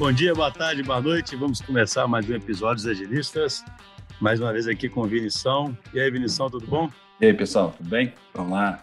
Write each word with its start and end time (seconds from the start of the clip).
Bom 0.00 0.10
dia, 0.10 0.34
boa 0.34 0.50
tarde, 0.50 0.82
boa 0.82 0.98
noite. 0.98 1.36
Vamos 1.36 1.60
começar 1.60 2.08
mais 2.08 2.26
um 2.26 2.34
episódio 2.34 2.76
dos 2.76 2.86
Agilistas. 2.86 3.62
Mais 4.18 4.40
uma 4.40 4.50
vez 4.50 4.66
aqui 4.66 4.88
com 4.88 5.02
o 5.02 5.06
Vinição. 5.06 5.76
E 5.92 6.00
aí, 6.00 6.10
Vinição, 6.10 6.48
tudo 6.48 6.66
bom? 6.66 6.90
E 7.20 7.26
aí, 7.26 7.34
pessoal, 7.34 7.74
tudo 7.76 7.90
bem? 7.90 8.14
Vamos 8.32 8.52
lá. 8.52 8.82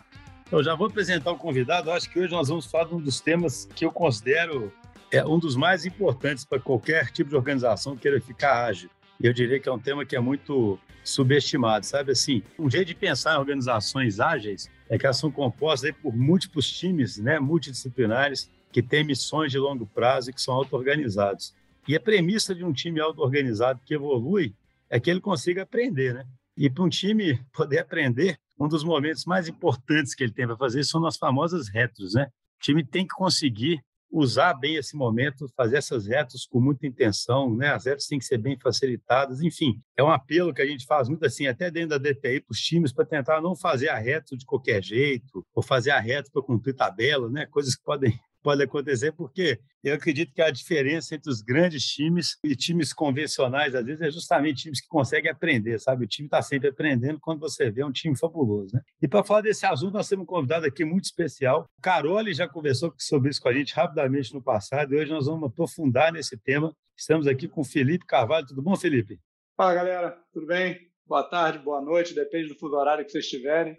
Eu 0.51 0.63
já 0.63 0.75
vou 0.75 0.85
apresentar 0.85 1.31
o 1.31 1.35
convidado. 1.35 1.89
Eu 1.89 1.93
acho 1.95 2.07
que 2.07 2.19
hoje 2.19 2.31
nós 2.31 2.49
vamos 2.49 2.67
falar 2.67 2.83
de 2.83 2.93
um 2.93 3.01
dos 3.01 3.19
temas 3.19 3.67
que 3.75 3.83
eu 3.83 3.91
considero 3.91 4.71
é 5.11 5.25
um 5.25 5.39
dos 5.39 5.55
mais 5.55 5.87
importantes 5.87 6.45
para 6.45 6.59
qualquer 6.59 7.09
tipo 7.09 7.31
de 7.31 7.35
organização 7.35 7.95
que 7.95 8.03
queira 8.03 8.21
ficar 8.21 8.65
ágil. 8.65 8.91
E 9.19 9.25
eu 9.25 9.33
diria 9.33 9.59
que 9.59 9.67
é 9.67 9.71
um 9.71 9.79
tema 9.79 10.05
que 10.05 10.15
é 10.15 10.19
muito 10.19 10.77
subestimado, 11.03 11.83
sabe? 11.83 12.11
Assim, 12.11 12.43
um 12.59 12.69
jeito 12.69 12.89
de 12.89 12.95
pensar 12.95 13.33
em 13.33 13.39
organizações 13.39 14.19
ágeis 14.19 14.69
é 14.87 14.99
que 14.99 15.05
elas 15.07 15.17
são 15.17 15.31
compostas 15.31 15.91
por 15.99 16.15
múltiplos 16.15 16.69
times, 16.69 17.17
né, 17.17 17.39
multidisciplinares, 17.39 18.51
que 18.71 18.81
têm 18.81 19.03
missões 19.03 19.51
de 19.51 19.57
longo 19.57 19.85
prazo 19.87 20.29
e 20.29 20.33
que 20.33 20.41
são 20.41 20.53
auto-organizados. 20.53 21.53
E 21.87 21.95
a 21.95 21.99
premissa 21.99 22.53
de 22.53 22.63
um 22.63 22.73
time 22.73 22.99
auto-organizado 22.99 23.79
que 23.85 23.93
evolui 23.93 24.53
é 24.89 24.99
que 24.99 25.09
ele 25.09 25.21
consiga 25.21 25.63
aprender, 25.63 26.13
né? 26.13 26.25
E 26.55 26.69
para 26.69 26.83
um 26.83 26.89
time 26.89 27.39
poder 27.53 27.79
aprender, 27.79 28.37
um 28.59 28.67
dos 28.67 28.83
momentos 28.83 29.25
mais 29.25 29.47
importantes 29.47 30.15
que 30.15 30.23
ele 30.23 30.33
tem 30.33 30.47
para 30.47 30.57
fazer 30.57 30.83
são 30.83 31.05
as 31.05 31.17
famosas 31.17 31.69
retros, 31.69 32.13
né? 32.13 32.27
O 32.57 32.63
time 32.63 32.83
tem 32.83 33.05
que 33.05 33.15
conseguir 33.15 33.81
usar 34.09 34.53
bem 34.53 34.75
esse 34.75 34.95
momento, 34.95 35.47
fazer 35.55 35.77
essas 35.77 36.07
retas 36.07 36.45
com 36.45 36.59
muita 36.59 36.87
intenção, 36.87 37.53
né? 37.55 37.69
As 37.73 37.85
retas 37.85 38.07
têm 38.07 38.17
que 38.17 38.25
ser 38.25 38.37
bem 38.37 38.57
facilitadas, 38.57 39.41
enfim, 39.41 39.79
é 39.95 40.03
um 40.03 40.09
apelo 40.09 40.53
que 40.53 40.61
a 40.61 40.65
gente 40.65 40.85
faz 40.85 41.09
muito 41.09 41.25
assim, 41.25 41.45
até 41.45 41.69
dentro 41.69 41.89
da 41.89 41.97
DTI 41.97 42.41
para 42.41 42.51
os 42.51 42.59
times, 42.59 42.91
para 42.91 43.05
tentar 43.05 43.41
não 43.41 43.55
fazer 43.55 43.89
a 43.89 43.97
reta 43.97 44.35
de 44.35 44.45
qualquer 44.45 44.83
jeito, 44.83 45.45
ou 45.53 45.61
fazer 45.61 45.91
a 45.91 45.99
reta 45.99 46.29
para 46.31 46.41
cumprir 46.41 46.73
tabela, 46.73 47.29
né? 47.29 47.45
Coisas 47.45 47.75
que 47.75 47.83
podem 47.83 48.17
pode 48.47 48.63
acontecer, 48.63 49.11
porque 49.11 49.59
eu 49.83 49.93
acredito 49.93 50.33
que 50.33 50.41
a 50.41 50.49
diferença 50.49 51.13
entre 51.13 51.29
os 51.29 51.41
grandes 51.41 51.85
times 51.85 52.37
e 52.41 52.55
times 52.55 52.93
convencionais, 52.93 53.75
às 53.75 53.85
vezes, 53.85 54.01
é 54.01 54.09
justamente 54.09 54.63
times 54.63 54.79
que 54.79 54.87
conseguem 54.87 55.29
aprender, 55.29 55.77
sabe? 55.81 56.05
O 56.05 56.07
time 56.07 56.27
está 56.27 56.41
sempre 56.41 56.69
aprendendo 56.69 57.19
quando 57.19 57.41
você 57.41 57.69
vê 57.69 57.83
um 57.83 57.91
time 57.91 58.17
fabuloso, 58.17 58.73
né? 58.73 58.81
E 59.01 59.07
para 59.07 59.21
falar 59.21 59.41
desse 59.41 59.65
assunto, 59.65 59.95
nós 59.95 60.07
temos 60.07 60.23
um 60.23 60.25
convidado 60.25 60.65
aqui 60.65 60.85
muito 60.85 61.03
especial. 61.03 61.67
O 61.77 61.81
Carole 61.81 62.33
já 62.33 62.47
conversou 62.47 62.93
sobre 62.97 63.31
isso 63.31 63.41
com 63.41 63.49
a 63.49 63.53
gente 63.53 63.75
rapidamente 63.75 64.33
no 64.33 64.41
passado, 64.41 64.93
e 64.93 64.97
hoje 64.97 65.11
nós 65.11 65.25
vamos 65.25 65.49
aprofundar 65.49 66.13
nesse 66.13 66.37
tema. 66.37 66.73
Estamos 66.95 67.27
aqui 67.27 67.49
com 67.49 67.59
o 67.59 67.65
Felipe 67.65 68.05
Carvalho. 68.05 68.47
Tudo 68.47 68.61
bom, 68.61 68.77
Felipe? 68.77 69.19
Fala, 69.57 69.73
galera. 69.73 70.17
Tudo 70.31 70.47
bem? 70.47 70.87
Boa 71.05 71.23
tarde, 71.23 71.59
boa 71.59 71.81
noite, 71.81 72.15
depende 72.15 72.47
do 72.47 72.55
fuso 72.55 72.75
horário 72.77 73.03
que 73.03 73.11
vocês 73.11 73.25
estiverem. 73.25 73.77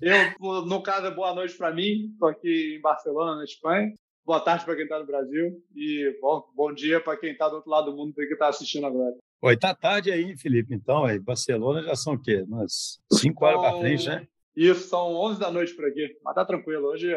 Eu, 0.00 0.64
no 0.66 0.80
caso, 0.84 1.06
é 1.06 1.10
boa 1.10 1.34
noite 1.34 1.56
para 1.56 1.72
mim. 1.72 2.10
Estou 2.12 2.28
aqui 2.28 2.76
em 2.76 2.80
Barcelona, 2.80 3.36
na 3.36 3.44
Espanha 3.44 3.92
boa 4.24 4.40
tarde 4.40 4.64
para 4.64 4.74
quem 4.74 4.84
está 4.84 4.98
no 4.98 5.06
Brasil 5.06 5.62
e 5.74 6.18
bom, 6.20 6.44
bom 6.54 6.72
dia 6.72 7.00
para 7.00 7.16
quem 7.16 7.32
está 7.32 7.48
do 7.48 7.56
outro 7.56 7.70
lado 7.70 7.90
do 7.90 7.96
mundo 7.96 8.14
que 8.14 8.22
está 8.24 8.48
assistindo 8.48 8.86
agora. 8.86 9.14
Oi, 9.42 9.56
tá 9.56 9.74
tarde 9.74 10.10
aí, 10.10 10.36
Felipe. 10.36 10.74
Então, 10.74 11.04
aí, 11.04 11.18
Barcelona 11.18 11.82
já 11.82 11.94
são 11.94 12.14
o 12.14 12.20
quê? 12.20 12.42
Umas 12.48 12.98
5 13.12 13.44
horas 13.44 13.60
para 13.60 13.78
frente, 13.78 14.08
né? 14.08 14.26
Isso, 14.56 14.88
são 14.88 15.14
11 15.14 15.38
da 15.38 15.50
noite 15.50 15.74
por 15.74 15.84
aqui. 15.84 16.16
Mas 16.24 16.34
tá 16.34 16.44
tranquilo. 16.44 16.86
Hoje 16.86 17.14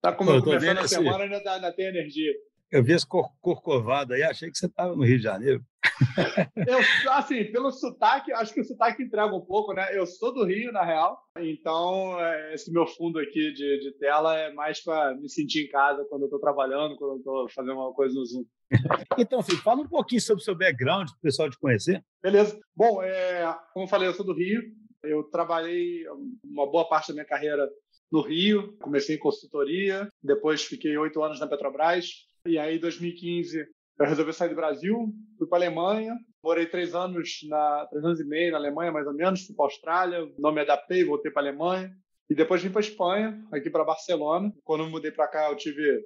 tá 0.00 0.12
como 0.12 0.42
começando 0.42 0.78
a 0.78 0.88
semana, 0.88 1.24
ainda, 1.24 1.40
tá, 1.40 1.54
ainda 1.54 1.72
tem 1.72 1.86
energia. 1.86 2.32
Eu 2.72 2.82
vi 2.82 2.94
esse 2.94 3.06
cor 3.06 3.28
corcovado 3.42 4.14
aí, 4.14 4.22
achei 4.22 4.50
que 4.50 4.56
você 4.56 4.64
estava 4.64 4.96
no 4.96 5.04
Rio 5.04 5.18
de 5.18 5.24
Janeiro. 5.24 5.62
Eu, 6.66 6.78
assim, 7.12 7.44
pelo 7.52 7.70
sotaque, 7.70 8.32
acho 8.32 8.54
que 8.54 8.62
o 8.62 8.64
sotaque 8.64 9.02
entrega 9.02 9.34
um 9.34 9.44
pouco, 9.44 9.74
né? 9.74 9.94
Eu 9.94 10.06
sou 10.06 10.32
do 10.32 10.42
Rio, 10.42 10.72
na 10.72 10.82
real, 10.82 11.18
então 11.36 12.18
é, 12.18 12.54
esse 12.54 12.72
meu 12.72 12.86
fundo 12.86 13.18
aqui 13.18 13.52
de, 13.52 13.80
de 13.80 13.92
tela 13.98 14.38
é 14.38 14.54
mais 14.54 14.82
para 14.82 15.14
me 15.14 15.28
sentir 15.28 15.66
em 15.66 15.68
casa 15.68 16.06
quando 16.08 16.22
eu 16.22 16.28
estou 16.28 16.40
trabalhando, 16.40 16.96
quando 16.96 17.12
eu 17.12 17.18
estou 17.18 17.48
fazendo 17.50 17.74
uma 17.74 17.92
coisa 17.92 18.14
no 18.14 18.24
Zoom. 18.24 18.44
então, 19.18 19.42
filho, 19.42 19.58
fala 19.58 19.82
um 19.82 19.88
pouquinho 19.88 20.22
sobre 20.22 20.40
o 20.40 20.44
seu 20.44 20.54
background, 20.54 21.10
para 21.10 21.18
o 21.18 21.20
pessoal 21.20 21.50
te 21.50 21.58
conhecer. 21.58 22.02
Beleza. 22.22 22.58
Bom, 22.74 23.02
é, 23.02 23.54
como 23.74 23.84
eu 23.84 23.88
falei, 23.90 24.08
eu 24.08 24.14
sou 24.14 24.24
do 24.24 24.32
Rio. 24.32 24.62
Eu 25.02 25.24
trabalhei 25.24 26.06
uma 26.42 26.70
boa 26.70 26.88
parte 26.88 27.08
da 27.08 27.14
minha 27.14 27.26
carreira 27.26 27.68
no 28.10 28.22
Rio. 28.22 28.74
Comecei 28.78 29.16
em 29.16 29.18
consultoria, 29.18 30.08
depois 30.22 30.62
fiquei 30.62 30.96
oito 30.96 31.22
anos 31.22 31.38
na 31.38 31.46
Petrobras. 31.46 32.31
E 32.46 32.58
aí, 32.58 32.76
em 32.76 32.80
2015, 32.80 33.68
eu 33.98 34.06
resolvi 34.06 34.32
sair 34.32 34.48
do 34.48 34.56
Brasil, 34.56 35.12
fui 35.38 35.46
para 35.46 35.58
a 35.58 35.66
Alemanha, 35.66 36.16
morei 36.42 36.66
três 36.66 36.94
anos, 36.94 37.38
na, 37.48 37.86
três 37.86 38.04
anos 38.04 38.20
e 38.20 38.24
meio 38.24 38.52
na 38.52 38.58
Alemanha, 38.58 38.90
mais 38.90 39.06
ou 39.06 39.14
menos, 39.14 39.46
fui 39.46 39.54
para 39.54 39.64
a 39.64 39.68
Austrália, 39.68 40.32
não 40.38 40.52
me 40.52 40.60
adaptei, 40.60 41.04
voltei 41.04 41.30
para 41.30 41.42
a 41.42 41.44
Alemanha. 41.48 41.94
E 42.28 42.34
depois 42.34 42.62
vim 42.62 42.70
para 42.70 42.80
a 42.80 42.84
Espanha, 42.84 43.46
aqui 43.52 43.70
para 43.70 43.84
Barcelona. 43.84 44.52
Quando 44.64 44.84
eu 44.84 44.90
mudei 44.90 45.12
para 45.12 45.28
cá, 45.28 45.50
eu 45.50 45.56
tive 45.56 46.02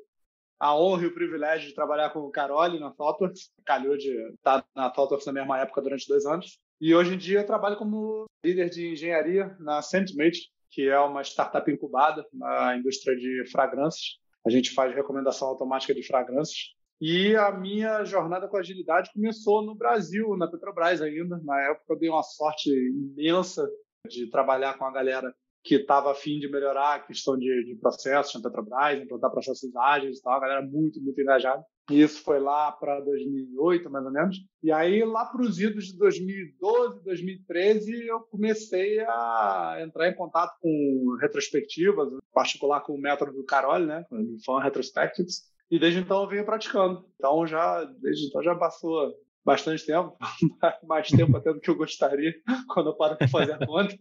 a 0.58 0.76
honra 0.76 1.04
e 1.04 1.06
o 1.06 1.14
privilégio 1.14 1.68
de 1.68 1.74
trabalhar 1.74 2.10
com 2.10 2.20
o 2.20 2.30
Carole 2.30 2.80
na 2.80 2.90
ThoughtWorks. 2.90 3.50
Calhou 3.64 3.96
de 3.96 4.10
estar 4.34 4.66
na 4.74 4.90
ThoughtWorks 4.90 5.26
na 5.26 5.32
mesma 5.32 5.58
época 5.60 5.80
durante 5.80 6.08
dois 6.08 6.26
anos. 6.26 6.58
E 6.80 6.94
hoje 6.94 7.14
em 7.14 7.18
dia 7.18 7.40
eu 7.40 7.46
trabalho 7.46 7.76
como 7.76 8.26
líder 8.44 8.68
de 8.68 8.92
engenharia 8.92 9.56
na 9.60 9.80
Scentmate, 9.80 10.50
que 10.70 10.88
é 10.88 10.98
uma 10.98 11.22
startup 11.22 11.70
incubada 11.70 12.26
na 12.32 12.76
indústria 12.76 13.16
de 13.16 13.48
fragrâncias. 13.50 14.18
A 14.46 14.50
gente 14.50 14.72
faz 14.72 14.94
recomendação 14.94 15.48
automática 15.48 15.92
de 15.92 16.06
fragrâncias. 16.06 16.76
E 17.00 17.34
a 17.36 17.50
minha 17.52 18.04
jornada 18.04 18.48
com 18.48 18.56
agilidade 18.56 19.10
começou 19.12 19.60
no 19.62 19.74
Brasil, 19.74 20.36
na 20.36 20.48
Petrobras 20.48 21.02
ainda. 21.02 21.38
Na 21.44 21.60
época 21.62 21.92
eu 21.92 21.98
dei 21.98 22.08
uma 22.08 22.22
sorte 22.22 22.70
imensa 22.70 23.68
de 24.08 24.30
trabalhar 24.30 24.78
com 24.78 24.84
a 24.84 24.92
galera 24.92 25.34
que 25.64 25.74
estava 25.74 26.12
afim 26.12 26.38
de 26.38 26.48
melhorar 26.48 26.94
a 26.94 27.00
questão 27.00 27.36
de, 27.36 27.64
de 27.64 27.74
processos 27.74 28.40
na 28.40 28.48
Petrobras, 28.48 29.02
implantar 29.02 29.32
processos 29.32 29.74
ágeis 29.74 30.18
e 30.18 30.22
tal, 30.22 30.34
a 30.34 30.40
galera 30.40 30.62
muito, 30.62 31.02
muito 31.02 31.20
engajada. 31.20 31.62
E 31.90 32.02
isso 32.02 32.22
foi 32.22 32.40
lá 32.40 32.72
para 32.72 33.00
2008, 33.00 33.88
mais 33.88 34.04
ou 34.04 34.10
menos. 34.10 34.36
E 34.62 34.72
aí, 34.72 35.04
lá 35.04 35.24
para 35.24 35.42
os 35.42 35.60
idos 35.60 35.86
de 35.86 35.98
2012, 35.98 37.04
2013, 37.04 38.06
eu 38.06 38.20
comecei 38.20 38.98
a 39.00 39.76
entrar 39.80 40.08
em 40.08 40.14
contato 40.14 40.58
com 40.60 41.16
retrospectivas, 41.20 42.12
em 42.12 42.18
particular 42.32 42.80
com 42.80 42.94
o 42.94 43.00
método 43.00 43.32
do 43.32 43.44
Carol, 43.44 43.78
né, 43.78 44.04
com 44.08 44.36
Fan 44.44 44.60
Retrospectives. 44.60 45.42
E 45.70 45.78
desde 45.78 46.00
então 46.00 46.22
eu 46.22 46.28
venho 46.28 46.44
praticando. 46.44 47.04
Então 47.16 47.46
já 47.46 47.84
desde 47.84 48.26
então 48.26 48.42
já 48.42 48.54
passou 48.54 49.14
bastante 49.46 49.86
tempo, 49.86 50.16
mais 50.82 51.08
tempo 51.08 51.36
até 51.36 51.52
do 51.52 51.60
que 51.60 51.70
eu 51.70 51.76
gostaria 51.76 52.34
quando 52.68 52.90
eu 52.90 52.96
paro 52.96 53.16
para 53.16 53.28
fazer 53.28 53.52
a 53.52 53.64
conta. 53.64 53.96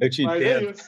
Eu 0.00 0.08
te 0.08 0.22
mas 0.22 0.40
é 0.40 0.62
entendo. 0.62 0.78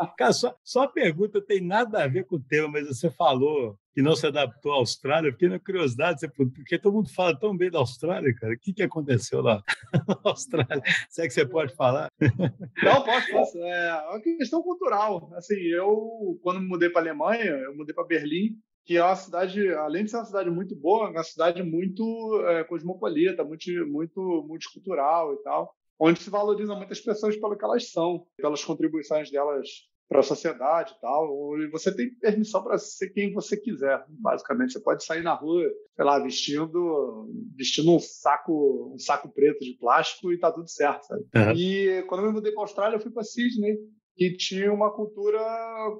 É 0.00 0.06
Cara, 0.18 0.32
só, 0.32 0.56
só 0.64 0.82
a 0.82 0.88
pergunta 0.88 1.40
tem 1.40 1.60
nada 1.60 2.02
a 2.02 2.08
ver 2.08 2.24
com 2.26 2.34
o 2.34 2.42
tema, 2.42 2.68
mas 2.68 2.88
você 2.88 3.08
falou 3.08 3.78
que 3.94 4.02
não 4.02 4.16
se 4.16 4.26
adaptou 4.26 4.72
à 4.72 4.76
Austrália. 4.76 5.30
Fiquei 5.30 5.48
na 5.48 5.60
curiosidade, 5.60 6.26
porque 6.34 6.76
todo 6.76 6.94
mundo 6.94 7.08
fala 7.14 7.38
tão 7.38 7.56
bem 7.56 7.70
da 7.70 7.78
Austrália, 7.78 8.34
cara. 8.34 8.54
O 8.54 8.58
que, 8.58 8.72
que 8.72 8.82
aconteceu 8.82 9.40
lá 9.40 9.62
na 9.92 10.18
Austrália? 10.24 10.82
Será 11.08 11.28
que 11.28 11.34
você 11.34 11.46
pode 11.46 11.72
falar? 11.76 12.08
Não, 12.20 13.04
posso, 13.04 13.30
posso. 13.30 13.58
É 13.58 14.08
uma 14.10 14.20
questão 14.20 14.60
cultural. 14.60 15.30
Assim, 15.36 15.54
eu, 15.54 16.36
quando 16.42 16.60
mudei 16.60 16.90
para 16.90 17.02
a 17.02 17.04
Alemanha, 17.04 17.44
eu 17.44 17.76
mudei 17.76 17.94
para 17.94 18.04
Berlim, 18.04 18.58
que 18.84 18.96
é 18.96 19.02
uma 19.02 19.16
cidade, 19.16 19.72
além 19.74 20.04
de 20.04 20.10
ser 20.10 20.18
uma 20.18 20.24
cidade 20.26 20.50
muito 20.50 20.76
boa, 20.76 21.08
é 21.08 21.10
uma 21.10 21.24
cidade 21.24 21.62
muito 21.62 22.44
é, 22.48 22.64
cosmopolita, 22.64 23.42
muito, 23.44 23.70
muito 23.86 24.44
multicultural 24.46 25.34
e 25.34 25.42
tal 25.42 25.74
onde 25.98 26.20
se 26.20 26.30
valoriza 26.30 26.74
muitas 26.74 27.00
pessoas 27.00 27.36
pelo 27.36 27.56
que 27.56 27.64
elas 27.64 27.90
são, 27.90 28.26
pelas 28.36 28.64
contribuições 28.64 29.30
delas 29.30 29.68
para 30.08 30.20
a 30.20 30.22
sociedade 30.22 30.94
e 30.96 31.00
tal. 31.00 31.58
E 31.58 31.70
você 31.70 31.94
tem 31.94 32.14
permissão 32.16 32.62
para 32.62 32.76
ser 32.78 33.10
quem 33.10 33.32
você 33.32 33.56
quiser, 33.56 34.04
basicamente. 34.08 34.72
Você 34.72 34.80
pode 34.80 35.04
sair 35.04 35.22
na 35.22 35.34
rua, 35.34 35.64
sei 35.94 36.04
lá, 36.04 36.18
vestindo, 36.18 37.30
vestindo 37.56 37.90
um 37.92 37.98
saco, 37.98 38.92
um 38.94 38.98
saco 38.98 39.32
preto 39.32 39.60
de 39.60 39.74
plástico 39.78 40.32
e 40.32 40.38
tá 40.38 40.52
tudo 40.52 40.68
certo, 40.68 41.06
sabe? 41.06 41.24
Uhum. 41.34 41.52
E 41.56 42.02
quando 42.02 42.22
eu 42.22 42.28
me 42.28 42.34
mudei 42.34 42.52
para 42.52 42.62
a 42.62 42.64
Austrália, 42.64 42.96
eu 42.96 43.00
fui 43.00 43.10
para 43.10 43.24
Sydney, 43.24 43.78
que 44.16 44.36
tinha 44.36 44.72
uma 44.72 44.92
cultura 44.92 45.40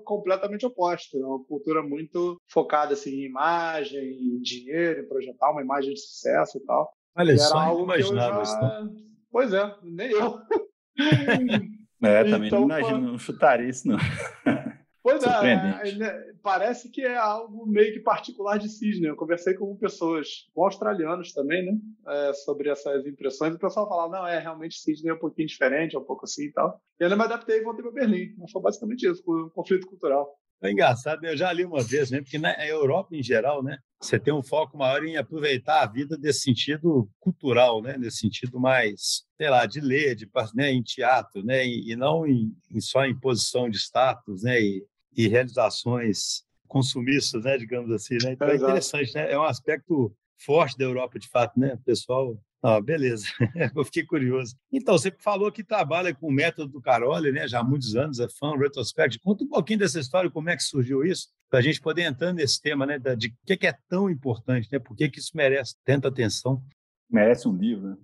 completamente 0.04 0.64
oposta, 0.64 1.16
uma 1.16 1.42
cultura 1.44 1.82
muito 1.82 2.36
focada 2.48 2.94
assim, 2.94 3.10
em 3.10 3.26
imagem, 3.26 4.00
em 4.00 4.41
dinheiro, 4.41 5.00
em 5.00 5.08
projetar 5.08 5.50
uma 5.50 5.62
imagem 5.62 5.94
de 5.94 6.00
sucesso 6.00 6.58
e 6.58 6.61
tal. 6.64 6.93
Olha, 7.16 7.32
e 7.32 7.38
só 7.38 7.58
algo 7.58 7.84
imaginava 7.84 8.43
isso. 8.43 8.61
Né? 8.61 8.88
Pois 9.31 9.52
é, 9.52 9.75
nem 9.82 10.11
eu. 10.11 10.38
É, 12.02 12.22
também 12.25 12.49
então, 12.49 12.66
não 12.66 12.78
imagino, 12.78 13.00
não 13.12 13.19
chutaria 13.19 13.66
isso, 13.69 13.88
não. 13.88 13.96
Pois 15.04 15.22
é, 15.22 15.90
é, 15.90 15.94
né, 15.96 16.32
parece 16.42 16.90
que 16.90 17.02
é 17.02 17.14
algo 17.14 17.66
meio 17.66 17.92
que 17.92 18.00
particular 18.00 18.58
de 18.58 18.70
Cisne. 18.70 19.06
Eu 19.06 19.14
conversei 19.14 19.52
com 19.52 19.76
pessoas, 19.76 20.48
com 20.54 20.64
australianos 20.64 21.30
também, 21.34 21.62
né, 21.62 21.78
é, 22.08 22.32
sobre 22.32 22.70
essas 22.70 23.04
impressões. 23.04 23.52
E 23.52 23.56
o 23.56 23.60
pessoal 23.60 23.86
falava, 23.86 24.16
não, 24.16 24.26
é, 24.26 24.38
realmente 24.38 24.78
Cisne 24.78 25.10
é 25.10 25.12
um 25.12 25.18
pouquinho 25.18 25.46
diferente, 25.46 25.94
é 25.94 25.98
um 25.98 26.04
pouco 26.04 26.24
assim 26.24 26.44
e 26.44 26.52
tal. 26.52 26.80
E 26.98 27.04
eu 27.04 27.14
me 27.14 27.22
adaptei 27.22 27.58
e 27.58 27.62
voltei 27.62 27.82
para 27.82 27.92
Berlim. 27.92 28.34
Mas 28.38 28.50
foi 28.50 28.62
basicamente 28.62 29.06
isso, 29.06 29.22
o 29.26 29.50
conflito 29.50 29.86
cultural. 29.86 30.26
É 30.62 30.70
engraçado, 30.70 31.22
eu 31.26 31.36
já 31.36 31.52
li 31.52 31.66
uma 31.66 31.82
vez, 31.82 32.10
né? 32.10 32.22
porque 32.22 32.38
na 32.38 32.54
Europa 32.66 33.14
em 33.14 33.22
geral, 33.22 33.62
né, 33.62 33.76
você 34.00 34.18
tem 34.18 34.32
um 34.32 34.42
foco 34.42 34.78
maior 34.78 35.04
em 35.04 35.18
aproveitar 35.18 35.82
a 35.82 35.86
vida 35.86 36.16
desse 36.16 36.40
sentido 36.40 37.06
cultural, 37.20 37.82
né, 37.82 37.98
nesse 37.98 38.20
sentido 38.20 38.58
mais, 38.58 39.24
sei 39.36 39.50
lá, 39.50 39.66
de 39.66 39.80
ler, 39.80 40.14
de 40.14 40.26
né, 40.54 40.70
em 40.70 40.82
teatro, 40.82 41.44
né, 41.44 41.66
e, 41.66 41.92
e 41.92 41.96
não 41.96 42.26
em, 42.26 42.50
em, 42.70 42.80
só 42.80 43.04
em 43.04 43.18
posição 43.18 43.68
de 43.68 43.76
status, 43.76 44.42
né, 44.42 44.58
e, 44.58 44.82
e 45.16 45.28
realizações 45.28 46.44
consumistas, 46.66 47.44
né, 47.44 47.56
digamos 47.56 47.90
assim, 47.90 48.16
né? 48.22 48.32
Então 48.32 48.49
é, 48.49 48.52
é 48.52 48.56
interessante, 48.56 49.14
né? 49.14 49.32
É 49.32 49.38
um 49.38 49.44
aspecto 49.44 50.14
forte 50.37 50.76
da 50.76 50.84
Europa, 50.84 51.19
de 51.19 51.28
fato, 51.28 51.58
né? 51.58 51.75
O 51.75 51.78
pessoal 51.78 52.37
ah, 52.66 52.81
beleza, 52.81 53.26
eu 53.76 53.84
fiquei 53.84 54.06
curioso. 54.06 54.56
Então, 54.72 54.96
você 54.96 55.12
falou 55.19 55.52
que 55.52 55.62
trabalha 55.62 56.14
com 56.14 56.28
o 56.28 56.32
método 56.32 56.72
do 56.72 56.81
Carole, 56.81 57.31
né? 57.31 57.46
Já 57.46 57.61
há 57.61 57.62
muitos 57.62 57.94
anos, 57.94 58.19
é 58.19 58.26
fã, 58.26 58.56
retrospect. 58.56 59.19
Conta 59.19 59.44
um 59.44 59.49
pouquinho 59.49 59.81
dessa 59.81 60.00
história, 60.00 60.31
como 60.31 60.49
é 60.49 60.56
que 60.56 60.62
surgiu 60.62 61.05
isso, 61.05 61.28
para 61.50 61.58
a 61.58 61.62
gente 61.62 61.78
poder 61.78 62.05
entrar 62.05 62.32
nesse 62.32 62.62
tema, 62.62 62.87
né? 62.87 62.99
De 62.99 63.26
o 63.28 63.32
que 63.44 63.66
é 63.66 63.76
tão 63.87 64.08
importante, 64.08 64.66
né? 64.72 64.78
Por 64.78 64.96
que, 64.96 65.11
que 65.11 65.19
isso 65.19 65.32
merece 65.34 65.75
tanta 65.84 66.08
atenção? 66.08 66.64
Merece 67.11 67.46
um 67.46 67.55
livro, 67.55 67.90
né? 67.90 67.96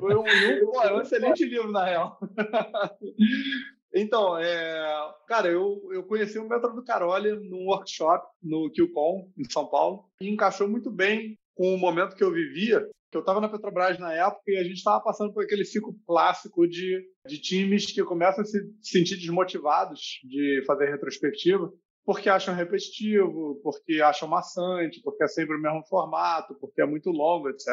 Foi 0.00 0.14
um, 0.14 0.22
um, 0.22 0.96
um 0.96 1.00
excelente 1.02 1.44
livro, 1.44 1.70
na 1.70 1.84
real. 1.84 2.18
Então, 3.94 4.36
é, 4.36 5.14
cara, 5.28 5.48
eu, 5.48 5.80
eu 5.92 6.02
conheci 6.02 6.36
o 6.38 6.48
método 6.48 6.74
do 6.74 6.84
Carole 6.84 7.48
num 7.48 7.66
workshop 7.66 8.26
no 8.42 8.68
QCon, 8.70 9.30
em 9.38 9.48
São 9.48 9.66
Paulo, 9.66 10.04
e 10.20 10.28
encaixou 10.28 10.68
muito 10.68 10.90
bem 10.90 11.38
com 11.54 11.72
o 11.72 11.78
momento 11.78 12.16
que 12.16 12.24
eu 12.24 12.32
vivia, 12.32 12.84
que 13.10 13.16
eu 13.16 13.20
estava 13.20 13.40
na 13.40 13.48
Petrobras 13.48 13.96
na 13.96 14.12
época 14.12 14.42
e 14.48 14.56
a 14.56 14.64
gente 14.64 14.78
estava 14.78 15.00
passando 15.00 15.32
por 15.32 15.44
aquele 15.44 15.64
ciclo 15.64 15.94
clássico 16.04 16.66
de, 16.66 17.06
de 17.24 17.38
times 17.40 17.92
que 17.92 18.02
começam 18.02 18.42
a 18.42 18.44
se 18.44 18.60
sentir 18.82 19.16
desmotivados 19.16 20.18
de 20.24 20.64
fazer 20.66 20.90
retrospectiva, 20.90 21.72
porque 22.04 22.28
acham 22.28 22.52
repetitivo, 22.52 23.60
porque 23.62 24.00
acham 24.02 24.28
maçante, 24.28 25.00
porque 25.02 25.22
é 25.22 25.28
sempre 25.28 25.56
o 25.56 25.60
mesmo 25.60 25.84
formato, 25.86 26.56
porque 26.60 26.82
é 26.82 26.86
muito 26.86 27.10
longo, 27.10 27.48
etc. 27.48 27.68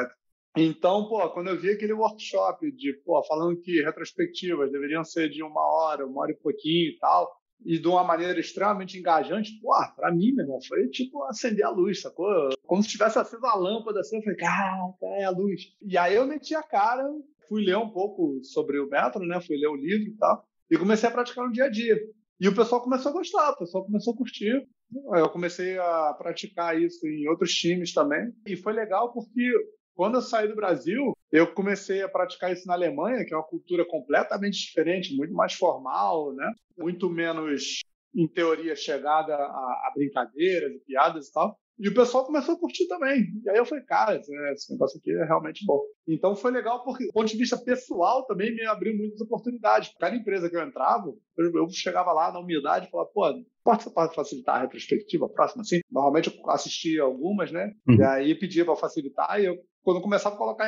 Então, 0.56 1.08
pô, 1.08 1.30
quando 1.30 1.50
eu 1.50 1.60
vi 1.60 1.72
aquele 1.72 1.94
workshop 1.94 2.72
de, 2.74 2.94
pô, 3.06 3.24
falando 3.24 3.60
que 3.60 3.82
retrospectivas 3.82 4.72
deveriam 4.72 5.04
ser 5.04 5.30
de 5.30 5.42
uma 5.42 5.62
hora, 5.62 6.06
uma 6.06 6.22
hora 6.22 6.32
e 6.32 6.38
pouquinho 6.38 6.90
e 6.90 6.98
tal, 7.00 7.32
e 7.64 7.80
de 7.80 7.88
uma 7.88 8.04
maneira 8.04 8.40
extremamente 8.40 8.98
engajante, 8.98 9.58
pô, 9.62 9.72
pra 9.96 10.12
mim, 10.12 10.34
meu 10.34 10.44
irmão, 10.44 10.60
foi 10.68 10.90
tipo 10.90 11.24
acender 11.24 11.66
a 11.66 11.70
luz, 11.70 12.02
sacou? 12.02 12.28
Como 12.66 12.84
se 12.84 12.90
tivesse 12.90 13.18
aceso 13.18 13.46
a 13.46 13.56
lâmpada 13.56 14.02
assim, 14.02 14.18
eu 14.18 14.24
falei, 14.24 14.38
cara, 14.38 14.94
é 15.20 15.24
a 15.24 15.30
luz. 15.30 15.62
E 15.82 15.98
aí 15.98 16.16
eu 16.16 16.26
meti 16.26 16.54
a 16.54 16.64
cara, 16.64 17.04
fui 17.48 17.64
ler 17.64 17.78
um 17.78 17.90
pouco 17.90 18.44
sobre 18.44 18.80
o 18.80 18.90
método, 18.90 19.26
né? 19.26 19.40
Fui 19.40 19.56
ler 19.58 19.68
o 19.68 19.76
livro 19.76 20.10
e 20.10 20.18
tal, 20.18 20.46
e 20.70 20.78
comecei 20.78 21.08
a 21.08 21.12
praticar 21.12 21.46
no 21.46 21.52
dia 21.52 21.66
a 21.66 21.70
dia. 21.70 21.98
E 22.42 22.48
o 22.48 22.56
pessoal 22.56 22.82
começou 22.82 23.12
a 23.12 23.14
gostar, 23.14 23.52
o 23.52 23.58
pessoal 23.58 23.86
começou 23.86 24.14
a 24.14 24.18
curtir. 24.18 24.68
Eu 25.16 25.30
comecei 25.30 25.78
a 25.78 26.14
praticar 26.18 26.78
isso 26.82 27.08
em 27.08 27.30
outros 27.30 27.52
times 27.52 27.94
também. 27.94 28.34
E 28.48 28.58
foi 28.58 28.74
legal 28.74 29.14
porque 29.14 29.54
quando 29.96 30.16
eu 30.16 30.22
saí 30.22 30.48
do 30.48 30.56
Brasil, 30.56 31.14
eu 31.32 31.54
comecei 31.54 32.02
a 32.02 32.10
praticar 32.10 32.52
isso 32.52 32.68
na 32.68 32.74
Alemanha, 32.74 33.26
que 33.26 33.34
é 33.34 33.38
uma 33.38 33.48
cultura 33.48 33.86
completamente 33.86 34.60
diferente, 34.60 35.16
muito 35.16 35.34
mais 35.34 35.54
formal, 35.54 36.34
né? 36.34 36.52
muito 36.78 37.10
menos, 37.10 37.82
em 38.16 38.28
teoria, 38.28 38.76
chegada 38.76 39.36
a, 39.36 39.38
a 39.38 39.92
brincadeiras 39.96 40.72
e 40.74 40.80
piadas 40.80 41.28
e 41.28 41.34
tal. 41.34 41.58
E 41.80 41.88
o 41.88 41.96
pessoal 41.96 42.24
começou 42.24 42.54
a 42.54 42.60
curtir 42.60 42.88
também. 42.88 43.26
E 43.44 43.50
aí 43.50 43.58
eu 43.58 43.66
falei, 43.66 43.84
cara, 43.86 44.16
esse 44.16 44.72
negócio 44.72 45.00
aqui 45.00 45.12
é 45.12 45.24
realmente 45.24 45.66
bom. 45.66 45.82
Então 46.08 46.36
foi 46.36 46.52
legal 46.52 46.84
porque, 46.84 47.08
do 47.08 47.12
ponto 47.12 47.28
de 47.28 47.38
vista 47.38 47.58
pessoal, 47.58 48.24
também 48.28 48.54
me 48.54 48.64
abriu 48.68 48.96
muitas 48.96 49.20
oportunidades. 49.20 49.92
Cada 50.00 50.16
empresa 50.16 50.48
que 50.48 50.56
eu 50.56 50.62
entrava, 50.62 51.12
eu, 51.36 51.70
chegava 51.72 52.14
lá 52.14 52.32
na 52.32 52.40
humildade 52.40 52.86
e 52.86 52.92
falava, 52.92 53.10
pô, 53.12 53.24
pode, 53.64 53.94
pode 53.96 54.14
facilitar 54.14 54.58
a 54.58 54.62
retrospectiva 54.62 55.28
próxima, 55.28 55.62
assim? 55.62 55.80
Normalmente 55.90 56.30
eu 56.30 56.50
assistia 56.52 57.02
algumas, 57.02 57.52
né? 57.52 57.74
Uhum. 57.88 57.96
E 57.96 58.04
aí 58.04 58.36
pedia 58.36 58.64
para 58.64 58.76
facilitar 58.76 59.42
e 59.42 59.46
eu 59.46 59.58
quando 59.84 60.02
começava 60.02 60.36
a 60.36 60.38
colocar 60.38 60.68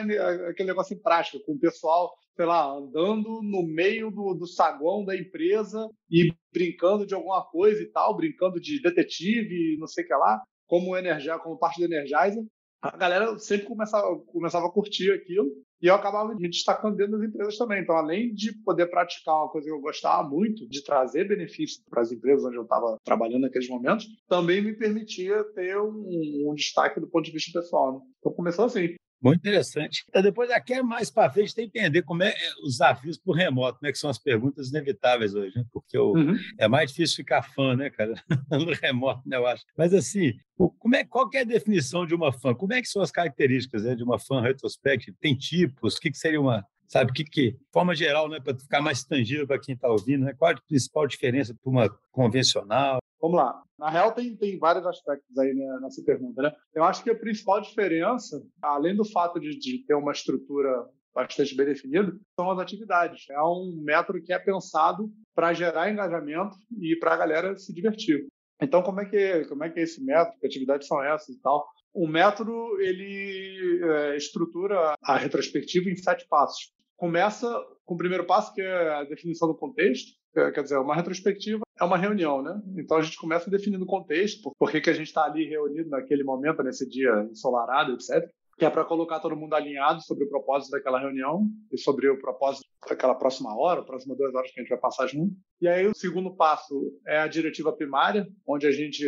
aquele 0.50 0.70
negócio 0.70 0.96
em 0.96 1.02
prática, 1.02 1.40
com 1.46 1.54
o 1.54 1.60
pessoal, 1.60 2.14
sei 2.36 2.46
lá, 2.46 2.72
andando 2.72 3.42
no 3.44 3.64
meio 3.64 4.10
do, 4.10 4.34
do 4.34 4.48
saguão 4.48 5.06
da 5.06 5.16
empresa 5.16 5.88
e 6.10 6.34
brincando 6.52 7.06
de 7.06 7.14
alguma 7.14 7.44
coisa 7.44 7.82
e 7.82 7.88
tal, 7.88 8.16
brincando 8.16 8.60
de 8.60 8.82
detetive, 8.82 9.78
não 9.80 9.88
sei 9.88 10.04
o 10.04 10.08
que 10.08 10.14
lá, 10.14 10.42
como, 10.68 10.98
energia, 10.98 11.38
como 11.40 11.58
parte 11.58 11.80
do 11.80 11.94
Energizer, 11.94 12.44
a 12.84 12.98
galera 12.98 13.40
sempre 13.40 13.66
começava, 13.66 14.14
começava 14.26 14.68
a 14.68 14.72
curtir 14.72 15.10
aquilo 15.12 15.50
e 15.82 15.88
eu 15.88 15.96
acabava 15.96 16.36
me 16.36 16.50
destacando 16.50 16.98
dentro 16.98 17.18
das 17.18 17.30
empresas 17.30 17.58
também. 17.58 17.82
Então, 17.82 17.96
além 17.96 18.34
de 18.34 18.54
poder 18.64 18.88
praticar 18.88 19.36
uma 19.36 19.50
coisa 19.50 19.68
que 19.68 19.74
eu 19.74 19.80
gostava 19.80 20.28
muito, 20.28 20.68
de 20.68 20.84
trazer 20.84 21.28
benefícios 21.28 21.82
para 21.90 22.02
as 22.02 22.12
empresas 22.12 22.44
onde 22.44 22.58
eu 22.58 22.64
estava 22.64 22.98
trabalhando 23.06 23.44
naqueles 23.44 23.70
momentos, 23.70 24.06
também 24.28 24.62
me 24.62 24.74
permitia 24.74 25.44
ter 25.56 25.78
um, 25.80 26.50
um 26.50 26.54
destaque 26.56 27.00
do 27.00 27.08
ponto 27.08 27.24
de 27.24 27.32
vista 27.32 27.58
pessoal. 27.58 27.94
Né? 27.94 28.06
Então, 28.20 28.34
começou 28.34 28.66
assim. 28.66 28.96
Muito 29.24 29.40
interessante. 29.40 30.04
Então, 30.10 30.22
depois, 30.22 30.52
aqui 30.52 30.74
é 30.74 30.84
mais 30.84 31.10
para 31.10 31.32
frente, 31.32 31.56
tem 31.56 31.70
que 31.70 31.80
entender 31.80 32.02
como 32.02 32.24
é, 32.24 32.30
é 32.30 32.52
os 32.62 32.74
desafios 32.74 33.18
por 33.18 33.38
remoto, 33.38 33.80
né? 33.82 33.92
Que 33.92 33.98
são 33.98 34.10
as 34.10 34.20
perguntas 34.20 34.70
inevitáveis 34.70 35.34
hoje, 35.34 35.56
né? 35.56 35.64
Porque 35.72 35.98
o, 35.98 36.12
uhum. 36.12 36.36
é 36.60 36.68
mais 36.68 36.90
difícil 36.90 37.16
ficar 37.18 37.42
fã, 37.42 37.74
né, 37.76 37.90
cara? 37.90 38.14
no 38.52 38.74
remoto, 38.74 39.22
né, 39.26 39.38
eu 39.38 39.48
acho. 39.48 39.64
Mas, 39.78 39.94
assim, 39.94 40.34
como 40.58 40.96
é, 40.96 41.06
qual 41.06 41.30
é 41.34 41.40
a 41.40 41.46
definição 41.46 42.06
de 42.06 42.14
uma 42.14 42.34
fã? 42.34 42.54
Como 42.54 42.74
é 42.74 42.82
que 42.82 42.88
são 42.88 43.02
as 43.02 43.12
características 43.12 43.84
né, 43.84 43.96
de 43.96 44.04
uma 44.04 44.20
fã 44.20 44.42
retrospective? 44.42 45.16
Tem 45.22 45.36
tipos? 45.36 45.96
O 45.96 46.00
que, 46.02 46.12
que 46.12 46.18
seria 46.18 46.42
uma, 46.42 46.66
sabe? 46.88 47.14
Que, 47.14 47.24
que 47.24 47.58
forma 47.72 47.96
geral, 47.96 48.28
né, 48.28 48.40
para 48.40 48.58
ficar 48.58 48.82
mais 48.82 49.06
tangível 49.06 49.48
para 49.48 49.60
quem 49.60 49.74
está 49.74 49.88
ouvindo, 49.88 50.26
né? 50.26 50.34
Qual 50.38 50.52
a 50.52 50.62
principal 50.68 51.08
diferença 51.08 51.56
para 51.56 51.72
uma 51.72 51.90
convencional? 52.12 53.00
Vamos 53.24 53.38
lá. 53.38 53.64
Na 53.80 53.90
real, 53.90 54.12
tem, 54.12 54.36
tem 54.36 54.60
vários 54.60 54.86
aspectos 54.86 55.38
aí 55.38 55.54
né, 55.54 55.80
nessa 55.82 56.04
pergunta, 56.04 56.42
né? 56.42 56.54
Eu 56.76 56.84
acho 56.84 57.02
que 57.02 57.10
a 57.10 57.18
principal 57.18 57.62
diferença, 57.62 58.44
além 58.62 58.94
do 58.94 59.06
fato 59.06 59.40
de, 59.40 59.58
de 59.58 59.86
ter 59.86 59.94
uma 59.94 60.12
estrutura 60.12 60.86
bastante 61.16 61.56
bem 61.56 61.68
definida, 61.68 62.14
são 62.38 62.52
as 62.52 62.60
atividades. 62.60 63.30
É 63.30 63.42
um 63.42 63.82
método 63.82 64.22
que 64.22 64.34
é 64.34 64.40
pensado 64.40 65.10
para 65.34 65.54
gerar 65.54 65.90
engajamento 65.90 66.58
e 66.82 66.98
para 66.98 67.14
a 67.14 67.18
galera 67.18 67.56
se 67.56 67.74
divertir. 67.74 68.28
Então, 68.62 68.84
como 68.84 69.00
é 69.00 69.06
que 69.06 69.46
como 69.46 69.64
é 69.64 69.70
que 69.70 69.80
é 69.80 69.84
esse 69.84 70.04
método? 70.04 70.38
Que 70.42 70.48
atividades 70.48 70.86
são 70.86 71.02
essas 71.02 71.34
e 71.34 71.42
tal? 71.42 71.66
O 71.94 72.06
método 72.06 72.52
ele 72.82 73.80
é, 73.84 74.18
estrutura 74.18 74.96
a 75.02 75.16
retrospectiva 75.16 75.90
em 75.90 75.96
sete 75.96 76.28
passos. 76.28 76.74
Começa 76.98 77.48
com 77.86 77.94
o 77.96 77.98
primeiro 77.98 78.26
passo, 78.26 78.54
que 78.54 78.62
é 78.62 78.90
a 78.96 79.04
definição 79.06 79.48
do 79.48 79.56
contexto. 79.56 80.12
Quer 80.34 80.64
dizer, 80.64 80.78
uma 80.78 80.96
retrospectiva 80.96 81.64
é 81.84 81.88
uma 81.88 81.98
reunião, 81.98 82.42
né? 82.42 82.62
Então 82.78 82.98
a 82.98 83.02
gente 83.02 83.18
começa 83.18 83.50
definindo 83.50 83.84
o 83.84 83.88
contexto, 83.88 84.52
por 84.58 84.72
que, 84.72 84.82
que 84.82 84.90
a 84.90 84.94
gente 84.94 85.08
está 85.08 85.26
ali 85.26 85.46
reunido 85.46 85.90
naquele 85.90 86.24
momento, 86.24 86.64
nesse 86.64 86.88
dia 86.88 87.28
ensolarado, 87.32 87.94
etc. 87.94 88.30
Que 88.58 88.66
é 88.66 88.70
para 88.70 88.86
colocar 88.86 89.20
todo 89.20 89.36
mundo 89.36 89.54
alinhado 89.54 90.02
sobre 90.02 90.26
o 90.26 90.30
propósito 90.30 90.72
daquela 90.72 91.00
reunião 91.00 91.48
e 91.72 91.78
sobre 91.78 92.10
o 92.10 92.20
propósito 92.20 92.66
daquela 92.88 93.16
próxima 93.16 93.56
hora, 93.56 93.84
próximas 93.84 94.18
duas 94.18 94.34
horas 94.34 94.52
que 94.52 94.60
a 94.60 94.64
gente 94.64 94.70
vai 94.70 94.80
passar 94.80 95.08
junto. 95.08 95.36
E 95.62 95.68
aí 95.68 95.88
o 95.88 95.96
segundo 95.96 96.36
passo 96.36 96.94
é 97.06 97.20
a 97.20 97.28
diretiva 97.28 97.74
primária, 97.74 98.28
onde 98.48 98.68
a 98.68 98.72
gente 98.72 99.06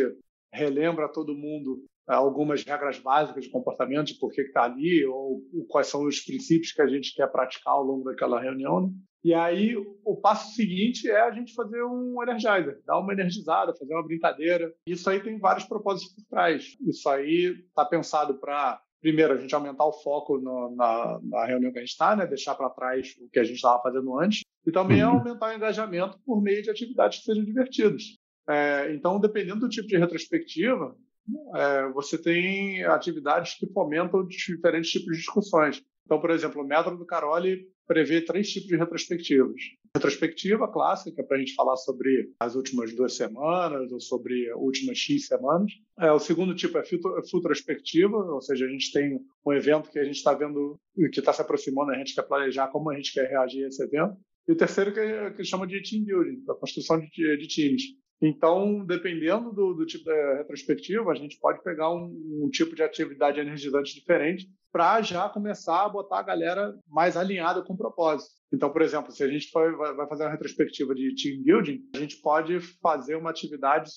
relembra 0.52 1.08
todo 1.08 1.34
mundo 1.34 1.84
é, 2.08 2.14
algumas 2.14 2.64
regras 2.64 2.98
básicas 2.98 3.44
de 3.44 3.50
comportamento, 3.50 4.08
de 4.08 4.14
por 4.14 4.30
que 4.30 4.40
está 4.40 4.62
ali, 4.62 5.04
ou, 5.04 5.42
quais 5.68 5.88
são 5.88 6.04
os 6.04 6.20
princípios 6.20 6.72
que 6.72 6.80
a 6.80 6.86
gente 6.86 7.14
quer 7.14 7.30
praticar 7.30 7.74
ao 7.74 7.82
longo 7.82 8.04
daquela 8.04 8.40
reunião. 8.40 8.82
Né? 8.82 8.90
E 9.24 9.34
aí, 9.34 9.74
o 10.04 10.16
passo 10.16 10.54
seguinte 10.54 11.10
é 11.10 11.20
a 11.20 11.32
gente 11.32 11.52
fazer 11.54 11.82
um 11.82 12.22
energizer, 12.22 12.80
dar 12.86 12.98
uma 12.98 13.12
energizada, 13.12 13.74
fazer 13.74 13.92
uma 13.92 14.04
brincadeira. 14.04 14.72
Isso 14.86 15.10
aí 15.10 15.20
tem 15.20 15.38
vários 15.38 15.64
propósitos 15.64 16.14
por 16.14 16.24
trás. 16.26 16.76
Isso 16.86 17.08
aí 17.08 17.56
está 17.68 17.84
pensado 17.84 18.34
para, 18.34 18.80
primeiro, 19.00 19.34
a 19.34 19.36
gente 19.36 19.54
aumentar 19.54 19.84
o 19.84 19.92
foco 19.92 20.38
no, 20.38 20.76
na, 20.76 21.18
na, 21.24 21.44
reunião 21.44 21.72
que 21.72 21.78
a 21.78 21.80
gente 21.80 21.90
está, 21.90 22.14
né? 22.14 22.24
deixar 22.24 22.54
para 22.54 22.70
trás 22.70 23.16
o 23.20 23.28
que 23.28 23.40
a 23.40 23.44
gente 23.44 23.56
estava 23.56 23.82
fazendo 23.82 24.16
antes, 24.16 24.42
e 24.64 24.70
também 24.70 25.02
uhum. 25.02 25.18
aumentar 25.18 25.50
o 25.52 25.56
engajamento 25.56 26.18
por 26.24 26.40
meio 26.40 26.62
de 26.62 26.70
atividades 26.70 27.18
que 27.18 27.24
sejam 27.24 27.44
divertidas. 27.44 28.02
É, 28.48 28.92
então, 28.94 29.18
dependendo 29.18 29.60
do 29.60 29.68
tipo 29.68 29.88
de 29.88 29.96
retrospectiva, 29.96 30.96
é, 31.54 31.88
você 31.88 32.16
tem 32.16 32.84
atividades 32.84 33.54
que 33.54 33.66
fomentam 33.72 34.26
diferentes 34.26 34.90
tipos 34.90 35.16
de 35.16 35.18
discussões. 35.18 35.82
Então, 36.06 36.20
por 36.20 36.30
exemplo, 36.30 36.62
o 36.62 36.66
método 36.66 36.96
do 36.96 37.04
Caroli 37.04 37.66
prevê 37.86 38.20
três 38.20 38.48
tipos 38.48 38.68
de 38.68 38.76
retrospectivas. 38.76 39.60
Retrospectiva 39.94 40.68
clássica, 40.68 41.12
que 41.12 41.20
é 41.20 41.24
para 41.24 41.36
a 41.36 41.40
gente 41.40 41.54
falar 41.54 41.76
sobre 41.76 42.30
as 42.40 42.54
últimas 42.54 42.94
duas 42.94 43.14
semanas 43.14 43.90
ou 43.92 44.00
sobre 44.00 44.48
as 44.50 44.56
últimas 44.56 44.98
X 44.98 45.26
semanas. 45.26 45.72
É, 45.98 46.10
o 46.12 46.18
segundo 46.18 46.54
tipo 46.54 46.78
é 46.78 46.84
futurospectiva, 47.28 48.16
ou 48.16 48.40
seja, 48.40 48.66
a 48.66 48.68
gente 48.68 48.92
tem 48.92 49.20
um 49.44 49.52
evento 49.52 49.90
que 49.90 49.98
a 49.98 50.04
gente 50.04 50.16
está 50.16 50.32
vendo 50.32 50.78
que 51.12 51.18
está 51.18 51.32
se 51.32 51.42
aproximando, 51.42 51.90
a 51.90 51.98
gente 51.98 52.14
quer 52.14 52.22
planejar 52.22 52.68
como 52.68 52.90
a 52.90 52.96
gente 52.96 53.12
quer 53.12 53.28
reagir 53.28 53.64
a 53.64 53.68
esse 53.68 53.82
evento. 53.82 54.16
E 54.48 54.52
o 54.52 54.56
terceiro 54.56 54.92
que, 54.92 55.00
é, 55.00 55.30
que 55.30 55.44
chama 55.44 55.66
de 55.66 55.82
team 55.82 56.04
building, 56.04 56.44
a 56.48 56.54
construção 56.54 57.00
de, 57.00 57.36
de 57.36 57.46
times. 57.48 57.82
Então, 58.20 58.84
dependendo 58.84 59.52
do, 59.52 59.74
do, 59.74 59.84
tipo 59.84 60.04
de 60.04 60.36
retrospectiva, 60.38 61.10
a 61.10 61.14
gente 61.14 61.38
pode 61.38 61.62
pegar 61.62 61.92
um, 61.92 62.44
um 62.44 62.48
tipo 62.50 62.74
de 62.74 62.82
atividade 62.82 63.38
energizante 63.38 63.94
diferente 63.94 64.48
para 64.72 65.00
já 65.02 65.28
começar 65.28 65.84
a 65.84 65.88
botar 65.88 66.18
a 66.18 66.22
galera 66.22 66.74
mais 66.88 67.16
alinhada 67.16 67.62
com 67.62 67.74
o 67.74 67.76
propósito. 67.76 68.34
Então, 68.52 68.70
por 68.70 68.82
exemplo, 68.82 69.10
se 69.10 69.22
a 69.22 69.28
gente 69.28 69.50
for, 69.50 69.76
vai 69.76 70.06
fazer 70.06 70.24
uma 70.24 70.30
retrospectiva 70.30 70.94
de 70.94 71.14
team 71.14 71.42
building, 71.42 71.80
a 71.94 71.98
gente 71.98 72.20
pode 72.20 72.60
fazer 72.80 73.16
uma 73.16 73.30
atividade 73.30 73.90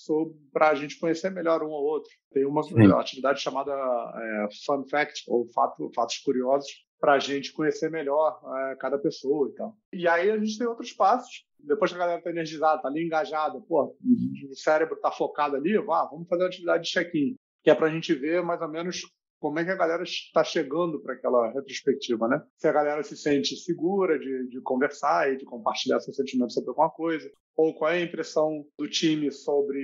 para 0.52 0.70
a 0.70 0.76
gente 0.76 1.00
conhecer 1.00 1.30
melhor 1.30 1.62
um 1.64 1.74
ao 1.74 1.84
outro. 1.84 2.10
Tem 2.32 2.46
uma 2.46 2.64
Sim. 2.64 2.92
atividade 2.94 3.42
chamada 3.42 3.72
é, 3.72 4.48
Fun 4.66 4.86
Fact, 4.90 5.24
ou 5.28 5.48
fato, 5.54 5.92
Fatos 5.94 6.18
Curiosos, 6.20 6.70
para 7.00 7.14
a 7.14 7.20
gente 7.20 7.54
conhecer 7.54 7.90
melhor 7.90 8.42
é, 8.58 8.76
cada 8.76 8.98
pessoa 8.98 9.50
e 9.50 9.56
tal. 9.56 9.78
E 9.94 10.08
aí 10.08 10.30
a 10.30 10.38
gente 10.38 10.58
tem 10.58 10.68
outros 10.68 10.92
passos. 10.92 11.46
Depois 11.58 11.92
que 11.92 11.98
a 11.98 12.00
galera 12.00 12.20
está 12.20 12.30
energizada, 12.30 12.78
está 12.78 12.88
ali 12.88 13.06
engajada, 13.06 13.60
pô, 13.62 13.96
o 14.04 14.56
cérebro 14.56 14.96
está 14.96 15.12
focado 15.12 15.56
ali, 15.56 15.76
ah, 15.78 16.08
vamos 16.10 16.28
fazer 16.28 16.44
uma 16.44 16.48
atividade 16.48 16.84
de 16.84 16.90
check-in, 16.90 17.36
que 17.62 17.70
é 17.70 17.76
para 17.76 17.88
a 17.88 17.90
gente 17.90 18.14
ver 18.14 18.42
mais 18.42 18.62
ou 18.62 18.70
menos 18.70 19.02
como 19.40 19.58
é 19.60 19.66
que 19.66 19.72
a 19.72 19.76
galera 19.76 20.04
está 20.04 20.44
chegando 20.44 21.00
para 21.00 21.14
aquela 21.14 21.52
retrospectiva, 21.52 22.28
né? 22.28 22.42
Se 22.58 22.68
a 22.68 22.72
galera 22.74 23.02
se 23.04 23.16
sente 23.16 23.56
segura 23.56 24.20
de, 24.20 24.48
de 24.50 24.62
conversar 24.62 25.32
e 25.32 25.38
de 25.38 25.46
compartilhar 25.46 26.00
seus 26.00 26.16
sentimentos 26.16 26.54
sobre 26.54 26.70
alguma 26.70 26.90
coisa, 26.90 27.32
ou 27.56 27.74
qual 27.74 27.92
é 27.92 27.98
a 27.98 28.04
impressão 28.04 28.66
do 28.78 28.88
time 28.88 29.32
sobre, 29.32 29.82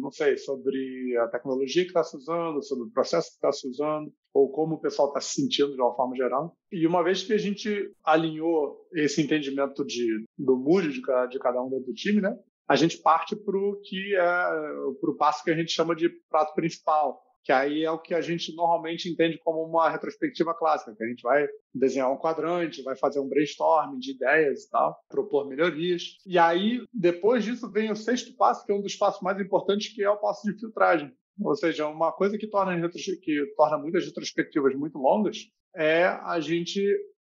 não 0.00 0.10
sei, 0.10 0.36
sobre 0.36 1.16
a 1.18 1.28
tecnologia 1.28 1.82
que 1.82 1.88
está 1.88 2.04
se 2.04 2.16
usando, 2.16 2.62
sobre 2.62 2.84
o 2.84 2.90
processo 2.90 3.30
que 3.30 3.34
está 3.34 3.50
se 3.50 3.68
usando, 3.68 4.12
ou 4.32 4.50
como 4.50 4.76
o 4.76 4.80
pessoal 4.80 5.08
está 5.08 5.20
se 5.20 5.40
sentindo 5.40 5.74
de 5.74 5.80
uma 5.80 5.94
forma 5.94 6.14
geral. 6.16 6.56
E 6.70 6.86
uma 6.86 7.02
vez 7.02 7.22
que 7.22 7.32
a 7.32 7.38
gente 7.38 7.92
alinhou 8.04 8.86
esse 8.94 9.20
entendimento 9.20 9.84
de, 9.84 10.24
do 10.38 10.56
mood 10.56 10.92
de 10.92 11.02
cada, 11.02 11.26
de 11.26 11.38
cada 11.38 11.62
um 11.62 11.68
do 11.68 11.92
time, 11.94 12.20
né? 12.20 12.36
A 12.68 12.76
gente 12.76 12.98
parte 12.98 13.34
para 13.34 13.58
o 13.58 13.80
que 13.82 14.14
é 14.14 14.22
para 15.00 15.10
o 15.10 15.16
passo 15.16 15.42
que 15.42 15.50
a 15.50 15.56
gente 15.56 15.72
chama 15.72 15.96
de 15.96 16.08
prato 16.30 16.54
principal, 16.54 17.20
que 17.42 17.52
aí 17.52 17.84
é 17.84 17.90
o 17.90 17.98
que 17.98 18.14
a 18.14 18.20
gente 18.20 18.54
normalmente 18.54 19.08
entende 19.08 19.38
como 19.38 19.64
uma 19.64 19.90
retrospectiva 19.90 20.54
clássica, 20.54 20.94
que 20.94 21.02
a 21.02 21.06
gente 21.06 21.22
vai 21.22 21.48
desenhar 21.74 22.12
um 22.12 22.18
quadrante, 22.18 22.82
vai 22.82 22.96
fazer 22.96 23.20
um 23.20 23.28
brainstorming 23.28 23.98
de 23.98 24.12
ideias 24.12 24.64
e 24.64 24.70
tal, 24.70 24.98
propor 25.08 25.48
melhorias. 25.48 26.18
E 26.26 26.38
aí, 26.38 26.82
depois 26.92 27.44
disso, 27.44 27.70
vem 27.70 27.90
o 27.90 27.96
sexto 27.96 28.36
passo, 28.36 28.64
que 28.64 28.72
é 28.72 28.74
um 28.74 28.82
dos 28.82 28.96
passos 28.96 29.22
mais 29.22 29.40
importantes, 29.40 29.92
que 29.94 30.02
é 30.02 30.10
o 30.10 30.18
passo 30.18 30.50
de 30.50 30.58
filtragem. 30.58 31.12
Ou 31.42 31.56
seja, 31.56 31.86
uma 31.86 32.12
coisa 32.12 32.36
que 32.36 32.46
torna, 32.46 32.88
que 32.90 33.54
torna 33.56 33.78
muitas 33.78 34.04
retrospectivas 34.04 34.74
muito 34.74 34.98
longas 34.98 35.38
é 35.74 36.04
a 36.04 36.38
gente 36.40 36.82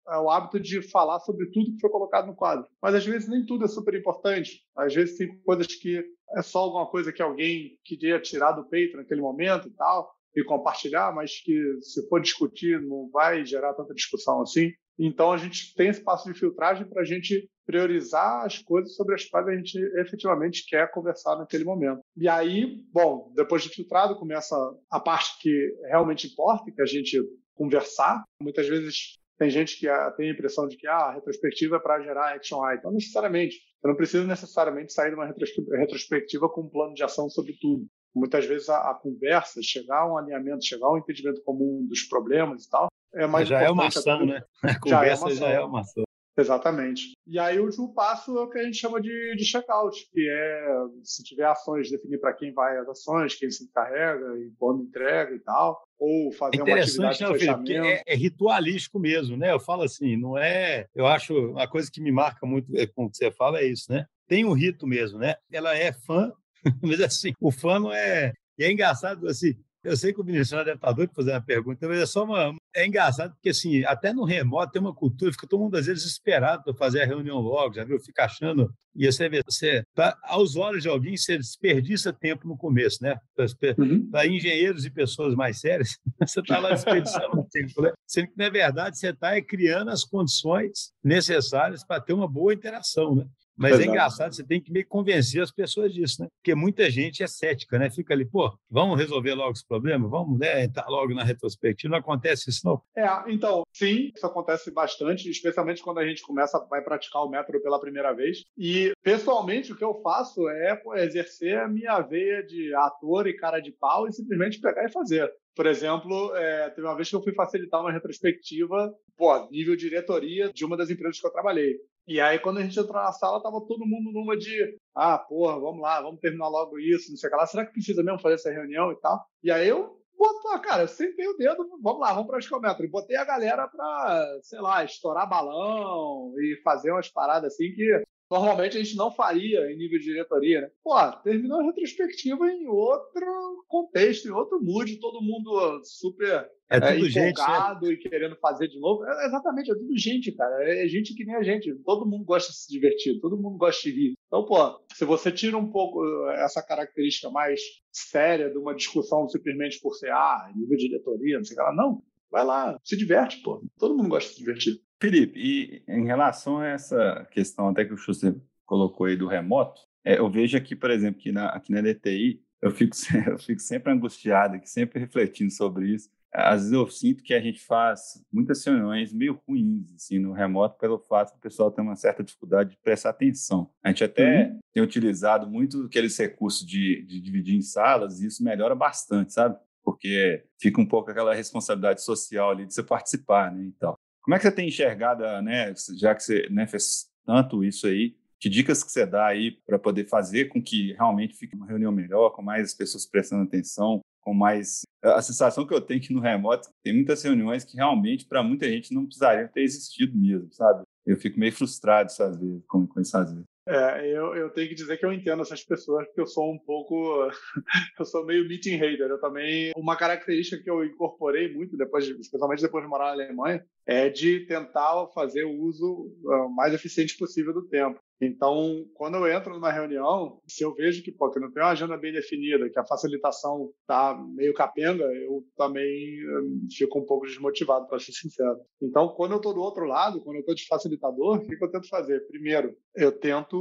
o 0.06 0.30
hábito 0.30 0.60
de 0.60 0.82
falar 0.82 1.20
sobre 1.20 1.46
tudo 1.50 1.72
que 1.72 1.80
foi 1.80 1.90
colocado 1.90 2.26
no 2.26 2.34
quadro. 2.34 2.66
Mas 2.82 2.94
às 2.94 3.04
vezes 3.04 3.28
nem 3.28 3.44
tudo 3.44 3.64
é 3.64 3.68
super 3.68 3.94
importante. 3.94 4.62
Às 4.76 4.94
vezes 4.94 5.16
tem 5.16 5.38
coisas 5.40 5.66
que 5.66 6.04
é 6.36 6.42
só 6.42 6.60
alguma 6.60 6.86
coisa 6.86 7.12
que 7.12 7.22
alguém 7.22 7.78
queria 7.84 8.20
tirar 8.20 8.52
do 8.52 8.68
peito 8.68 8.96
naquele 8.96 9.20
momento 9.20 9.68
e 9.68 9.70
tal, 9.72 10.12
e 10.34 10.42
compartilhar, 10.42 11.14
mas 11.14 11.40
que 11.40 11.78
se 11.80 12.08
for 12.08 12.20
discutir 12.20 12.80
não 12.82 13.08
vai 13.10 13.44
gerar 13.46 13.74
tanta 13.74 13.94
discussão 13.94 14.42
assim. 14.42 14.72
Então 14.98 15.32
a 15.32 15.36
gente 15.36 15.74
tem 15.74 15.88
esse 15.88 16.02
passo 16.02 16.32
de 16.32 16.38
filtragem 16.38 16.88
para 16.88 17.02
a 17.02 17.04
gente 17.04 17.48
priorizar 17.66 18.44
as 18.44 18.58
coisas 18.58 18.94
sobre 18.94 19.14
as 19.14 19.24
quais 19.24 19.46
a 19.48 19.56
gente 19.56 19.78
efetivamente 19.96 20.66
quer 20.68 20.90
conversar 20.90 21.36
naquele 21.36 21.64
momento. 21.64 22.00
E 22.16 22.28
aí, 22.28 22.82
bom, 22.92 23.32
depois 23.34 23.62
de 23.62 23.70
filtrado 23.70 24.18
começa 24.18 24.54
a 24.90 25.00
parte 25.00 25.38
que 25.40 25.74
realmente 25.86 26.26
importa, 26.26 26.70
que 26.70 26.82
a 26.82 26.86
gente 26.86 27.20
conversar. 27.54 28.22
Muitas 28.40 28.68
vezes 28.68 29.18
tem 29.38 29.50
gente 29.50 29.78
que 29.78 29.88
ah, 29.88 30.10
tem 30.12 30.30
a 30.30 30.32
impressão 30.32 30.68
de 30.68 30.76
que 30.76 30.86
ah, 30.86 30.96
a 30.96 31.14
retrospectiva 31.14 31.76
é 31.76 31.78
para 31.78 32.02
gerar 32.02 32.34
action 32.34 32.58
item. 32.70 32.84
Não 32.84 32.92
necessariamente. 32.92 33.56
Você 33.80 33.88
não 33.88 33.96
precisa 33.96 34.24
necessariamente 34.26 34.92
sair 34.92 35.10
de 35.10 35.16
uma 35.16 35.26
retrospectiva 35.26 36.48
com 36.48 36.62
um 36.62 36.68
plano 36.68 36.94
de 36.94 37.02
ação 37.02 37.28
sobre 37.28 37.54
tudo. 37.60 37.86
Muitas 38.14 38.46
vezes 38.46 38.68
a, 38.68 38.90
a 38.90 38.94
conversa, 38.94 39.60
chegar 39.62 40.02
a 40.02 40.12
um 40.12 40.16
alinhamento, 40.16 40.64
chegar 40.64 40.86
a 40.86 40.92
um 40.92 40.98
entendimento 40.98 41.42
comum 41.42 41.84
dos 41.88 42.02
problemas 42.04 42.64
e 42.64 42.70
tal, 42.70 42.88
é 43.14 43.26
mais 43.26 43.48
já 43.48 43.60
é 43.60 43.70
uma 43.70 43.86
ação, 43.86 44.24
né? 44.24 44.42
A 44.62 44.78
conversa 44.78 45.34
já 45.34 45.48
é 45.48 45.60
uma 45.60 45.80
ação. 45.80 46.03
Exatamente. 46.36 47.12
E 47.26 47.38
aí 47.38 47.58
o 47.58 47.64
último 47.64 47.94
passo 47.94 48.36
é 48.36 48.42
o 48.42 48.50
que 48.50 48.58
a 48.58 48.64
gente 48.64 48.76
chama 48.76 49.00
de, 49.00 49.36
de 49.36 49.44
check-out, 49.44 49.96
que 50.12 50.28
é, 50.28 50.66
se 51.02 51.22
tiver 51.22 51.46
ações, 51.46 51.90
definir 51.90 52.18
para 52.18 52.32
quem 52.32 52.52
vai 52.52 52.76
as 52.78 52.88
ações, 52.88 53.36
quem 53.36 53.50
se 53.50 53.64
encarrega 53.64 54.36
e 54.38 54.52
quando 54.58 54.82
entrega 54.82 55.34
e 55.34 55.40
tal, 55.40 55.82
ou 55.98 56.32
fazer 56.32 56.58
é 56.58 56.62
uma 56.62 56.80
atividade 56.80 57.18
de 57.18 57.38
fechamento. 57.38 57.86
É, 57.86 58.02
é, 58.06 58.14
ritualístico 58.16 58.98
mesmo, 58.98 59.36
né? 59.36 59.52
Eu 59.52 59.60
falo 59.60 59.82
assim, 59.82 60.16
não 60.16 60.36
é... 60.36 60.86
Eu 60.94 61.06
acho, 61.06 61.34
uma 61.50 61.68
coisa 61.68 61.90
que 61.90 62.00
me 62.00 62.10
marca 62.10 62.44
muito 62.46 62.74
é, 62.76 62.86
com 62.86 63.04
o 63.04 63.10
que 63.10 63.16
você 63.16 63.30
fala 63.30 63.60
é 63.60 63.66
isso, 63.66 63.90
né? 63.90 64.04
Tem 64.26 64.44
um 64.44 64.52
rito 64.52 64.86
mesmo, 64.86 65.18
né? 65.18 65.36
Ela 65.52 65.76
é 65.76 65.92
fã, 65.92 66.32
mas 66.82 67.00
assim, 67.00 67.32
o 67.40 67.52
fã 67.52 67.78
não 67.78 67.92
é... 67.92 68.32
E 68.58 68.64
é 68.64 68.70
engraçado, 68.70 69.26
assim, 69.28 69.54
eu 69.84 69.96
sei 69.96 70.12
que 70.12 70.20
o 70.20 70.24
Vinicius 70.24 70.64
deve 70.64 70.72
estar 70.72 70.92
doido 70.92 71.10
para 71.10 71.22
fazer 71.22 71.32
uma 71.32 71.44
pergunta, 71.44 71.86
mas 71.86 72.00
é 72.00 72.06
só 72.06 72.24
uma. 72.24 72.56
É 72.74 72.86
engraçado, 72.86 73.32
porque 73.34 73.50
assim, 73.50 73.84
até 73.84 74.12
no 74.12 74.24
remoto 74.24 74.72
tem 74.72 74.80
uma 74.80 74.94
cultura, 74.94 75.30
fica 75.30 75.46
todo 75.46 75.60
mundo 75.60 75.76
às 75.76 75.86
vezes 75.86 76.04
esperado 76.04 76.64
para 76.64 76.74
fazer 76.74 77.02
a 77.02 77.06
reunião 77.06 77.38
logo, 77.38 77.74
já 77.74 77.84
viu? 77.84 78.00
Fica 78.00 78.24
achando. 78.24 78.72
E 78.96 79.10
você 79.10 79.28
vê, 79.28 79.42
você, 79.44 79.82
pra, 79.94 80.16
aos 80.22 80.56
olhos 80.56 80.82
de 80.82 80.88
alguém, 80.88 81.16
você 81.16 81.36
desperdiça 81.36 82.12
tempo 82.12 82.46
no 82.46 82.56
começo, 82.56 83.02
né? 83.02 83.16
Para 83.34 83.46
uhum. 83.78 84.08
engenheiros 84.30 84.84
e 84.84 84.90
pessoas 84.90 85.34
mais 85.34 85.60
sérias, 85.60 85.98
você 86.20 86.40
está 86.40 86.58
lá 86.58 86.70
desperdiçando 86.70 87.46
tempo, 87.50 87.82
né? 87.82 87.92
Sendo 88.06 88.28
que, 88.28 88.38
na 88.38 88.48
verdade, 88.48 88.96
você 88.96 89.08
está 89.08 89.40
criando 89.42 89.90
as 89.90 90.04
condições 90.04 90.92
necessárias 91.02 91.84
para 91.84 92.00
ter 92.00 92.12
uma 92.12 92.28
boa 92.28 92.54
interação, 92.54 93.16
né? 93.16 93.26
Mas 93.56 93.78
é 93.78 93.84
engraçado, 93.84 94.34
você 94.34 94.44
tem 94.44 94.60
que 94.60 94.72
meio 94.72 94.86
convencer 94.86 95.42
as 95.42 95.50
pessoas 95.50 95.92
disso, 95.92 96.22
né? 96.22 96.28
Porque 96.36 96.54
muita 96.54 96.90
gente 96.90 97.22
é 97.22 97.26
cética, 97.26 97.78
né? 97.78 97.90
Fica 97.90 98.12
ali, 98.12 98.24
pô, 98.24 98.52
vamos 98.70 98.98
resolver 98.98 99.34
logo 99.34 99.52
esse 99.52 99.66
problema, 99.66 100.08
vamos 100.08 100.38
né, 100.38 100.64
entrar 100.64 100.86
logo 100.88 101.14
na 101.14 101.22
retrospectiva. 101.22 101.92
Não 101.92 101.98
acontece 101.98 102.50
isso, 102.50 102.66
não? 102.66 102.82
É, 102.96 103.08
então, 103.28 103.62
sim, 103.72 104.10
isso 104.14 104.26
acontece 104.26 104.70
bastante, 104.70 105.30
especialmente 105.30 105.82
quando 105.82 105.98
a 105.98 106.06
gente 106.06 106.22
começa, 106.22 106.58
vai 106.68 106.82
praticar 106.82 107.22
o 107.22 107.28
método 107.28 107.60
pela 107.60 107.80
primeira 107.80 108.12
vez. 108.12 108.44
E, 108.58 108.92
pessoalmente, 109.02 109.72
o 109.72 109.76
que 109.76 109.84
eu 109.84 110.00
faço 110.02 110.48
é 110.48 110.80
exercer 110.96 111.58
a 111.58 111.68
minha 111.68 112.00
veia 112.00 112.42
de 112.42 112.74
ator 112.74 113.26
e 113.26 113.36
cara 113.36 113.60
de 113.60 113.72
pau 113.72 114.08
e 114.08 114.12
simplesmente 114.12 114.60
pegar 114.60 114.84
e 114.84 114.92
fazer. 114.92 115.30
Por 115.54 115.66
exemplo, 115.66 116.34
é, 116.34 116.70
teve 116.70 116.86
uma 116.86 116.96
vez 116.96 117.08
que 117.08 117.14
eu 117.14 117.22
fui 117.22 117.32
facilitar 117.32 117.80
uma 117.80 117.92
retrospectiva, 117.92 118.92
pô, 119.16 119.48
nível 119.50 119.76
diretoria 119.76 120.52
de 120.52 120.64
uma 120.64 120.76
das 120.76 120.90
empresas 120.90 121.20
que 121.20 121.26
eu 121.26 121.30
trabalhei. 121.30 121.76
E 122.06 122.20
aí, 122.20 122.38
quando 122.38 122.58
a 122.58 122.62
gente 122.62 122.78
entrou 122.78 123.02
na 123.02 123.12
sala, 123.12 123.42
tava 123.42 123.60
todo 123.66 123.86
mundo 123.86 124.12
numa 124.12 124.36
de, 124.36 124.78
ah, 124.94 125.18
porra, 125.18 125.58
vamos 125.58 125.80
lá, 125.80 126.02
vamos 126.02 126.20
terminar 126.20 126.48
logo 126.48 126.78
isso, 126.78 127.10
não 127.10 127.16
sei 127.16 127.28
o 127.28 127.30
que 127.30 127.38
lá. 127.38 127.46
Será 127.46 127.64
que 127.64 127.72
precisa 127.72 128.02
mesmo 128.02 128.20
fazer 128.20 128.34
essa 128.34 128.52
reunião 128.52 128.92
e 128.92 128.96
tal? 128.96 129.24
E 129.42 129.50
aí 129.50 129.66
eu 129.68 129.98
botou, 130.16 130.58
cara, 130.60 130.82
eu 130.82 130.88
sentei 130.88 131.26
o 131.26 131.36
dedo, 131.36 131.66
vamos 131.82 132.00
lá, 132.00 132.12
vamos 132.12 132.26
para 132.28 132.38
os. 132.38 132.46
E 132.80 132.88
botei 132.88 133.16
a 133.16 133.24
galera 133.24 133.66
para, 133.68 134.38
sei 134.42 134.60
lá, 134.60 134.84
estourar 134.84 135.28
balão 135.28 136.32
e 136.38 136.60
fazer 136.62 136.92
umas 136.92 137.08
paradas 137.08 137.54
assim 137.54 137.72
que 137.72 138.04
normalmente 138.30 138.76
a 138.76 138.82
gente 138.82 138.96
não 138.96 139.10
faria 139.10 139.70
em 139.70 139.76
nível 139.76 139.98
de 139.98 140.04
diretoria, 140.04 140.62
né? 140.62 140.70
Pô, 140.82 140.94
terminou 141.22 141.60
a 141.60 141.64
retrospectiva 141.64 142.50
em 142.50 142.66
outro 142.66 143.64
contexto, 143.68 144.28
em 144.28 144.32
outro 144.32 144.62
mood, 144.62 144.98
todo 144.98 145.22
mundo 145.22 145.80
super 145.84 146.48
é, 146.70 146.78
é 146.78 146.90
é, 146.90 147.28
empolgado 147.28 147.86
gente, 147.86 148.06
e 148.06 148.08
querendo 148.08 148.36
fazer 148.36 148.68
de 148.68 148.78
novo. 148.80 149.04
É, 149.04 149.26
exatamente, 149.26 149.70
é 149.70 149.74
tudo 149.74 149.96
gente, 149.98 150.32
cara. 150.32 150.54
É 150.62 150.88
gente 150.88 151.14
que 151.14 151.24
nem 151.24 151.36
a 151.36 151.42
gente. 151.42 151.74
Todo 151.84 152.06
mundo 152.06 152.24
gosta 152.24 152.50
de 152.50 152.58
se 152.58 152.70
divertir, 152.70 153.20
todo 153.20 153.36
mundo 153.36 153.56
gosta 153.58 153.82
de 153.82 153.94
rir. 153.94 154.14
Então, 154.26 154.44
pô, 154.44 154.80
se 154.94 155.04
você 155.04 155.30
tira 155.30 155.56
um 155.56 155.70
pouco 155.70 156.04
essa 156.30 156.62
característica 156.62 157.30
mais 157.30 157.60
séria 157.92 158.50
de 158.50 158.58
uma 158.58 158.74
discussão 158.74 159.28
simplesmente 159.28 159.80
por 159.80 159.94
ser, 159.94 160.10
ah, 160.10 160.50
nível 160.54 160.76
de 160.76 160.88
diretoria, 160.88 161.38
não 161.38 161.44
sei 161.44 161.54
o 161.54 161.58
que 161.58 161.62
lá, 161.62 161.74
não. 161.74 162.02
Vai 162.30 162.44
lá, 162.44 162.76
se 162.82 162.96
diverte, 162.96 163.40
pô. 163.42 163.62
Todo 163.78 163.96
mundo 163.96 164.08
gosta 164.08 164.28
de 164.28 164.34
se 164.34 164.40
divertir. 164.40 164.80
Felipe, 165.04 165.38
e 165.38 165.82
em 165.86 166.06
relação 166.06 166.60
a 166.60 166.66
essa 166.66 167.28
questão 167.30 167.68
até 167.68 167.84
que 167.84 167.92
o 167.92 167.96
Schuster 167.96 168.34
colocou 168.64 169.06
aí 169.06 169.16
do 169.16 169.26
remoto, 169.26 169.82
é, 170.02 170.18
eu 170.18 170.30
vejo 170.30 170.56
aqui, 170.56 170.74
por 170.74 170.90
exemplo, 170.90 171.20
que 171.20 171.30
na, 171.30 171.48
aqui 171.48 171.70
na 171.70 171.82
DTI, 171.82 172.42
eu 172.62 172.70
fico, 172.70 172.96
eu 173.30 173.38
fico 173.38 173.60
sempre 173.60 173.92
angustiado, 173.92 174.58
sempre 174.64 175.00
refletindo 175.00 175.50
sobre 175.50 175.88
isso. 175.88 176.08
Às 176.32 176.62
vezes 176.62 176.72
eu 176.72 176.88
sinto 176.88 177.22
que 177.22 177.34
a 177.34 177.40
gente 177.40 177.60
faz 177.60 178.24
muitas 178.32 178.64
reuniões 178.64 179.12
meio 179.12 179.40
ruins 179.46 179.92
assim, 179.94 180.18
no 180.18 180.32
remoto 180.32 180.78
pelo 180.78 180.98
fato 180.98 181.34
do 181.34 181.38
pessoal 181.38 181.70
ter 181.70 181.82
uma 181.82 181.94
certa 181.94 182.24
dificuldade 182.24 182.70
de 182.70 182.78
prestar 182.78 183.10
atenção. 183.10 183.70
A 183.84 183.90
gente 183.90 184.02
até 184.02 184.48
uhum. 184.48 184.58
tem 184.72 184.82
utilizado 184.82 185.48
muito 185.48 185.84
aqueles 185.84 186.18
recursos 186.18 186.66
de, 186.66 187.02
de 187.02 187.20
dividir 187.20 187.54
em 187.54 187.62
salas 187.62 188.20
e 188.20 188.26
isso 188.26 188.42
melhora 188.42 188.74
bastante, 188.74 189.34
sabe? 189.34 189.56
Porque 189.84 190.44
fica 190.58 190.80
um 190.80 190.86
pouco 190.86 191.10
aquela 191.10 191.34
responsabilidade 191.34 192.02
social 192.02 192.50
ali 192.50 192.66
de 192.66 192.74
você 192.74 192.82
participar, 192.82 193.52
né, 193.52 193.66
e 193.66 193.72
tal. 193.72 193.96
Como 194.24 194.34
é 194.34 194.38
que 194.38 194.44
você 194.44 194.52
tem 194.52 194.68
enxergado, 194.68 195.22
né, 195.42 195.74
já 195.98 196.14
que 196.14 196.22
você 196.22 196.48
né, 196.50 196.66
fez 196.66 197.10
tanto 197.26 197.62
isso 197.62 197.86
aí, 197.86 198.16
que 198.40 198.48
dicas 198.48 198.82
que 198.82 198.90
você 198.90 199.06
dá 199.06 199.26
aí 199.26 199.52
para 199.66 199.78
poder 199.78 200.08
fazer 200.08 200.46
com 200.46 200.62
que 200.62 200.92
realmente 200.94 201.36
fique 201.36 201.54
uma 201.54 201.66
reunião 201.66 201.92
melhor, 201.92 202.30
com 202.30 202.42
mais 202.42 202.74
pessoas 202.74 203.06
prestando 203.06 203.42
atenção, 203.42 204.00
com 204.20 204.32
mais 204.32 204.82
a 205.02 205.20
sensação 205.20 205.66
que 205.66 205.74
eu 205.74 205.80
tenho 205.80 206.00
que 206.00 206.12
no 206.12 206.20
remoto 206.20 206.68
tem 206.82 206.94
muitas 206.94 207.22
reuniões 207.22 207.64
que 207.64 207.76
realmente 207.76 208.24
para 208.24 208.42
muita 208.42 208.66
gente 208.68 208.94
não 208.94 209.04
precisariam 209.04 209.48
ter 209.48 209.62
existido 209.62 210.16
mesmo, 210.16 210.50
sabe? 210.52 210.82
Eu 211.06 211.16
fico 211.18 211.38
meio 211.38 211.52
frustrado 211.52 212.10
às 212.10 212.38
vezes 212.38 212.62
com, 212.66 212.86
com 212.86 213.00
isso 213.00 213.16
às 213.16 213.30
vezes. 213.30 213.53
É, 213.66 214.06
eu, 214.10 214.34
eu 214.34 214.50
tenho 214.50 214.68
que 214.68 214.74
dizer 214.74 214.98
que 214.98 215.06
eu 215.06 215.12
entendo 215.12 215.40
essas 215.40 215.64
pessoas, 215.64 216.06
porque 216.06 216.20
eu 216.20 216.26
sou 216.26 216.52
um 216.52 216.58
pouco. 216.58 217.28
eu 217.98 218.04
sou 218.04 218.24
meio 218.26 218.46
meeting 218.46 218.76
hater. 218.76 219.08
Eu 219.08 219.20
também. 219.20 219.72
Uma 219.76 219.96
característica 219.96 220.62
que 220.62 220.70
eu 220.70 220.84
incorporei 220.84 221.52
muito, 221.52 221.76
depois, 221.76 222.06
especialmente 222.06 222.62
depois 222.62 222.84
de 222.84 222.90
morar 222.90 223.06
na 223.06 223.24
Alemanha, 223.24 223.64
é 223.86 224.10
de 224.10 224.46
tentar 224.46 225.06
fazer 225.14 225.44
o 225.44 225.62
uso 225.62 226.12
uh, 226.24 226.48
mais 226.50 226.74
eficiente 226.74 227.16
possível 227.16 227.54
do 227.54 227.66
tempo. 227.66 228.00
Então, 228.20 228.86
quando 228.94 229.16
eu 229.16 229.26
entro 229.26 229.52
numa 229.52 229.72
reunião, 229.72 230.40
se 230.46 230.62
eu 230.62 230.74
vejo 230.74 231.02
que, 231.02 231.12
pô, 231.12 231.30
que 231.30 231.40
não 231.40 231.50
tem 231.50 231.62
uma 231.62 231.72
agenda 231.72 231.96
bem 231.96 232.12
definida, 232.12 232.70
que 232.70 232.78
a 232.78 232.86
facilitação 232.86 233.70
tá 233.86 234.16
meio 234.34 234.54
capenga, 234.54 235.04
eu 235.04 235.44
também 235.56 236.18
hum, 236.26 236.66
fico 236.70 236.98
um 236.98 237.04
pouco 237.04 237.26
desmotivado, 237.26 237.86
para 237.86 237.98
ser 237.98 238.12
sincero. 238.12 238.58
Então, 238.80 239.08
quando 239.08 239.32
eu 239.32 239.38
estou 239.38 239.52
do 239.52 239.60
outro 239.60 239.84
lado, 239.84 240.22
quando 240.22 240.36
eu 240.36 240.40
estou 240.40 240.54
de 240.54 240.66
facilitador, 240.66 241.36
o 241.36 241.46
que, 241.46 241.56
que 241.56 241.64
eu 241.64 241.70
tento 241.70 241.88
fazer? 241.88 242.26
Primeiro, 242.28 242.76
eu 242.94 243.12
tento 243.12 243.53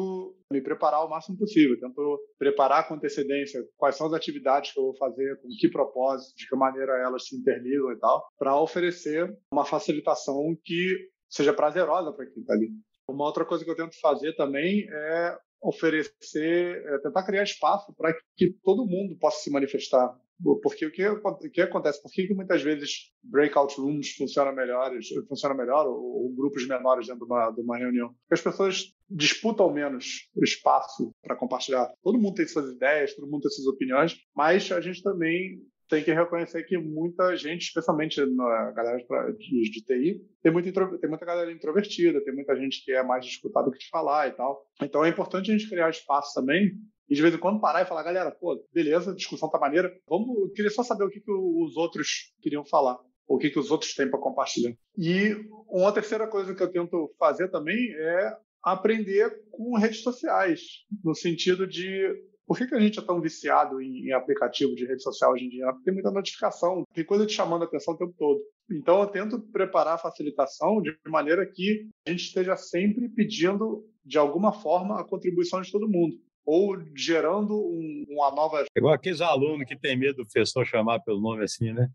me 0.52 0.62
preparar 0.62 1.06
o 1.06 1.10
máximo 1.10 1.38
possível, 1.38 1.80
tento 1.80 2.20
preparar 2.38 2.88
com 2.88 2.96
antecedência 2.96 3.64
quais 3.78 3.96
são 3.96 4.08
as 4.08 4.14
atividades 4.14 4.72
que 4.72 4.80
eu 4.80 4.84
vou 4.84 4.98
fazer, 4.98 5.40
com 5.42 5.48
que 5.60 5.70
propósito, 5.70 6.36
de 6.38 6.48
que 6.48 6.56
maneira 6.56 6.94
elas 7.00 7.28
se 7.28 7.36
interligam 7.36 7.92
e 7.92 8.00
tal, 8.00 8.24
para 8.38 8.60
oferecer 8.60 9.36
uma 9.52 9.66
facilitação 9.66 10.56
que 10.64 11.10
seja 11.30 11.54
prazerosa 11.54 12.14
para 12.14 12.26
quem 12.26 12.42
está 12.42 12.54
ali. 12.54 12.70
Uma 13.08 13.26
outra 13.26 13.46
coisa 13.46 13.64
que 13.64 13.72
eu 13.72 13.76
tento 13.76 14.00
fazer 14.00 14.36
também 14.36 14.86
é 14.90 15.38
oferecer, 15.62 16.84
é 16.86 16.98
tentar 17.00 17.26
criar 17.26 17.44
espaço 17.44 17.94
para 17.96 18.14
que 18.36 18.54
todo 18.64 18.86
mundo 18.86 19.18
possa 19.18 19.42
se 19.42 19.52
manifestar. 19.52 20.14
Porque 20.62 20.86
o 20.86 20.92
que, 20.92 21.08
o 21.08 21.50
que 21.52 21.62
acontece? 21.62 22.02
Por 22.02 22.12
que, 22.12 22.34
muitas 22.34 22.62
vezes 22.62 23.12
breakout 23.24 23.80
rooms 23.80 24.12
funcionam 24.16 24.54
melhores, 24.54 25.08
funciona 25.28 25.56
melhor, 25.56 25.88
ou, 25.88 25.96
ou, 25.96 26.36
grupos 26.36 26.68
menores 26.68 27.08
dentro 27.08 27.26
de 27.26 27.32
uma, 27.32 27.52
de 27.52 27.62
uma 27.62 27.78
reunião? 27.78 28.10
Porque 28.10 28.34
as 28.34 28.42
pessoas 28.42 28.94
disputam 29.10 29.72
menos 29.72 30.30
o 30.36 30.44
espaço 30.44 31.14
para 31.22 31.36
compartilhar. 31.36 31.92
Todo 32.04 32.20
mundo 32.20 32.36
tem 32.36 32.48
suas 32.48 32.74
ideias, 32.74 33.16
todo 33.16 33.30
mundo 33.30 33.42
tem 33.42 33.52
suas 33.52 33.68
opiniões, 33.68 34.18
mas 34.36 34.72
a 34.72 34.82
gente 34.82 35.02
também 35.02 35.62
tem 35.90 36.04
que 36.04 36.12
reconhecer 36.12 36.64
que 36.64 36.78
muita 36.78 37.36
gente, 37.36 37.64
especialmente 37.64 38.20
na 38.26 38.72
galera 38.72 38.98
de, 39.38 39.70
de 39.70 39.84
TI, 39.84 40.22
tem 40.42 40.52
muita, 40.52 40.72
tem 40.98 41.10
muita 41.10 41.26
galera 41.26 41.52
introvertida, 41.52 42.24
tem 42.24 42.34
muita 42.34 42.56
gente 42.56 42.84
que 42.84 42.92
é 42.92 43.04
mais 43.04 43.26
de 43.26 43.40
do 43.42 43.72
que 43.72 43.78
de 43.78 43.90
falar 43.90 44.28
e 44.28 44.32
tal. 44.32 44.66
Então 44.82 45.06
é 45.06 45.10
importante 45.10 45.52
a 45.52 45.58
gente 45.58 45.70
criar 45.70 45.90
espaço 45.90 46.34
também 46.34 46.72
e 47.14 47.16
de 47.16 47.22
vez 47.22 47.36
em 47.36 47.38
quando 47.38 47.62
parar 47.62 47.84
e 47.84 47.86
falar, 47.86 48.02
galera, 48.02 48.32
pô, 48.32 48.60
beleza, 48.74 49.12
a 49.12 49.16
discussão 49.16 49.48
tá 49.48 49.60
maneira, 49.60 49.96
vamos, 50.10 50.36
eu 50.36 50.50
queria 50.50 50.72
só 50.72 50.82
saber 50.82 51.04
o 51.04 51.10
que, 51.12 51.20
que 51.20 51.32
os 51.32 51.78
outros 51.78 52.34
queriam 52.42 52.66
falar, 52.66 52.98
o 53.28 53.38
que, 53.38 53.52
que 53.52 53.60
os 53.60 53.70
outros 53.70 53.94
têm 53.94 54.10
para 54.10 54.20
compartilhar. 54.20 54.74
E 54.98 55.38
uma 55.70 55.92
terceira 55.92 56.28
coisa 56.28 56.56
que 56.56 56.64
eu 56.64 56.72
tento 56.72 57.14
fazer 57.20 57.52
também 57.52 57.78
é 57.94 58.36
aprender 58.64 59.32
com 59.52 59.78
redes 59.78 60.02
sociais, 60.02 60.62
no 61.04 61.14
sentido 61.14 61.68
de 61.68 62.20
por 62.48 62.58
que, 62.58 62.66
que 62.66 62.74
a 62.74 62.80
gente 62.80 62.98
é 62.98 63.04
tão 63.04 63.22
viciado 63.22 63.80
em, 63.80 64.08
em 64.08 64.12
aplicativo 64.12 64.74
de 64.74 64.88
rede 64.88 65.04
social 65.04 65.34
hoje 65.34 65.46
em 65.46 65.50
dia? 65.50 65.68
Porque 65.68 65.86
tem 65.86 65.94
muita 65.94 66.10
notificação, 66.10 66.84
tem 66.96 67.06
coisa 67.06 67.28
te 67.28 67.34
chamando 67.34 67.62
a 67.62 67.66
atenção 67.66 67.94
o 67.94 67.98
tempo 67.98 68.16
todo. 68.18 68.42
Então, 68.72 69.02
eu 69.02 69.08
tento 69.08 69.40
preparar 69.52 69.94
a 69.94 70.00
facilitação 70.00 70.82
de 70.82 70.98
maneira 71.06 71.46
que 71.46 71.88
a 72.08 72.10
gente 72.10 72.24
esteja 72.24 72.58
sempre 72.58 73.08
pedindo, 73.08 73.88
de 74.04 74.18
alguma 74.18 74.52
forma, 74.52 75.00
a 75.00 75.04
contribuição 75.04 75.62
de 75.62 75.72
todo 75.72 75.88
mundo 75.88 76.16
ou 76.46 76.78
gerando 76.96 77.56
um, 77.56 78.06
uma 78.10 78.32
nova. 78.32 78.62
É 78.62 78.80
igual 78.80 78.94
aqueles 78.94 79.22
alunos 79.22 79.66
que 79.66 79.78
tem 79.78 79.98
medo 79.98 80.18
do 80.18 80.26
professor 80.26 80.66
chamar 80.66 81.00
pelo 81.00 81.22
nome 81.22 81.44
assim, 81.44 81.72
né? 81.72 81.90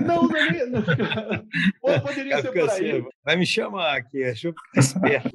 Não, 0.00 0.28
não, 0.28 0.36
é 0.36 0.66
não. 0.66 0.82
Ou 1.82 2.00
poderia 2.00 2.40
ser 2.40 2.52
por 2.52 2.70
aí. 2.70 2.90
Assim, 2.90 3.08
vai 3.24 3.36
me 3.36 3.46
chamar 3.46 3.96
aqui, 3.96 4.18
deixa 4.18 4.48
eu 4.48 4.54
ficar 4.54 4.80
esperto. 4.80 5.30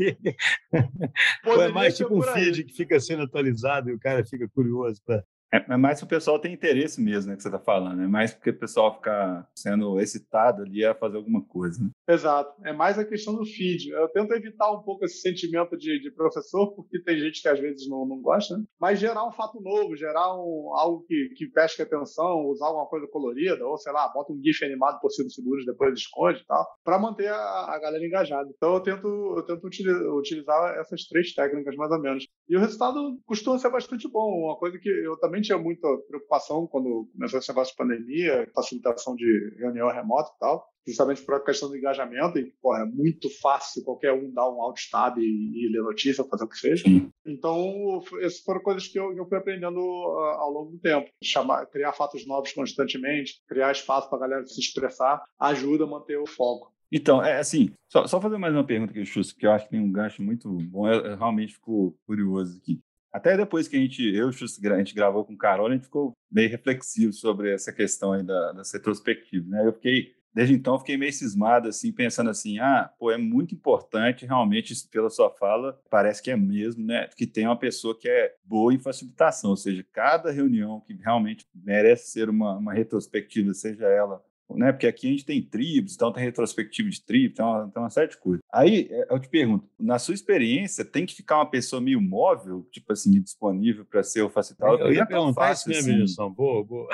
Ou 1.46 1.62
é 1.62 1.70
mais 1.70 1.98
tipo 1.98 2.18
um 2.18 2.22
feed 2.22 2.64
que 2.64 2.74
fica 2.74 3.00
sendo 3.00 3.24
atualizado 3.24 3.90
e 3.90 3.94
o 3.94 4.00
cara 4.00 4.26
fica 4.26 4.48
curioso 4.54 5.02
para 5.06 5.24
é, 5.56 5.74
é 5.74 5.78
mais 5.78 6.00
se 6.00 6.04
o 6.04 6.08
pessoal 6.08 6.40
tem 6.40 6.54
interesse 6.54 7.02
mesmo, 7.02 7.32
né, 7.32 7.38
que 7.38 7.44
você 7.44 7.48
está 7.48 7.60
falando. 7.60 8.02
É 8.02 8.08
mais 8.08 8.34
porque 8.34 8.50
o 8.50 8.60
pessoal 8.60 8.96
fica 8.96 9.48
sendo 9.56 10.00
excitado 10.00 10.64
ali 10.64 10.84
a 10.86 10.96
fazer 10.96 11.18
alguma 11.18 11.44
coisa. 11.44 11.84
Né? 11.84 11.90
Exato. 12.08 12.54
É 12.64 12.74
mais 12.74 12.98
a 12.98 13.06
questão 13.06 13.36
do 13.36 13.46
feed. 13.46 13.90
Eu 13.90 14.08
tento 14.10 14.34
evitar 14.34 14.72
um 14.72 14.82
pouco 14.82 15.06
esse 15.06 15.22
sentimento 15.22 15.78
de, 15.78 16.00
de 16.00 16.12
professor, 16.12 16.74
porque 16.76 17.02
tem 17.02 17.20
gente 17.20 17.42
que 17.42 17.48
às 17.48 17.60
vezes 17.60 17.88
não, 17.90 18.06
não 18.06 18.22
gosta, 18.22 18.58
né? 18.58 18.64
mas 18.80 19.00
gerar 19.00 19.28
um 19.28 19.32
fato 19.32 19.62
novo, 19.62 19.96
gerar 19.96 20.36
um, 20.36 20.72
algo 20.76 21.06
que, 21.08 21.30
que 21.36 21.48
pesque 21.48 21.82
atenção, 21.82 22.46
usar 22.48 22.68
alguma 22.68 22.88
coisa 22.88 23.08
colorida, 23.08 23.66
ou 23.66 23.78
sei 23.78 23.94
lá, 23.94 24.08
bota 24.10 24.34
um 24.34 24.42
GIF 24.42 24.64
animado 24.64 25.00
por 25.00 25.10
cima 25.12 25.30
seguros, 25.30 25.66
depois 25.66 25.94
esconde 25.94 26.42
e 26.42 26.46
tal, 26.46 26.66
para 26.84 27.00
manter 27.00 27.28
a, 27.28 27.74
a, 27.74 27.80
galera 27.80 28.06
engajada. 28.06 28.50
Então 28.56 28.74
eu 28.74 28.80
tento, 28.80 29.08
eu 29.38 29.44
tento 29.44 29.66
utilizar, 29.66 30.16
utilizar 30.16 30.78
essas 30.80 31.06
três 31.08 31.34
técnicas, 31.34 31.76
mais 31.76 31.92
ou 31.92 32.00
menos. 32.00 32.28
E 32.50 32.56
o 32.56 32.60
resultado 32.60 33.20
costuma 33.26 33.58
ser 33.58 33.70
bastante 33.70 34.08
bom. 34.10 34.46
Uma 34.46 34.58
coisa 34.58 34.78
que 34.78 34.90
eu 34.90 35.18
também 35.20 35.42
tinha 35.46 35.58
muita 35.58 35.88
preocupação 36.08 36.68
quando 36.68 37.08
começou 37.14 37.40
esse 37.40 37.50
negócio 37.50 37.74
de 37.74 37.78
pandemia, 37.78 38.50
facilitação 38.54 39.16
de 39.16 39.56
reunião 39.58 39.90
remota 39.90 40.32
e 40.36 40.40
tal, 40.40 40.68
justamente 40.88 41.22
por 41.24 41.36
a 41.36 41.40
questão 41.40 41.70
do 41.70 41.78
engajamento, 41.78 42.38
e 42.38 42.52
porra, 42.62 42.82
é 42.82 42.86
muito 42.86 43.30
fácil 43.42 43.84
qualquer 43.84 44.14
um 44.14 44.32
dar 44.32 44.50
um 44.50 44.62
alt 44.62 44.80
tab 44.92 45.18
e, 45.18 45.24
e 45.24 45.70
ler 45.72 45.82
notícia, 45.82 46.24
fazer 46.24 46.44
o 46.44 46.48
que 46.48 46.58
seja. 46.58 46.84
Sim. 46.84 47.10
Então, 47.26 48.02
essas 48.22 48.40
foram 48.40 48.62
coisas 48.62 48.88
que 48.88 49.00
eu, 49.00 49.16
eu 49.16 49.26
fui 49.28 49.38
aprendendo 49.38 49.80
uh, 49.80 50.38
ao 50.38 50.52
longo 50.52 50.72
do 50.72 50.78
tempo. 50.78 51.10
Chamar, 51.24 51.66
criar 51.68 51.94
fatos 51.94 52.26
novos 52.28 52.54
constantemente, 52.54 53.42
criar 53.48 53.72
espaço 53.72 54.10
para 54.10 54.18
a 54.18 54.22
galera 54.22 54.46
se 54.46 54.60
expressar, 54.60 55.24
ajuda 55.40 55.86
a 55.86 55.88
manter 55.88 56.18
o 56.18 56.28
foco. 56.28 56.74
Então, 56.92 57.24
é 57.24 57.40
assim, 57.40 57.72
só, 57.90 58.06
só 58.06 58.22
fazer 58.22 58.38
mais 58.38 58.54
uma 58.54 58.64
pergunta 58.64 58.92
aqui, 58.92 59.06
Chusto, 59.06 59.36
que 59.36 59.46
eu 59.46 59.52
acho 59.52 59.66
que 59.66 59.72
tem 59.72 59.80
um 59.80 59.92
gancho 59.92 60.22
muito 60.22 60.50
bom, 60.50 60.88
eu, 60.88 61.02
eu 61.02 61.18
realmente 61.18 61.54
fico 61.54 61.98
curioso 62.06 62.58
aqui. 62.58 62.80
Até 63.16 63.38
depois 63.38 63.66
que 63.66 63.78
a 63.78 63.80
gente, 63.80 64.04
eu 64.14 64.28
a 64.28 64.78
gente 64.78 64.94
gravou 64.94 65.24
com 65.24 65.32
o 65.32 65.38
Carol, 65.38 65.68
a 65.68 65.72
gente 65.72 65.86
ficou 65.86 66.12
meio 66.30 66.50
reflexivo 66.50 67.14
sobre 67.14 67.54
essa 67.54 67.72
questão 67.72 68.12
aí 68.12 68.22
da, 68.22 68.52
das 68.52 68.74
retrospectivas, 68.74 69.48
né? 69.48 69.66
Eu 69.66 69.72
fiquei, 69.72 70.14
desde 70.34 70.54
então, 70.54 70.78
fiquei 70.78 70.98
meio 70.98 71.14
cismado, 71.14 71.70
assim, 71.70 71.94
pensando 71.94 72.30
assim, 72.30 72.60
ah, 72.60 72.92
pô, 73.00 73.10
é 73.10 73.18
muito 73.18 73.56
importante, 73.56 74.26
realmente, 74.26 74.74
pela 74.92 75.10
sua 75.10 75.30
fala, 75.30 75.80
parece 75.90 76.22
que 76.22 76.30
é 76.30 76.36
mesmo, 76.36 76.86
né? 76.86 77.08
Que 77.16 77.26
tem 77.26 77.46
uma 77.48 77.58
pessoa 77.58 77.98
que 77.98 78.10
é 78.10 78.36
boa 78.44 78.74
em 78.74 78.80
facilitação, 78.80 79.52
ou 79.52 79.58
seja, 79.58 79.86
cada 79.94 80.30
reunião 80.30 80.82
que 80.82 80.94
realmente 80.96 81.46
merece 81.56 82.12
ser 82.12 82.30
uma, 82.30 82.58
uma 82.58 82.74
retrospectiva, 82.74 83.54
seja 83.54 83.86
ela 83.86 84.22
né? 84.50 84.72
Porque 84.72 84.88
aqui 84.88 85.08
a 85.08 85.12
gente 85.12 85.26
tem 85.26 85.42
tribos, 85.42 85.96
então 85.96 86.12
tem 86.12 86.24
retrospectiva 86.24 86.90
de 86.90 87.04
tribos, 87.04 87.38
tem 87.38 87.46
uma, 87.46 87.70
tem 87.70 87.82
uma 87.82 87.90
série 87.90 88.10
de 88.10 88.18
coisas. 88.18 88.42
Aí 88.52 88.88
é, 88.92 89.14
eu 89.14 89.20
te 89.20 89.30
pergunto, 89.30 89.68
na 89.80 89.98
sua 89.98 90.14
experiência, 90.14 90.86
tem 90.86 91.06
que 91.06 91.16
ficar 91.16 91.38
uma 91.38 91.50
pessoa 91.50 91.82
meio 91.82 92.02
móvel, 92.02 92.68
tipo 92.72 92.92
assim, 92.94 93.20
disponível 93.22 93.86
para 93.86 94.04
ser 94.04 94.22
o 94.22 94.30
facilitador? 94.30 94.80
Eu 94.80 94.94
ia 94.94 95.02
é 95.02 95.06
perguntar 95.06 95.54
isso 95.54 95.68
mesmo, 95.70 96.04
assim. 96.04 96.34
Boa, 96.34 96.64
boa. 96.64 96.90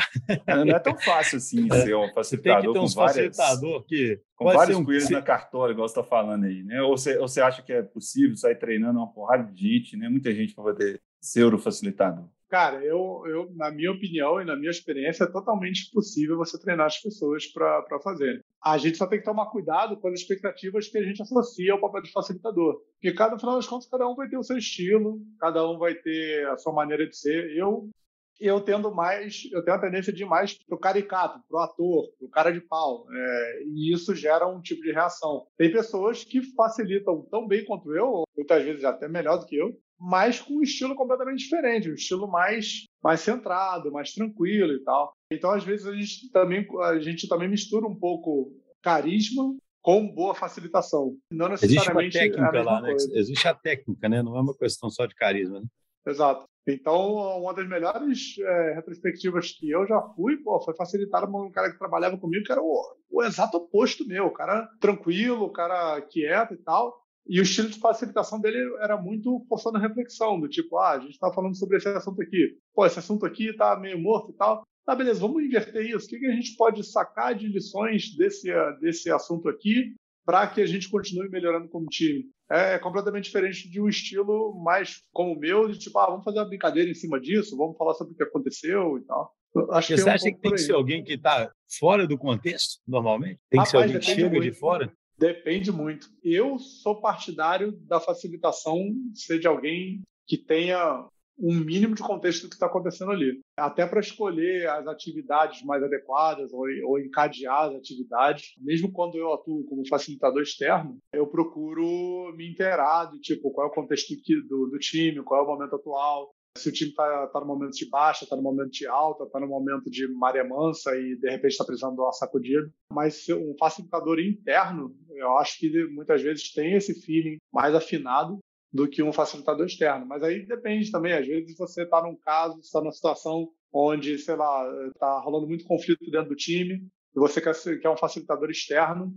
Não 0.47 0.75
é 0.75 0.79
tão 0.79 0.97
fácil 0.97 1.37
assim 1.37 1.67
é. 1.71 1.81
ser 1.81 1.95
um 1.95 2.11
facilitador. 2.13 2.61
Tem 2.61 2.71
que 2.71 2.79
ter 2.79 2.85
uns 2.85 2.93
facilitador 2.93 3.83
que 3.85 4.19
com 4.35 4.45
vários 4.45 4.77
um... 4.77 4.83
coelhos 4.85 5.09
na 5.09 5.21
cartola, 5.21 5.71
igual 5.71 5.87
você 5.87 5.99
está 5.99 6.03
falando 6.03 6.45
aí, 6.45 6.63
né? 6.63 6.81
Ou 6.81 6.97
você, 6.97 7.17
ou 7.17 7.27
você 7.27 7.41
acha 7.41 7.61
que 7.61 7.71
é 7.71 7.81
possível 7.81 8.35
sair 8.35 8.55
treinando 8.55 8.99
uma 8.99 9.11
porrada 9.11 9.43
de 9.51 9.61
gente, 9.61 9.95
né? 9.95 10.09
Muita 10.09 10.33
gente 10.33 10.55
para 10.55 10.63
poder 10.63 11.01
ser 11.19 11.53
o 11.53 11.59
facilitador. 11.59 12.25
Cara, 12.51 12.83
eu, 12.83 13.23
eu, 13.27 13.49
na 13.55 13.71
minha 13.71 13.93
opinião 13.93 14.41
e 14.41 14.43
na 14.43 14.57
minha 14.57 14.69
experiência, 14.69 15.23
é 15.23 15.31
totalmente 15.31 15.89
possível 15.89 16.35
você 16.35 16.59
treinar 16.59 16.87
as 16.87 17.01
pessoas 17.01 17.47
para 17.47 17.97
fazer. 18.03 18.43
A 18.61 18.77
gente 18.77 18.97
só 18.97 19.07
tem 19.07 19.19
que 19.19 19.25
tomar 19.25 19.45
cuidado 19.45 19.95
com 19.95 20.09
as 20.09 20.19
expectativas 20.19 20.89
que 20.89 20.97
a 20.97 21.01
gente 21.01 21.21
associa 21.21 21.71
ao 21.71 21.79
papel 21.79 22.01
de 22.01 22.11
facilitador. 22.11 22.81
Porque, 22.95 23.15
cada, 23.15 23.35
no 23.35 23.39
final 23.39 23.55
das 23.55 23.65
contas, 23.65 23.87
cada 23.87 24.05
um 24.05 24.15
vai 24.15 24.27
ter 24.27 24.37
o 24.37 24.43
seu 24.43 24.57
estilo, 24.57 25.21
cada 25.39 25.65
um 25.65 25.77
vai 25.77 25.95
ter 25.95 26.45
a 26.49 26.57
sua 26.57 26.73
maneira 26.73 27.07
de 27.07 27.15
ser. 27.15 27.55
Eu, 27.55 27.89
eu 28.37 28.59
tendo 28.59 28.93
mais, 28.93 29.47
eu 29.53 29.63
tenho 29.63 29.77
a 29.77 29.81
tendência 29.81 30.11
de 30.11 30.23
ir 30.23 30.27
mais 30.27 30.53
pro 30.65 30.77
caricato, 30.77 31.39
pro 31.47 31.59
ator, 31.59 32.11
pro 32.19 32.27
cara 32.27 32.51
de 32.51 32.59
pau. 32.59 33.05
É, 33.09 33.63
e 33.65 33.93
isso 33.93 34.13
gera 34.13 34.45
um 34.45 34.61
tipo 34.61 34.81
de 34.81 34.91
reação. 34.91 35.47
Tem 35.57 35.71
pessoas 35.71 36.25
que 36.25 36.41
facilitam 36.53 37.25
tão 37.31 37.47
bem 37.47 37.63
quanto 37.63 37.95
eu, 37.95 38.23
muitas 38.35 38.61
vezes 38.61 38.83
até 38.83 39.07
melhor 39.07 39.37
do 39.37 39.45
que 39.45 39.55
eu, 39.55 39.73
mas 40.01 40.41
com 40.41 40.55
um 40.55 40.63
estilo 40.63 40.95
completamente 40.95 41.43
diferente, 41.43 41.91
um 41.91 41.93
estilo 41.93 42.27
mais, 42.27 42.87
mais 43.03 43.19
centrado, 43.19 43.91
mais 43.91 44.11
tranquilo 44.13 44.73
e 44.73 44.83
tal. 44.83 45.13
Então, 45.31 45.51
às 45.51 45.63
vezes, 45.63 45.85
a 45.85 45.93
gente 45.93 46.31
também, 46.31 46.67
a 46.81 46.99
gente 46.99 47.27
também 47.27 47.47
mistura 47.47 47.85
um 47.85 47.95
pouco 47.95 48.51
carisma 48.81 49.55
com 49.79 50.11
boa 50.11 50.33
facilitação. 50.33 51.15
Não 51.31 51.49
necessariamente 51.49 52.17
Existe 52.17 52.39
uma 52.39 52.51
técnica 52.51 52.63
lá, 52.63 52.81
né? 52.81 52.93
Existe 53.13 53.47
a 53.47 53.53
técnica, 53.53 54.09
né? 54.09 54.23
Não 54.23 54.35
é 54.35 54.41
uma 54.41 54.57
questão 54.57 54.89
só 54.89 55.05
de 55.05 55.13
carisma, 55.13 55.59
né? 55.59 55.67
Exato. 56.07 56.45
Então, 56.67 57.13
uma 57.39 57.53
das 57.53 57.67
melhores 57.67 58.35
é, 58.39 58.73
retrospectivas 58.73 59.51
que 59.51 59.69
eu 59.69 59.85
já 59.87 60.01
fui, 60.15 60.37
pô, 60.37 60.59
foi 60.61 60.75
facilitada 60.75 61.27
por 61.27 61.45
um 61.45 61.51
cara 61.51 61.71
que 61.71 61.77
trabalhava 61.77 62.17
comigo, 62.17 62.45
que 62.45 62.51
era 62.51 62.61
o, 62.61 62.95
o 63.09 63.23
exato 63.23 63.57
oposto 63.57 64.07
meu. 64.07 64.27
O 64.27 64.33
cara 64.33 64.67
tranquilo, 64.79 65.45
o 65.45 65.51
cara 65.51 66.01
quieto 66.01 66.53
e 66.53 66.57
tal. 66.57 67.00
E 67.27 67.39
o 67.39 67.43
estilo 67.43 67.69
de 67.69 67.79
facilitação 67.79 68.39
dele 68.39 68.57
era 68.79 68.97
muito 68.97 69.45
forçando 69.47 69.77
a 69.77 69.81
reflexão, 69.81 70.39
do 70.39 70.49
tipo, 70.49 70.77
ah, 70.77 70.91
a 70.91 70.99
gente 70.99 71.11
está 71.11 71.31
falando 71.31 71.55
sobre 71.55 71.77
esse 71.77 71.87
assunto 71.87 72.21
aqui. 72.21 72.57
Pô, 72.73 72.85
esse 72.85 72.99
assunto 72.99 73.25
aqui 73.25 73.49
está 73.49 73.75
meio 73.79 73.99
morto 73.99 74.31
e 74.31 74.35
tal. 74.35 74.63
Tá, 74.85 74.95
beleza, 74.95 75.19
vamos 75.19 75.43
inverter 75.43 75.85
isso. 75.85 76.07
O 76.07 76.09
que, 76.09 76.19
que 76.19 76.25
a 76.25 76.33
gente 76.33 76.55
pode 76.55 76.83
sacar 76.83 77.35
de 77.35 77.47
lições 77.47 78.15
desse, 78.17 78.49
desse 78.79 79.11
assunto 79.11 79.47
aqui 79.47 79.95
para 80.25 80.47
que 80.47 80.61
a 80.61 80.65
gente 80.65 80.89
continue 80.89 81.29
melhorando 81.29 81.69
como 81.69 81.85
time? 81.87 82.29
É 82.49 82.77
completamente 82.79 83.25
diferente 83.25 83.69
de 83.69 83.79
um 83.79 83.87
estilo 83.87 84.53
mais 84.61 85.01
como 85.13 85.33
o 85.33 85.39
meu, 85.39 85.69
de 85.69 85.79
tipo, 85.79 85.97
ah, 85.99 86.07
vamos 86.07 86.25
fazer 86.25 86.39
uma 86.39 86.49
brincadeira 86.49 86.89
em 86.89 86.95
cima 86.95 87.19
disso, 87.19 87.55
vamos 87.55 87.77
falar 87.77 87.93
sobre 87.93 88.13
o 88.13 88.17
que 88.17 88.23
aconteceu 88.23 88.97
e 88.97 89.05
tal. 89.05 89.33
Acho 89.71 89.89
você 89.89 89.95
que 89.95 90.01
é 90.01 90.11
um 90.11 90.15
acha 90.15 90.31
que 90.31 90.39
tem 90.39 90.51
que 90.51 90.57
ser 90.57 90.73
alguém 90.73 91.03
que 91.03 91.13
está 91.13 91.51
fora 91.79 92.07
do 92.07 92.17
contexto, 92.17 92.81
normalmente? 92.87 93.39
Tem 93.49 93.61
que 93.61 93.67
Rapaz, 93.67 93.69
ser 93.69 93.77
alguém 93.77 93.99
que 93.99 94.05
chega 94.05 94.29
muito. 94.29 94.43
de 94.43 94.51
fora? 94.51 94.93
Depende 95.21 95.71
muito. 95.71 96.07
Eu 96.23 96.57
sou 96.57 96.99
partidário 96.99 97.73
da 97.85 97.99
facilitação 97.99 98.75
ser 99.13 99.37
de 99.37 99.45
alguém 99.45 100.01
que 100.25 100.35
tenha 100.35 101.07
um 101.37 101.59
mínimo 101.59 101.93
de 101.93 102.01
contexto 102.01 102.43
do 102.43 102.49
que 102.49 102.55
está 102.55 102.65
acontecendo 102.65 103.11
ali. 103.11 103.39
Até 103.55 103.85
para 103.85 103.99
escolher 103.99 104.67
as 104.67 104.87
atividades 104.87 105.61
mais 105.63 105.83
adequadas 105.83 106.51
ou, 106.51 106.65
ou, 106.87 106.99
encadear 106.99 107.69
as 107.69 107.75
atividades. 107.75 108.53
Mesmo 108.57 108.91
quando 108.91 109.15
eu 109.15 109.31
atuo 109.31 109.63
como 109.65 109.87
facilitador 109.87 110.41
externo, 110.41 110.97
eu 111.13 111.27
procuro 111.27 112.35
me 112.35 112.49
inteirar 112.49 113.05
do 113.05 113.19
tipo, 113.19 113.51
qual 113.51 113.67
é 113.67 113.69
o 113.69 113.73
contexto 113.73 114.15
do, 114.47 114.71
do 114.71 114.79
time, 114.79 115.23
qual 115.23 115.41
é 115.41 115.43
o 115.43 115.47
momento 115.47 115.75
atual, 115.75 116.33
se 116.57 116.69
o 116.69 116.71
time 116.71 116.91
está 116.91 117.27
tá 117.27 117.39
no 117.39 117.45
momento 117.45 117.73
de 117.73 117.89
baixa, 117.89 118.23
está 118.23 118.35
no 118.35 118.41
momento 118.41 118.71
de 118.71 118.87
alta, 118.87 119.23
está 119.23 119.39
no 119.39 119.47
momento 119.47 119.89
de 119.89 120.07
maré 120.07 120.43
mansa 120.43 120.95
e 120.95 121.15
de 121.15 121.29
repente 121.29 121.51
está 121.51 121.63
precisando 121.63 121.95
de 121.95 122.01
uma 122.01 122.11
sacudida. 122.11 122.69
Mas 122.91 123.27
um 123.29 123.55
facilitador 123.57 124.19
interno, 124.19 124.95
eu 125.11 125.37
acho 125.37 125.57
que 125.59 125.85
muitas 125.87 126.21
vezes 126.21 126.51
tem 126.51 126.75
esse 126.75 126.93
feeling 127.01 127.37
mais 127.53 127.73
afinado 127.73 128.39
do 128.71 128.87
que 128.87 129.03
um 129.03 129.13
facilitador 129.13 129.65
externo. 129.65 130.05
Mas 130.05 130.23
aí 130.23 130.45
depende 130.45 130.91
também. 130.91 131.13
Às 131.13 131.27
vezes 131.27 131.57
você 131.57 131.83
está 131.83 132.01
num 132.01 132.15
caso, 132.17 132.59
está 132.59 132.79
numa 132.79 132.91
situação 132.91 133.49
onde, 133.73 134.17
sei 134.17 134.35
lá, 134.35 134.65
está 134.87 135.19
rolando 135.19 135.47
muito 135.47 135.65
conflito 135.65 136.11
dentro 136.11 136.29
do 136.29 136.35
time 136.35 136.75
e 137.15 137.19
você 137.19 137.41
quer, 137.41 137.53
quer 137.79 137.89
um 137.89 137.97
facilitador 137.97 138.49
externo 138.49 139.13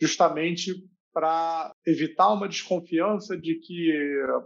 justamente 0.00 0.74
para 1.12 1.72
evitar 1.86 2.32
uma 2.32 2.48
desconfiança 2.48 3.36
de 3.36 3.56
que 3.56 3.92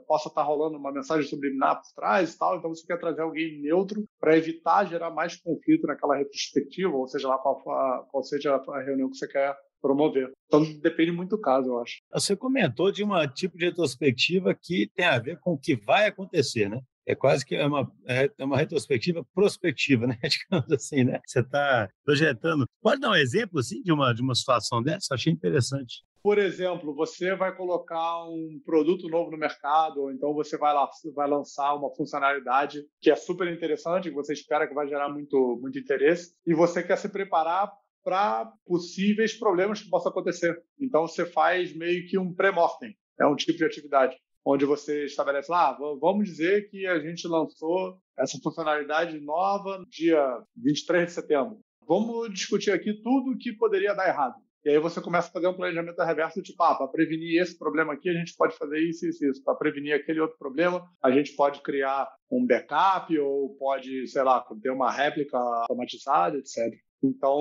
possa 0.06 0.28
estar 0.28 0.42
tá 0.42 0.46
rolando 0.46 0.76
uma 0.76 0.92
mensagem 0.92 1.28
subliminar 1.28 1.76
por 1.76 1.94
trás 1.94 2.34
e 2.34 2.38
tal. 2.38 2.58
Então 2.58 2.74
você 2.74 2.86
quer 2.86 2.98
trazer 2.98 3.22
alguém 3.22 3.60
neutro 3.60 4.04
para 4.20 4.36
evitar 4.36 4.86
gerar 4.86 5.10
mais 5.10 5.36
conflito 5.36 5.86
naquela 5.86 6.16
retrospectiva, 6.16 6.94
ou 6.94 7.06
seja 7.06 7.28
lá 7.28 7.38
qual, 7.38 7.62
qual 8.10 8.22
seja 8.22 8.56
a 8.56 8.82
reunião 8.82 9.10
que 9.10 9.16
você 9.16 9.28
quer 9.28 9.56
promover. 9.80 10.30
Então 10.46 10.62
depende 10.80 11.12
muito 11.12 11.30
do 11.30 11.40
caso, 11.40 11.68
eu 11.68 11.80
acho. 11.80 11.98
Você 12.12 12.36
comentou 12.36 12.90
de 12.90 13.04
um 13.04 13.10
tipo 13.34 13.56
de 13.56 13.66
retrospectiva 13.66 14.54
que 14.54 14.90
tem 14.94 15.06
a 15.06 15.18
ver 15.18 15.38
com 15.40 15.52
o 15.52 15.58
que 15.58 15.76
vai 15.76 16.06
acontecer, 16.06 16.68
né? 16.68 16.80
É 17.08 17.14
quase 17.14 17.46
que 17.46 17.54
é 17.54 17.64
uma, 17.64 17.88
é, 18.08 18.28
é 18.36 18.44
uma 18.44 18.56
retrospectiva 18.56 19.24
prospectiva, 19.32 20.08
né? 20.08 20.18
Digamos 20.28 20.72
assim, 20.72 21.04
né? 21.04 21.20
Você 21.24 21.38
está 21.38 21.88
projetando. 22.04 22.66
Pode 22.82 23.00
dar 23.00 23.10
um 23.10 23.14
exemplo 23.14 23.60
assim 23.60 23.80
de 23.80 23.92
uma 23.92 24.12
de 24.12 24.22
uma 24.22 24.34
situação 24.34 24.82
dessa? 24.82 25.14
Achei 25.14 25.32
interessante. 25.32 26.02
Por 26.26 26.38
exemplo, 26.38 26.92
você 26.92 27.36
vai 27.36 27.54
colocar 27.54 28.24
um 28.24 28.60
produto 28.64 29.08
novo 29.08 29.30
no 29.30 29.38
mercado, 29.38 30.00
ou 30.00 30.10
então 30.10 30.34
você 30.34 30.58
vai, 30.58 30.74
lá, 30.74 30.90
vai 31.14 31.30
lançar 31.30 31.72
uma 31.76 31.94
funcionalidade 31.94 32.84
que 33.00 33.12
é 33.12 33.14
super 33.14 33.46
interessante, 33.46 34.08
que 34.08 34.14
você 34.16 34.32
espera 34.32 34.66
que 34.66 34.74
vai 34.74 34.88
gerar 34.88 35.08
muito, 35.08 35.56
muito 35.62 35.78
interesse, 35.78 36.34
e 36.44 36.52
você 36.52 36.82
quer 36.82 36.98
se 36.98 37.08
preparar 37.08 37.70
para 38.02 38.52
possíveis 38.66 39.38
problemas 39.38 39.80
que 39.80 39.88
possam 39.88 40.10
acontecer. 40.10 40.60
Então, 40.80 41.06
você 41.06 41.24
faz 41.24 41.72
meio 41.72 42.08
que 42.08 42.18
um 42.18 42.34
pré-mortem, 42.34 42.96
é 43.20 43.24
um 43.24 43.36
tipo 43.36 43.58
de 43.58 43.64
atividade, 43.64 44.16
onde 44.44 44.64
você 44.64 45.04
estabelece 45.04 45.48
lá, 45.48 45.68
ah, 45.68 45.78
vamos 46.00 46.24
dizer 46.24 46.68
que 46.68 46.88
a 46.88 46.98
gente 46.98 47.28
lançou 47.28 48.00
essa 48.18 48.36
funcionalidade 48.42 49.20
nova 49.20 49.78
no 49.78 49.86
dia 49.86 50.42
23 50.56 51.06
de 51.06 51.12
setembro. 51.12 51.60
Vamos 51.86 52.34
discutir 52.34 52.72
aqui 52.72 53.00
tudo 53.00 53.38
que 53.38 53.52
poderia 53.52 53.94
dar 53.94 54.08
errado. 54.08 54.44
E 54.66 54.68
aí 54.68 54.80
você 54.80 55.00
começa 55.00 55.28
a 55.28 55.30
fazer 55.30 55.46
um 55.46 55.54
planejamento 55.54 56.02
reverso, 56.02 56.42
tipo, 56.42 56.60
ah, 56.60 56.74
para 56.74 56.88
prevenir 56.88 57.40
esse 57.40 57.56
problema 57.56 57.92
aqui, 57.92 58.08
a 58.08 58.12
gente 58.12 58.34
pode 58.36 58.56
fazer 58.56 58.80
isso, 58.80 59.06
isso, 59.06 59.24
isso. 59.24 59.44
Para 59.44 59.54
prevenir 59.54 59.94
aquele 59.94 60.18
outro 60.18 60.36
problema, 60.36 60.84
a 61.00 61.08
gente 61.08 61.36
pode 61.36 61.60
criar 61.60 62.08
um 62.28 62.44
backup 62.44 63.16
ou 63.16 63.56
pode, 63.60 64.08
sei 64.08 64.24
lá, 64.24 64.44
ter 64.60 64.70
uma 64.70 64.90
réplica 64.90 65.38
automatizada, 65.38 66.36
etc. 66.36 66.76
Então, 67.00 67.40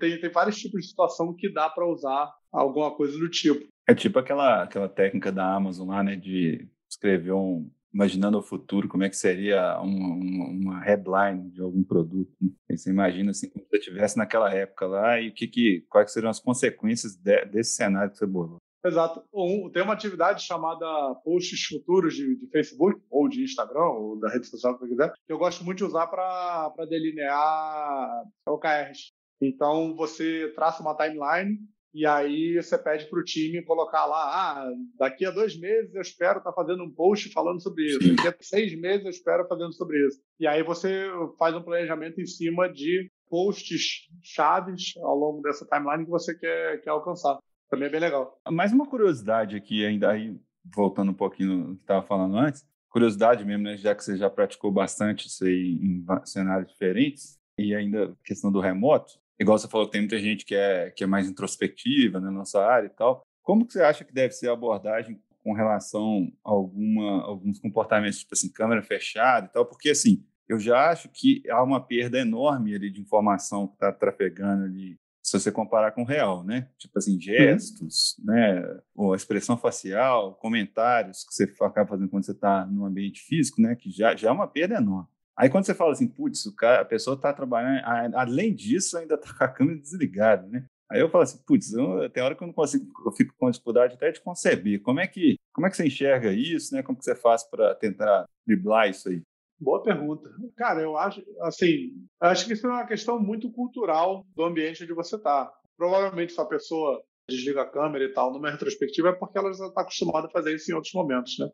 tem, 0.00 0.20
tem 0.20 0.30
vários 0.32 0.56
tipos 0.58 0.80
de 0.80 0.88
situação 0.88 1.32
que 1.32 1.48
dá 1.48 1.70
para 1.70 1.86
usar 1.86 2.28
alguma 2.50 2.90
coisa 2.90 3.16
do 3.16 3.30
tipo. 3.30 3.64
É 3.88 3.94
tipo 3.94 4.18
aquela, 4.18 4.64
aquela 4.64 4.88
técnica 4.88 5.30
da 5.30 5.54
Amazon 5.54 5.90
lá, 5.90 6.02
né, 6.02 6.16
de 6.16 6.68
escrever 6.90 7.34
um, 7.34 7.70
imaginando 7.92 8.38
o 8.38 8.42
futuro, 8.42 8.88
como 8.88 9.04
é 9.04 9.08
que 9.08 9.16
seria 9.16 9.80
um, 9.80 10.60
uma 10.60 10.80
headline 10.80 11.50
de 11.50 11.60
algum 11.60 11.82
produto. 11.82 12.32
Né? 12.40 12.76
Você 12.76 12.90
imagina 12.90 13.30
assim, 13.30 13.48
como 13.48 13.64
você 13.66 13.78
estivesse 13.78 14.16
naquela 14.16 14.52
época 14.52 14.86
lá 14.86 15.20
e 15.20 15.28
o 15.28 15.34
que, 15.34 15.46
que, 15.46 15.86
quais 15.88 16.12
seriam 16.12 16.30
as 16.30 16.40
consequências 16.40 17.16
de, 17.16 17.44
desse 17.46 17.74
cenário 17.74 18.10
que 18.10 18.18
você 18.18 18.26
bolou. 18.26 18.58
Exato. 18.84 19.24
Um, 19.34 19.68
tem 19.70 19.82
uma 19.82 19.92
atividade 19.92 20.42
chamada 20.42 20.86
posts 21.24 21.64
futuros 21.64 22.14
de, 22.14 22.36
de, 22.36 22.46
Facebook, 22.48 23.00
ou 23.10 23.28
de 23.28 23.42
Instagram, 23.42 23.88
ou 23.88 24.18
da 24.18 24.28
rede 24.28 24.46
social 24.46 24.78
que 24.78 24.86
quiser, 24.86 25.12
que 25.26 25.32
eu 25.32 25.38
gosto 25.38 25.64
muito 25.64 25.78
de 25.78 25.84
usar 25.84 26.06
para 26.06 26.72
delinear 26.88 28.24
OKRs. 28.46 29.12
Então, 29.40 29.94
você 29.94 30.52
traça 30.54 30.82
uma 30.82 30.96
timeline 30.96 31.58
e 31.92 32.06
aí 32.06 32.56
você 32.56 32.76
pede 32.76 33.06
para 33.06 33.18
o 33.18 33.24
time 33.24 33.62
colocar 33.62 34.06
lá, 34.06 34.62
ah, 34.62 34.72
daqui 34.98 35.24
a 35.24 35.30
dois 35.30 35.58
meses 35.58 35.94
eu 35.94 36.02
espero 36.02 36.38
estar 36.38 36.52
tá 36.52 36.56
fazendo 36.56 36.82
um 36.84 36.90
post 36.90 37.30
falando 37.32 37.62
sobre 37.62 37.86
isso, 37.86 38.02
Sim. 38.02 38.14
daqui 38.14 38.28
a 38.28 38.34
seis 38.40 38.78
meses 38.78 39.04
eu 39.04 39.10
espero 39.10 39.48
fazendo 39.48 39.72
sobre 39.72 40.06
isso. 40.06 40.20
E 40.38 40.46
aí 40.46 40.62
você 40.62 41.06
faz 41.38 41.54
um 41.54 41.62
planejamento 41.62 42.20
em 42.20 42.26
cima 42.26 42.70
de 42.72 43.10
posts 43.28 44.08
chaves 44.22 44.94
ao 44.98 45.16
longo 45.16 45.42
dessa 45.42 45.66
timeline 45.66 46.04
que 46.04 46.10
você 46.10 46.34
quer, 46.34 46.80
quer 46.80 46.90
alcançar. 46.90 47.38
Também 47.70 47.88
é 47.88 47.90
bem 47.90 48.00
legal. 48.00 48.40
Mais 48.50 48.72
uma 48.72 48.86
curiosidade 48.86 49.56
aqui, 49.56 49.84
ainda 49.84 50.10
aí, 50.10 50.34
voltando 50.74 51.10
um 51.10 51.14
pouquinho 51.14 51.54
no 51.54 51.76
que 51.76 51.82
estava 51.82 52.06
falando 52.06 52.36
antes, 52.36 52.66
curiosidade 52.88 53.44
mesmo, 53.44 53.64
né, 53.64 53.76
já 53.76 53.94
que 53.94 54.02
você 54.02 54.16
já 54.16 54.30
praticou 54.30 54.72
bastante 54.72 55.26
isso 55.26 55.44
aí 55.44 55.78
em 55.80 56.04
cenários 56.24 56.70
diferentes, 56.70 57.38
e 57.58 57.74
ainda 57.74 58.16
questão 58.24 58.50
do 58.50 58.60
remoto, 58.60 59.18
igual 59.38 59.58
você 59.58 59.68
falou, 59.68 59.88
tem 59.88 60.00
muita 60.00 60.18
gente 60.18 60.44
que 60.44 60.54
é, 60.54 60.90
que 60.90 61.04
é 61.04 61.06
mais 61.06 61.28
introspectiva 61.28 62.20
na 62.20 62.30
nossa 62.30 62.64
área 62.64 62.86
e 62.86 62.90
tal. 62.90 63.22
Como 63.42 63.66
que 63.66 63.72
você 63.72 63.82
acha 63.82 64.04
que 64.04 64.12
deve 64.12 64.34
ser 64.34 64.48
a 64.48 64.52
abordagem 64.52 65.20
com 65.42 65.52
relação 65.52 66.30
a 66.44 66.50
alguma, 66.50 67.22
alguns 67.22 67.58
comportamentos, 67.58 68.18
tipo 68.18 68.34
assim, 68.34 68.52
câmera 68.52 68.82
fechada 68.82 69.46
e 69.46 69.50
tal? 69.50 69.64
Porque, 69.64 69.90
assim, 69.90 70.24
eu 70.48 70.58
já 70.58 70.90
acho 70.90 71.08
que 71.08 71.42
há 71.50 71.62
uma 71.62 71.80
perda 71.80 72.18
enorme 72.18 72.74
ali 72.74 72.90
de 72.90 73.00
informação 73.00 73.66
que 73.66 73.74
está 73.74 73.92
trafegando 73.92 74.64
ali 74.64 74.98
se 75.28 75.38
você 75.38 75.52
comparar 75.52 75.92
com 75.92 76.02
o 76.02 76.06
real, 76.06 76.42
né? 76.42 76.68
Tipo 76.78 76.98
assim, 76.98 77.20
gestos, 77.20 78.16
uhum. 78.18 78.24
né? 78.26 78.80
Ou 78.94 79.14
expressão 79.14 79.58
facial, 79.58 80.34
comentários 80.36 81.24
que 81.24 81.34
você 81.34 81.44
acaba 81.60 81.88
fazendo 81.88 82.08
quando 82.08 82.24
você 82.24 82.32
está 82.32 82.64
no 82.64 82.86
ambiente 82.86 83.20
físico, 83.20 83.60
né? 83.60 83.76
Que 83.76 83.90
já, 83.90 84.16
já 84.16 84.30
é 84.30 84.32
uma 84.32 84.48
perda 84.48 84.76
enorme. 84.76 85.08
Aí 85.38 85.48
quando 85.48 85.64
você 85.64 85.74
fala 85.74 85.92
assim, 85.92 86.08
putz, 86.08 86.52
a 86.60 86.84
pessoa 86.84 87.14
está 87.14 87.32
trabalhando, 87.32 87.84
além 88.16 88.52
disso, 88.52 88.98
ainda 88.98 89.14
está 89.14 89.32
com 89.32 89.44
a 89.44 89.48
câmera 89.48 89.78
desligada, 89.78 90.46
né? 90.48 90.64
Aí 90.90 91.00
eu 91.00 91.08
falo 91.08 91.22
assim, 91.22 91.38
putz, 91.46 91.70
tem 92.12 92.22
hora 92.22 92.34
que 92.34 92.42
eu 92.42 92.46
não 92.46 92.54
consigo, 92.54 92.90
eu 93.06 93.12
fico 93.12 93.32
com 93.38 93.50
dificuldade 93.50 93.94
até 93.94 94.10
de 94.10 94.20
conceber. 94.20 94.82
Como 94.82 94.98
é 94.98 95.06
que, 95.06 95.36
como 95.52 95.66
é 95.66 95.70
que 95.70 95.76
você 95.76 95.86
enxerga 95.86 96.32
isso, 96.32 96.74
né? 96.74 96.82
Como 96.82 96.98
que 96.98 97.04
você 97.04 97.14
faz 97.14 97.44
para 97.44 97.74
tentar 97.76 98.26
driblar 98.44 98.90
isso 98.90 99.08
aí? 99.08 99.22
Boa 99.60 99.82
pergunta. 99.82 100.28
Cara, 100.56 100.80
eu 100.80 100.96
acho, 100.96 101.22
assim, 101.42 101.92
acho 102.20 102.46
que 102.46 102.54
isso 102.54 102.66
é 102.66 102.70
uma 102.70 102.86
questão 102.86 103.20
muito 103.20 103.50
cultural 103.52 104.24
do 104.34 104.44
ambiente 104.44 104.82
onde 104.82 104.92
você 104.92 105.16
está. 105.16 105.52
Provavelmente, 105.76 106.32
se 106.32 106.40
a 106.40 106.46
pessoa 106.46 107.00
desliga 107.28 107.62
a 107.62 107.70
câmera 107.70 108.04
e 108.04 108.12
tal 108.12 108.32
numa 108.32 108.50
retrospectiva, 108.50 109.10
é 109.10 109.12
porque 109.12 109.38
ela 109.38 109.52
já 109.52 109.66
está 109.66 109.82
acostumada 109.82 110.26
a 110.26 110.30
fazer 110.30 110.54
isso 110.54 110.70
em 110.70 110.74
outros 110.74 110.94
momentos, 110.94 111.36
né? 111.38 111.48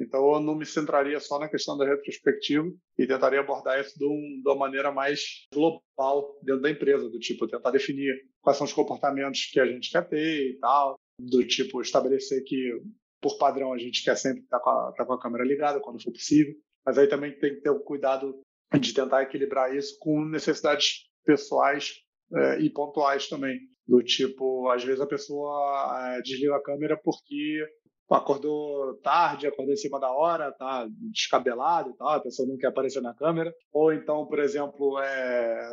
Então, 0.00 0.34
eu 0.34 0.40
não 0.40 0.56
me 0.56 0.66
centraria 0.66 1.20
só 1.20 1.38
na 1.38 1.48
questão 1.48 1.76
da 1.76 1.86
retrospectiva 1.86 2.66
e 2.98 3.06
tentaria 3.06 3.40
abordar 3.40 3.80
isso 3.80 3.96
de, 3.98 4.04
um, 4.04 4.40
de 4.42 4.48
uma 4.48 4.56
maneira 4.56 4.90
mais 4.90 5.46
global 5.52 6.38
dentro 6.42 6.62
da 6.62 6.70
empresa, 6.70 7.08
do 7.08 7.18
tipo, 7.18 7.46
tentar 7.46 7.70
definir 7.70 8.12
quais 8.40 8.56
são 8.56 8.66
os 8.66 8.72
comportamentos 8.72 9.48
que 9.52 9.60
a 9.60 9.66
gente 9.66 9.90
quer 9.90 10.08
ter 10.08 10.50
e 10.50 10.58
tal, 10.58 10.98
do 11.18 11.46
tipo, 11.46 11.80
estabelecer 11.80 12.42
que, 12.44 12.80
por 13.20 13.38
padrão, 13.38 13.72
a 13.72 13.78
gente 13.78 14.02
quer 14.02 14.16
sempre 14.16 14.42
estar 14.42 14.60
com 14.60 14.70
a, 14.70 14.88
estar 14.90 15.06
com 15.06 15.12
a 15.12 15.20
câmera 15.20 15.44
ligada 15.44 15.80
quando 15.80 16.02
for 16.02 16.12
possível, 16.12 16.54
mas 16.84 16.98
aí 16.98 17.06
também 17.06 17.38
tem 17.38 17.54
que 17.54 17.60
ter 17.60 17.70
o 17.70 17.80
cuidado 17.80 18.40
de 18.80 18.94
tentar 18.94 19.22
equilibrar 19.22 19.74
isso 19.74 19.96
com 20.00 20.24
necessidades 20.24 21.04
pessoais 21.24 21.92
é, 22.34 22.60
e 22.60 22.70
pontuais 22.70 23.28
também. 23.28 23.60
Do 23.86 24.02
tipo, 24.02 24.68
às 24.70 24.84
vezes 24.84 25.00
a 25.00 25.06
pessoa 25.06 26.14
é, 26.16 26.22
desliga 26.22 26.56
a 26.56 26.62
câmera 26.62 26.96
porque 26.96 27.66
acordou 28.14 28.94
tarde, 29.02 29.46
acordou 29.46 29.72
em 29.72 29.76
cima 29.76 29.98
da 29.98 30.10
hora, 30.10 30.52
tá 30.52 30.86
descabelado 31.10 31.90
e 31.90 31.96
tal, 31.96 32.08
a 32.08 32.20
pessoa 32.20 32.48
não 32.48 32.56
quer 32.56 32.68
aparecer 32.68 33.00
na 33.00 33.14
câmera. 33.14 33.54
Ou 33.72 33.92
então, 33.92 34.26
por 34.26 34.38
exemplo, 34.38 34.98
é, 35.00 35.70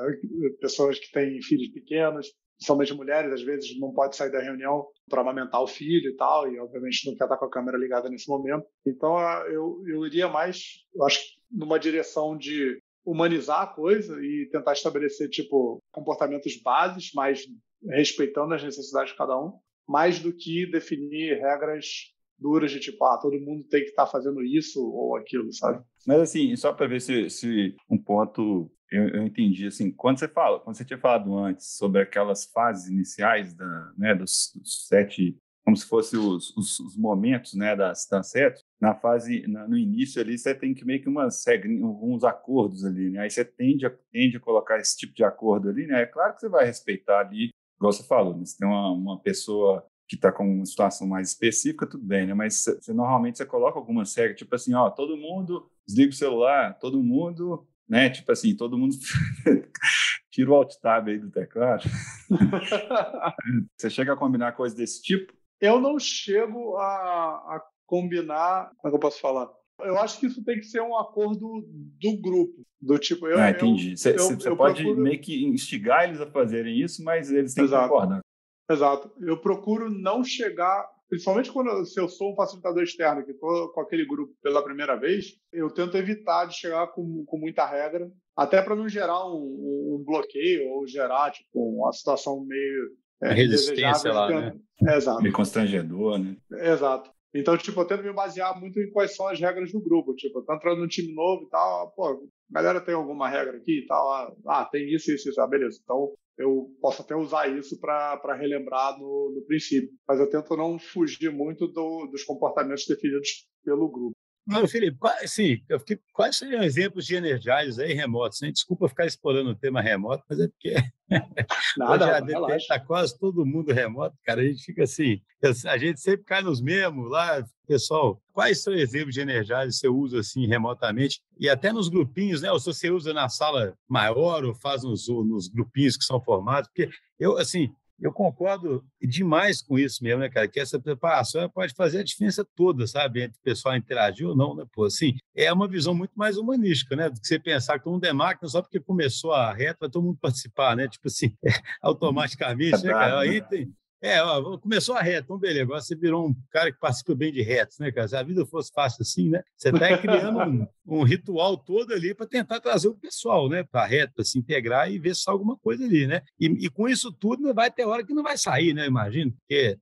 pessoas 0.59 0.99
que 0.99 1.11
têm 1.11 1.41
filhos 1.41 1.69
pequenos, 1.69 2.27
principalmente 2.57 2.93
mulheres, 2.93 3.31
às 3.31 3.41
vezes 3.41 3.79
não 3.79 3.93
pode 3.93 4.15
sair 4.15 4.31
da 4.31 4.41
reunião 4.41 4.85
para 5.09 5.21
amamentar 5.21 5.61
o 5.61 5.67
filho 5.67 6.09
e 6.09 6.15
tal, 6.15 6.51
e 6.51 6.59
obviamente 6.59 7.07
não 7.07 7.15
quer 7.15 7.23
estar 7.23 7.37
com 7.37 7.45
a 7.45 7.49
câmera 7.49 7.77
ligada 7.77 8.09
nesse 8.09 8.29
momento. 8.29 8.65
Então 8.85 9.17
eu, 9.47 9.81
eu 9.87 10.05
iria 10.05 10.27
mais, 10.27 10.85
eu 10.93 11.05
acho, 11.05 11.21
numa 11.49 11.79
direção 11.79 12.37
de 12.37 12.81
humanizar 13.05 13.61
a 13.61 13.67
coisa 13.67 14.13
e 14.21 14.49
tentar 14.51 14.73
estabelecer 14.73 15.29
tipo 15.29 15.81
comportamentos 15.91 16.61
bases, 16.61 17.11
mas 17.15 17.45
respeitando 17.87 18.53
as 18.53 18.63
necessidades 18.63 19.13
de 19.13 19.17
cada 19.17 19.39
um, 19.39 19.53
mais 19.87 20.19
do 20.19 20.33
que 20.33 20.69
definir 20.69 21.39
regras 21.39 22.13
duras 22.39 22.71
de 22.71 22.79
tipo, 22.79 23.03
ah, 23.05 23.19
todo 23.21 23.39
mundo 23.39 23.63
tem 23.69 23.83
que 23.83 23.89
estar 23.89 24.05
tá 24.05 24.11
fazendo 24.11 24.41
isso 24.43 24.81
ou 24.81 25.15
aquilo, 25.15 25.51
sabe? 25.53 25.83
Mas 26.07 26.21
assim, 26.21 26.55
só 26.55 26.73
para 26.73 26.87
ver 26.87 27.01
se, 27.01 27.29
se, 27.29 27.75
um 27.89 27.97
ponto 27.97 28.71
eu, 28.91 29.07
eu, 29.09 29.23
entendi, 29.23 29.67
assim, 29.67 29.91
quando 29.91 30.19
você 30.19 30.27
fala, 30.27 30.59
quando 30.59 30.75
você 30.75 30.83
tinha 30.83 30.99
falado 30.99 31.37
antes 31.37 31.77
sobre 31.77 32.01
aquelas 32.01 32.45
fases 32.45 32.89
iniciais 32.89 33.53
da, 33.53 33.93
né, 33.97 34.15
dos, 34.15 34.51
dos 34.55 34.87
sete, 34.87 35.37
como 35.63 35.77
se 35.77 35.85
fossem 35.85 36.19
os, 36.19 36.55
os, 36.57 36.79
os, 36.79 36.97
momentos, 36.97 37.53
né, 37.53 37.75
das, 37.75 38.07
das 38.09 38.31
setas, 38.31 38.63
na 38.81 38.95
fase, 38.95 39.45
na, 39.47 39.67
no 39.67 39.77
início 39.77 40.19
ali, 40.19 40.37
você 40.37 40.55
tem 40.55 40.73
que 40.73 40.83
meio 40.83 41.01
que 41.01 41.09
umas 41.09 41.45
regras, 41.45 41.79
alguns 41.83 42.23
acordos 42.23 42.83
ali, 42.83 43.11
né, 43.11 43.19
aí 43.19 43.29
você 43.29 43.45
tende 43.45 43.85
a, 43.85 43.95
tende 44.11 44.37
a 44.37 44.39
colocar 44.39 44.79
esse 44.79 44.97
tipo 44.97 45.13
de 45.13 45.23
acordo 45.23 45.69
ali, 45.69 45.85
né, 45.85 46.01
é 46.01 46.05
claro 46.07 46.33
que 46.33 46.39
você 46.39 46.49
vai 46.49 46.65
respeitar 46.65 47.19
ali, 47.19 47.49
igual 47.77 47.93
você 47.93 48.03
falou, 48.03 48.35
né, 48.35 48.43
tem 48.57 48.67
uma, 48.67 48.91
uma 48.91 49.19
pessoa 49.19 49.85
que 50.09 50.15
está 50.15 50.31
com 50.31 50.43
uma 50.43 50.65
situação 50.65 51.07
mais 51.07 51.29
específica, 51.29 51.85
tudo 51.85 52.03
bem, 52.03 52.25
né? 52.25 52.33
Mas 52.33 52.55
você, 52.55 52.91
normalmente 52.91 53.37
você 53.37 53.45
coloca 53.45 53.79
algumas 53.79 54.13
regras, 54.15 54.37
tipo 54.37 54.53
assim, 54.55 54.73
ó, 54.73 54.89
todo 54.89 55.15
mundo 55.15 55.69
desliga 55.87 56.11
o 56.11 56.15
celular, 56.15 56.77
todo 56.79 57.01
mundo 57.01 57.65
né? 57.89 58.09
Tipo 58.09 58.31
assim, 58.31 58.55
todo 58.55 58.77
mundo 58.77 58.95
tira 60.31 60.51
o 60.51 60.53
alt 60.53 60.75
tab 60.79 61.07
aí 61.07 61.17
do 61.17 61.31
teclado. 61.31 61.83
Você 63.75 63.89
chega 63.89 64.13
a 64.13 64.17
combinar 64.17 64.51
coisas 64.51 64.77
desse 64.77 65.01
tipo? 65.01 65.33
Eu 65.59 65.81
não 65.81 65.97
chego 65.97 66.77
a, 66.77 66.85
a 66.85 67.61
combinar. 67.87 68.71
Como 68.77 68.87
é 68.87 68.89
que 68.89 68.95
eu 68.95 68.99
posso 68.99 69.19
falar? 69.19 69.49
Eu 69.81 69.97
acho 69.97 70.19
que 70.19 70.27
isso 70.27 70.43
tem 70.43 70.59
que 70.59 70.65
ser 70.65 70.81
um 70.81 70.95
acordo 70.95 71.65
do 71.65 72.17
grupo, 72.21 72.63
do 72.79 72.99
tipo. 72.99 73.27
Eu, 73.27 73.39
ah, 73.39 73.49
entendi. 73.49 73.97
Você 73.97 74.13
pode 74.55 74.83
procuro... 74.83 75.01
meio 75.01 75.19
que 75.19 75.45
instigar 75.45 76.03
eles 76.03 76.21
a 76.21 76.27
fazerem 76.27 76.79
isso, 76.79 77.03
mas 77.03 77.31
eles 77.31 77.53
têm 77.53 77.63
Exato. 77.63 77.83
que 77.83 77.89
concordar. 77.89 78.21
Exato. 78.69 79.11
Eu 79.19 79.37
procuro 79.37 79.89
não 79.89 80.23
chegar 80.23 80.87
principalmente 81.09 81.51
quando 81.51 81.83
se 81.85 81.99
eu 81.99 82.07
sou 82.07 82.31
um 82.31 82.35
facilitador 82.35 82.83
externo 82.83 83.25
que 83.25 83.31
estou 83.31 83.69
com 83.69 83.81
aquele 83.81 84.05
grupo 84.05 84.31
pela 84.43 84.63
primeira 84.63 84.95
vez, 84.95 85.33
eu 85.51 85.69
tento 85.71 85.97
evitar 85.97 86.45
de 86.45 86.55
chegar 86.55 86.87
com, 86.87 87.25
com 87.25 87.37
muita 87.37 87.65
regra, 87.65 88.09
até 88.37 88.61
para 88.61 88.75
não 88.75 88.87
gerar 88.87 89.25
um, 89.25 89.97
um, 89.97 90.03
bloqueio 90.05 90.69
ou 90.69 90.87
gerar 90.87 91.31
tipo 91.31 91.47
uma 91.55 91.91
situação 91.91 92.45
meio 92.45 92.91
é, 93.23 93.33
resistência 93.33 94.13
lá, 94.13 94.29
né? 94.29 94.55
É, 94.87 94.95
exato. 94.95 95.21
Meio 95.21 95.33
constrangedor, 95.33 96.19
né? 96.19 96.37
Exato. 96.51 97.09
Então, 97.33 97.57
tipo, 97.57 97.79
eu 97.79 97.85
tento 97.85 98.03
me 98.03 98.13
basear 98.13 98.59
muito 98.59 98.79
em 98.79 98.89
quais 98.91 99.15
são 99.15 99.27
as 99.27 99.39
regras 99.39 99.71
do 99.71 99.81
grupo. 99.81 100.15
Tipo, 100.15 100.39
eu 100.39 100.43
tô 100.43 100.53
entrando 100.53 100.79
num 100.79 100.87
time 100.87 101.13
novo 101.13 101.43
e 101.43 101.49
tal, 101.49 101.91
pô, 101.91 102.27
galera 102.49 102.81
tem 102.81 102.95
alguma 102.95 103.29
regra 103.29 103.57
aqui 103.57 103.83
e 103.83 103.85
tal? 103.85 104.09
Ah, 104.11 104.33
ah, 104.47 104.65
tem 104.65 104.91
isso, 104.91 105.11
isso, 105.11 105.29
isso. 105.29 105.39
Ah, 105.39 105.47
beleza. 105.47 105.79
Então, 105.83 106.11
eu 106.39 106.73
posso 106.81 107.01
até 107.01 107.13
usar 107.15 107.47
isso 107.49 107.77
para 107.79 108.33
relembrar 108.33 108.97
no, 108.97 109.33
no, 109.35 109.45
princípio. 109.45 109.89
Mas 110.07 110.19
eu 110.19 110.29
tento 110.29 110.55
não 110.55 110.79
fugir 110.79 111.29
muito 111.29 111.67
do, 111.67 112.07
dos 112.07 112.23
comportamentos 112.23 112.85
definidos 112.87 113.45
pelo 113.63 113.91
grupo. 113.91 114.15
Não, 114.49 114.67
Felipe, 114.67 114.97
sim, 115.27 115.61
eu 115.69 115.79
fiquei, 115.79 115.99
quais 116.11 116.35
seriam 116.35 116.63
exemplos 116.63 117.05
de 117.05 117.15
energizers 117.15 117.77
aí 117.77 117.93
remotos? 117.93 118.41
Né? 118.41 118.51
Desculpa 118.51 118.89
ficar 118.89 119.05
explorando 119.05 119.51
o 119.51 119.55
tema 119.55 119.79
remoto, 119.79 120.23
mas 120.27 120.39
é 120.39 120.47
porque 120.47 120.75
Nada, 121.77 122.23
já 122.49 122.57
está 122.57 122.79
quase 122.79 123.17
todo 123.17 123.45
mundo 123.45 123.71
remoto, 123.73 124.15
cara. 124.23 124.41
A 124.41 124.43
gente 124.43 124.63
fica 124.63 124.83
assim, 124.83 125.21
a 125.67 125.77
gente 125.77 125.99
sempre 125.99 126.25
cai 126.25 126.41
nos 126.41 126.61
mesmos 126.61 127.09
lá, 127.09 127.43
pessoal. 127.67 128.21
Quais 128.31 128.61
são 128.63 128.73
exemplos 128.73 129.13
de 129.13 129.21
energizers 129.21 129.75
que 129.75 129.81
você 129.81 129.87
usa 129.87 130.19
assim 130.19 130.47
remotamente? 130.47 131.21
E 131.39 131.49
até 131.49 131.71
nos 131.71 131.89
grupinhos, 131.89 132.41
né? 132.41 132.51
Ou 132.51 132.59
se 132.59 132.65
você 132.65 132.89
usa 132.89 133.13
na 133.13 133.29
sala 133.29 133.75
maior 133.87 134.43
ou 134.43 134.55
faz 134.55 134.83
nos, 134.83 135.07
nos 135.07 135.47
grupinhos 135.47 135.97
que 135.97 136.03
são 136.03 136.21
formados, 136.21 136.69
porque 136.69 136.89
eu, 137.19 137.37
assim, 137.37 137.71
eu 138.01 138.11
concordo 138.13 138.83
demais 139.01 139.61
com 139.61 139.77
isso 139.77 140.03
mesmo, 140.03 140.21
né, 140.21 140.29
cara? 140.29 140.47
Que 140.47 140.59
essa 140.59 140.79
preparação 140.79 141.49
pode 141.49 141.73
fazer 141.73 141.99
a 141.99 142.03
diferença 142.03 142.45
toda, 142.55 142.87
sabe? 142.87 143.23
Entre 143.23 143.37
o 143.37 143.43
pessoal 143.43 143.75
interagir 143.75 144.27
ou 144.27 144.35
não, 144.35 144.55
né? 144.55 144.65
Pô, 144.73 144.85
assim, 144.85 145.15
é 145.35 145.51
uma 145.51 145.67
visão 145.67 145.93
muito 145.93 146.13
mais 146.15 146.37
humanística, 146.37 146.95
né? 146.95 147.09
Do 147.09 147.19
que 147.19 147.27
você 147.27 147.39
pensar 147.39 147.77
que 147.77 147.83
todo 147.83 147.93
mundo 147.93 148.05
é 148.05 148.13
máquina 148.13 148.47
só 148.47 148.61
porque 148.61 148.79
começou 148.79 149.33
a 149.33 149.53
reta, 149.53 149.79
vai 149.81 149.89
todo 149.89 150.03
mundo 150.03 150.17
participar, 150.21 150.75
né? 150.75 150.87
Tipo 150.87 151.07
assim, 151.07 151.35
automaticamente, 151.81 152.83
né, 152.83 152.91
cara? 152.91 153.19
Aí 153.19 153.41
tem, 153.41 153.73
é, 154.01 154.21
ó, 154.23 154.57
começou 154.57 154.95
a 154.95 155.01
reta, 155.01 155.25
então 155.25 155.37
beleza, 155.37 155.63
agora 155.63 155.81
você 155.81 155.95
virou 155.95 156.27
um 156.27 156.35
cara 156.49 156.71
que 156.71 156.79
participa 156.79 157.13
bem 157.13 157.33
de 157.33 157.41
retas, 157.41 157.77
né, 157.79 157.91
cara? 157.91 158.07
Se 158.07 158.15
a 158.15 158.23
vida 158.23 158.45
fosse 158.45 158.71
fácil 158.73 159.01
assim, 159.01 159.29
né? 159.29 159.43
Você 159.57 159.69
está 159.69 159.97
criando 159.97 160.39
um, 160.39 160.67
um, 160.85 161.03
ritual 161.03 161.57
todo 161.57 161.93
ali 161.93 162.15
para 162.15 162.25
tentar 162.25 162.61
trazer 162.61 162.87
o 162.87 162.95
pessoal, 162.95 163.49
né, 163.49 163.63
para 163.63 163.83
a 163.83 163.85
reta, 163.85 164.13
para 164.15 164.23
se 164.23 164.39
integrar 164.39 164.89
e 164.89 164.97
ver 164.97 165.15
se 165.15 165.29
alguma 165.29 165.57
coisa 165.57 165.83
ali, 165.83 166.07
né? 166.07 166.21
E, 166.39 166.45
e, 166.65 166.69
com 166.69 166.87
isso 166.87 167.11
tudo 167.11 167.53
vai 167.53 167.69
ter 167.69 167.85
hora 167.85 168.05
que 168.05 168.13
não 168.13 168.23
vai 168.23 168.37
sair, 168.37 168.73
né? 168.73 168.85
Imagino, 168.85 169.31
porque, 169.33 169.77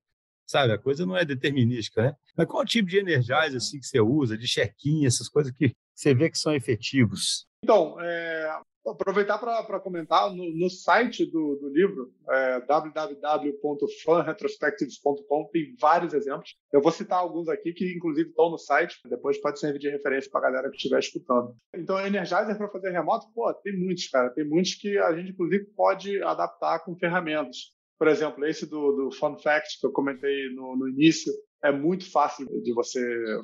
sabe, 0.48 0.74
a 0.74 0.80
coisa 0.80 1.06
não 1.06 1.16
é 1.16 1.24
determinística, 1.24 2.02
né? 2.02 2.16
Mas 2.36 2.48
qual 2.48 2.66
tipo 2.66 2.90
de 2.90 2.98
energize 2.98 3.56
assim 3.56 3.80
que 3.80 3.86
você 3.86 4.00
usa, 4.00 4.36
de 4.36 4.48
check-in, 4.48 5.06
essas 5.06 5.30
coisas 5.30 5.54
que 5.54 5.76
você 5.94 6.16
vê 6.16 6.30
que 6.30 6.40
são 6.40 6.56
efetivos? 6.56 7.46
Então, 7.64 7.98
é, 8.00 8.62
aproveitar 8.90 9.38
para 9.38 9.80
comentar 9.80 10.34
no, 10.34 10.52
no, 10.56 10.68
site 10.70 11.26
do, 11.26 11.56
do 11.56 11.70
livro, 11.70 12.14
é, 12.30 12.60
www.fanretrospectives.com, 12.62 15.50
tem 15.52 15.76
vários 15.80 16.14
exemplos. 16.14 16.56
Eu 16.72 16.82
vou 16.82 16.92
citar 16.92 17.20
alguns 17.20 17.50
aqui 17.50 17.74
que, 17.74 17.96
inclusive, 17.96 18.30
estão 18.30 18.50
no 18.50 18.58
site, 18.58 19.00
depois 19.06 19.40
pode 19.42 19.60
servir 19.60 19.80
de 19.80 19.90
referência 19.90 20.32
para 20.32 20.42
a 20.42 20.52
galera 20.52 20.70
que 20.70 20.78
estiver 20.78 21.00
escutando. 21.00 21.56
Então, 21.76 22.00
Energizer 22.00 22.58
para 22.58 22.70
fazer 22.70 22.92
remoto, 22.92 23.28
pô, 23.34 23.54
tem 23.56 23.78
muitos, 23.78 24.08
cara. 24.08 24.30
Tem 24.30 24.48
muitos 24.48 24.76
que 24.76 24.98
a 24.98 25.14
gente, 25.16 25.32
inclusive, 25.32 25.66
pode 25.76 26.24
adaptar 26.24 26.80
com 26.80 26.96
ferramentas. 26.96 27.76
Por 27.98 28.08
exemplo, 28.08 28.46
esse 28.46 28.70
do, 28.70 28.92
do 28.92 29.12
Fun 29.12 29.36
Fact 29.38 29.80
que 29.80 29.88
eu 29.88 29.92
comentei 29.92 30.50
no, 30.54 30.78
no 30.78 30.88
início, 30.88 31.34
é 31.64 31.72
muito 31.72 32.12
fácil 32.12 32.46
de 32.62 32.72
você 32.74 33.02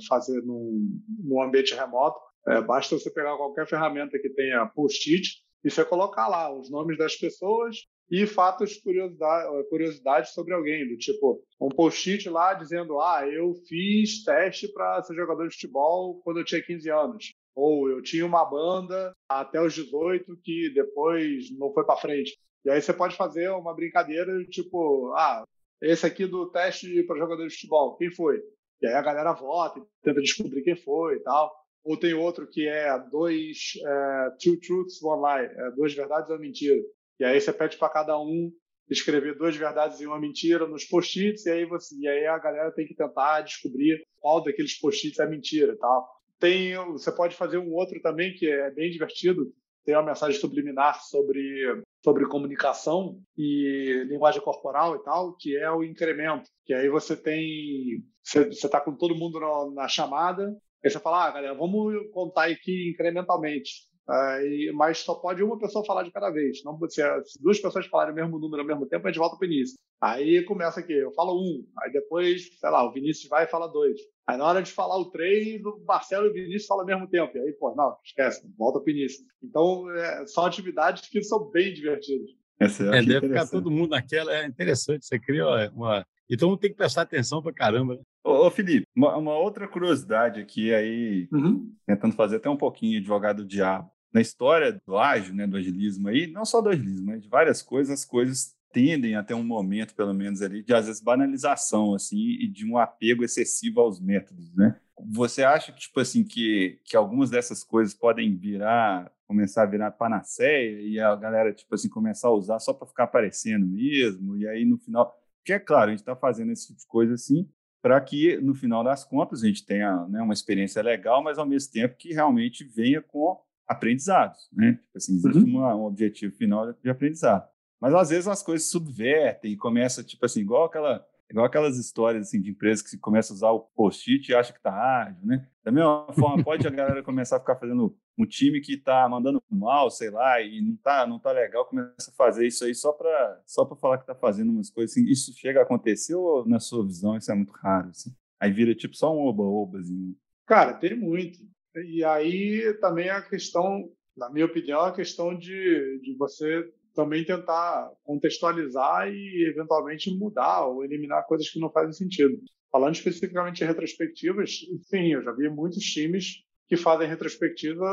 fazer 0.08 0.44
num, 0.44 1.02
num 1.24 1.42
ambiente 1.42 1.74
remoto. 1.74 2.20
É, 2.48 2.62
basta 2.62 2.98
você 2.98 3.10
pegar 3.10 3.38
qualquer 3.38 3.68
ferramenta 3.68 4.20
que 4.20 4.30
tenha 4.30 4.66
post-it 4.68 5.42
e 5.64 5.70
você 5.70 5.86
colocar 5.86 6.28
lá 6.28 6.54
os 6.54 6.70
nomes 6.70 6.98
das 6.98 7.16
pessoas 7.16 7.78
e 8.12 8.28
fatos, 8.28 8.78
curiosidade, 8.78 9.70
curiosidades 9.70 10.34
sobre 10.34 10.54
alguém, 10.54 10.88
do 10.88 10.98
tipo, 10.98 11.42
um 11.60 11.70
post-it 11.70 12.30
lá 12.30 12.54
dizendo, 12.54 13.00
ah, 13.00 13.26
eu 13.28 13.56
fiz 13.68 14.24
teste 14.24 14.68
para 14.72 15.02
ser 15.04 15.16
jogador 15.16 15.48
de 15.48 15.56
futebol 15.56 16.22
quando 16.24 16.40
eu 16.40 16.46
tinha 16.46 16.62
15 16.62 16.92
anos. 16.92 17.34
Ou 17.56 17.90
eu 17.90 18.02
tinha 18.02 18.26
uma 18.26 18.44
banda 18.44 19.16
até 19.30 19.62
os 19.62 19.74
18 19.74 20.38
que 20.44 20.70
depois 20.74 21.50
não 21.58 21.74
foi 21.74 21.86
para 21.86 21.98
frente. 21.98 22.38
E 22.66 22.70
aí 22.70 22.82
você 22.82 22.94
pode 22.94 23.16
fazer 23.16 23.50
uma 23.50 23.74
brincadeira, 23.74 24.44
tipo, 24.46 25.14
ah, 25.16 25.44
esse 25.82 26.06
aqui 26.06 26.26
do 26.26 26.50
teste 26.50 27.04
para 27.04 27.18
jogador 27.18 27.48
de 27.48 27.54
futebol, 27.54 27.96
quem 27.96 28.12
foi? 28.12 28.42
E 28.82 28.88
aí 28.88 28.94
a 28.94 29.02
galera 29.02 29.34
vota, 29.34 29.82
tenta 30.02 30.22
descobrir 30.22 30.62
quem 30.62 30.76
foi 30.76 31.16
e 31.16 31.20
tal. 31.22 31.63
Ou 31.84 31.98
tem 31.98 32.14
outro 32.14 32.48
que 32.48 32.68
é 32.68 32.98
dois, 33.12 33.74
é, 33.86 34.30
two 34.42 34.60
truths, 34.60 35.02
one 35.02 35.22
lie, 35.22 35.46
é, 35.46 35.72
duas 35.72 35.94
verdades 35.94 36.30
e 36.30 36.34
uma 36.34 36.40
mentira. 36.40 36.82
E 37.20 37.26
aí 37.26 37.40
você 37.40 37.52
pede 37.52 37.78
para 37.78 37.90
cada 37.90 38.20
um 38.20 38.52
escrever 38.90 39.38
duas 39.38 39.56
verdades 39.56 40.00
e 40.00 40.06
uma 40.06 40.20
mentira 40.20 40.68
nos 40.68 40.86
post-its, 40.86 41.46
e 41.46 41.52
aí, 41.52 41.66
você, 41.66 41.96
e 41.98 42.08
aí 42.08 42.26
a 42.28 42.38
galera 42.38 42.72
tem 42.72 42.86
que 42.86 42.96
tentar 42.96 43.42
descobrir 43.42 44.04
qual 44.20 44.44
daqueles 44.44 44.80
post-its 44.80 45.20
é 45.20 45.28
mentira 45.28 45.76
tal. 45.78 46.08
Tem, 46.40 46.76
você 46.92 47.12
pode 47.12 47.36
fazer 47.36 47.58
um 47.58 47.74
outro 47.74 48.02
também 48.02 48.34
que 48.34 48.50
é 48.50 48.70
bem 48.72 48.92
divertido, 48.92 49.54
tem 49.86 49.96
uma 49.96 50.04
mensagem 50.04 50.40
subliminar 50.40 51.02
sobre, 51.04 51.84
sobre 52.04 52.28
comunicação 52.28 53.20
e 53.38 54.06
linguagem 54.08 54.42
corporal 54.42 54.96
e 54.96 55.04
tal, 55.04 55.36
que 55.36 55.58
é 55.58 55.70
o 55.70 55.84
incremento. 55.84 56.50
Que 56.66 56.74
aí 56.74 56.90
você 56.90 57.18
tem. 57.18 58.04
Você 58.24 58.48
está 58.48 58.80
com 58.80 58.96
todo 58.96 59.16
mundo 59.16 59.40
na, 59.40 59.84
na 59.84 59.88
chamada, 59.88 60.56
Aí 60.84 60.92
você 60.92 61.00
fala, 61.00 61.28
ah, 61.28 61.32
galera, 61.32 61.54
vamos 61.54 61.96
contar 62.12 62.46
aqui 62.46 62.90
incrementalmente. 62.90 63.92
Uh, 64.08 64.76
mas 64.76 64.98
só 64.98 65.16
pode 65.16 65.42
uma 65.42 65.58
pessoa 65.58 65.86
falar 65.86 66.04
de 66.04 66.12
cada 66.12 66.30
vez. 66.30 66.62
Não, 66.66 66.78
se, 66.90 67.02
se 67.24 67.42
duas 67.42 67.60
pessoas 67.60 67.86
falarem 67.86 68.12
o 68.12 68.16
mesmo 68.16 68.38
número 68.38 68.62
ao 68.62 68.68
mesmo 68.68 68.86
tempo, 68.86 69.08
a 69.08 69.10
gente 69.10 69.20
volta 69.20 69.38
para 69.38 69.48
o 69.48 69.50
início. 69.50 69.78
Aí 70.02 70.44
começa 70.44 70.82
aqui, 70.82 70.92
eu 70.92 71.14
falo 71.14 71.40
um, 71.42 71.66
aí 71.82 71.90
depois, 71.90 72.50
sei 72.60 72.70
lá, 72.70 72.86
o 72.86 72.92
Vinícius 72.92 73.30
vai 73.30 73.46
e 73.46 73.48
fala 73.48 73.68
dois. 73.68 73.98
Aí 74.28 74.38
na 74.38 74.46
hora 74.46 74.62
de 74.62 74.72
falar 74.72 74.98
o 74.98 75.10
três, 75.10 75.64
o 75.64 75.82
Marcelo 75.88 76.28
e 76.28 76.30
o 76.30 76.34
Vinícius 76.34 76.66
falam 76.66 76.82
ao 76.82 76.88
mesmo 76.88 77.08
tempo. 77.08 77.38
E 77.38 77.40
aí, 77.40 77.54
pô, 77.54 77.74
não, 77.74 77.96
esquece, 78.04 78.46
volta 78.58 78.82
para 78.82 78.92
o 78.92 78.92
início. 78.92 79.24
Então, 79.42 79.90
é, 79.92 80.26
são 80.26 80.46
atividades 80.46 81.08
que 81.08 81.24
são 81.24 81.50
bem 81.50 81.74
divertidas. 81.74 82.30
é, 82.60 83.02
deve 83.02 83.30
ficar 83.30 83.48
todo 83.48 83.72
mundo 83.72 83.92
naquela, 83.92 84.36
é 84.36 84.46
interessante, 84.46 85.06
você 85.06 85.18
cria 85.18 85.46
uma... 85.74 86.06
Então 86.30 86.58
tem 86.58 86.72
que 86.72 86.78
prestar 86.78 87.04
atenção 87.04 87.42
para 87.42 87.54
caramba, 87.54 87.96
né? 87.96 88.02
Ô, 88.24 88.48
ô 88.48 88.52
Felipe, 88.52 88.88
uma, 88.96 89.18
uma, 89.18 89.38
outra 89.38 89.68
curiosidade 89.68 90.40
aqui 90.40 90.74
aí, 90.74 91.28
uhum. 91.32 91.72
tentando 91.86 92.16
fazer 92.16 92.38
até 92.38 92.50
um 92.50 92.58
pouquinho 92.58 92.94
de 92.94 92.98
advogado 93.00 93.38
do 93.44 93.48
diabo. 93.48 93.92
Na 94.14 94.22
história 94.22 94.80
do 94.86 94.98
ágil, 94.98 95.34
né, 95.34 95.46
do 95.46 95.58
agilismo 95.58 96.08
aí, 96.08 96.28
não 96.28 96.46
só 96.46 96.62
do 96.62 96.70
agilismo, 96.70 97.08
mas 97.08 97.22
de 97.22 97.28
várias 97.28 97.62
coisas, 97.62 98.00
as 98.00 98.06
coisas 98.06 98.56
tendem 98.72 99.16
a 99.16 99.24
ter 99.24 99.34
um 99.34 99.44
momento, 99.44 99.94
pelo 99.94 100.14
menos 100.14 100.42
ali, 100.42 100.64
de 100.64 100.74
às 100.74 100.88
vezes 100.88 101.02
banalização, 101.02 101.94
assim, 101.94 102.18
e 102.18 102.48
de 102.48 102.66
um 102.66 102.78
apego 102.78 103.24
excessivo 103.24 103.82
aos 103.82 104.00
métodos, 104.00 104.54
né? 104.56 104.80
Você 105.12 105.44
acha 105.44 105.72
que, 105.72 105.80
tipo 105.80 106.00
assim, 106.00 106.24
que, 106.24 106.80
que 106.84 106.96
algumas 106.96 107.30
dessas 107.30 107.64
coisas 107.64 107.94
podem 107.94 108.36
virar, 108.36 109.12
começar 109.28 109.64
a 109.64 109.68
virar 109.68 109.92
panaceia 109.92 110.82
e 110.82 111.00
a 111.00 111.16
galera, 111.16 111.54
tipo 111.54 111.74
assim, 111.76 111.90
começar 111.90 112.30
a 112.30 112.34
usar 112.34 112.60
só 112.60 112.74
para 112.74 112.88
ficar 112.88 113.04
aparecendo 113.04 113.66
mesmo, 113.66 114.38
e 114.38 114.48
aí 114.48 114.66
no 114.66 114.78
final... 114.78 115.14
Porque, 115.38 115.54
é 115.54 115.60
claro, 115.60 115.90
a 115.90 115.90
gente 115.90 116.00
está 116.00 116.16
fazendo 116.16 116.52
esse 116.52 116.68
tipo 116.68 116.80
de 116.80 116.88
coisa 116.88 117.14
assim, 117.16 117.48
para 117.84 118.00
que, 118.00 118.38
no 118.38 118.56
final 118.56 118.82
das 118.82 119.04
contas, 119.04 119.44
a 119.44 119.48
gente 119.48 119.66
tenha 119.66 120.08
né, 120.08 120.22
uma 120.22 120.34
experiência 120.34 120.82
legal, 120.82 121.22
mas 121.22 121.38
ao 121.38 121.46
mesmo 121.46 121.70
tempo 121.70 121.98
que 121.98 122.14
realmente 122.14 122.64
venha 122.64 123.02
com 123.02 123.38
aprendizados, 123.68 124.48
né? 124.54 124.80
Tipo 124.86 124.98
assim, 124.98 125.16
existe 125.16 125.38
uhum. 125.40 125.58
uma, 125.58 125.76
um 125.76 125.84
objetivo 125.84 126.34
final 126.34 126.72
de 126.72 126.90
aprendizado. 126.90 127.46
Mas 127.82 127.94
às 127.94 128.10
vezes 128.10 128.28
as 128.30 128.42
coisas 128.42 128.70
subvertem 128.70 129.52
e 129.52 129.58
começa, 129.58 130.02
tipo 130.02 130.26
assim, 130.26 130.40
igual 130.40 130.64
aquela 130.64 131.06
igual 131.34 131.48
aquelas 131.48 131.80
histórias 131.80 132.28
assim, 132.28 132.40
de 132.40 132.52
empresas 132.52 132.88
que 132.88 132.96
começam 132.96 133.34
a 133.34 133.38
usar 133.38 133.52
o 133.52 133.62
post-it 133.76 134.32
e 134.32 134.36
acha 134.36 134.54
que 134.54 134.60
está 134.60 134.72
ágil, 134.72 135.26
né? 135.26 135.48
Da 135.64 135.72
mesma 135.72 136.06
forma, 136.14 136.44
pode 136.44 136.68
a 136.68 136.70
galera 136.70 137.02
começar 137.02 137.38
a 137.38 137.40
ficar 137.40 137.56
fazendo 137.56 137.98
um 138.16 138.26
time 138.26 138.62
que 138.62 138.76
está 138.76 139.10
mandando 139.10 139.42
mal, 139.50 139.90
sei 139.90 140.12
lá, 140.12 140.40
e 140.40 140.62
não 140.62 140.76
tá, 140.76 141.08
não 141.08 141.18
tá 141.18 141.32
legal, 141.32 141.66
começa 141.66 142.12
a 142.12 142.14
fazer 142.14 142.46
isso 142.46 142.64
aí 142.64 142.76
só 142.76 142.94
para 142.94 143.42
só 143.48 143.66
falar 143.76 143.98
que 143.98 144.04
está 144.04 144.14
fazendo 144.14 144.52
umas 144.52 144.70
coisas 144.70 144.96
assim. 144.96 145.10
Isso 145.10 145.34
chega 145.36 145.60
a 145.60 145.64
acontecer 145.64 146.14
ou, 146.14 146.48
na 146.48 146.60
sua 146.60 146.86
visão, 146.86 147.18
isso 147.18 147.32
é 147.32 147.36
muito 147.36 147.54
raro? 147.54 147.90
Assim? 147.90 148.16
Aí 148.40 148.52
vira 148.52 148.76
tipo 148.76 148.96
só 148.96 149.12
um 149.12 149.26
oba-obazinho. 149.26 150.16
Cara, 150.46 150.74
tem 150.74 150.96
muito. 150.96 151.40
E 151.76 152.04
aí 152.04 152.78
também 152.80 153.10
a 153.10 153.24
questão, 153.24 153.90
na 154.16 154.30
minha 154.30 154.46
opinião, 154.46 154.82
a 154.82 154.94
questão 154.94 155.36
de, 155.36 156.00
de 156.04 156.16
você 156.16 156.72
também 156.94 157.26
tentar 157.26 157.92
contextualizar 158.04 159.08
e 159.10 159.48
eventualmente 159.50 160.16
mudar 160.16 160.66
ou 160.66 160.84
eliminar 160.84 161.26
coisas 161.26 161.50
que 161.50 161.60
não 161.60 161.72
fazem 161.72 161.94
sentido. 161.94 162.40
Falando 162.72 162.96
especificamente 162.96 163.58
de 163.58 163.66
retrospectivas, 163.66 164.52
sim, 164.84 165.14
eu 165.14 165.24
já 165.24 165.32
vi 165.32 165.50
muitos 165.50 165.84
times 165.84 166.44
que 166.68 166.78
fazem 166.78 167.08
retrospectiva 167.08 167.86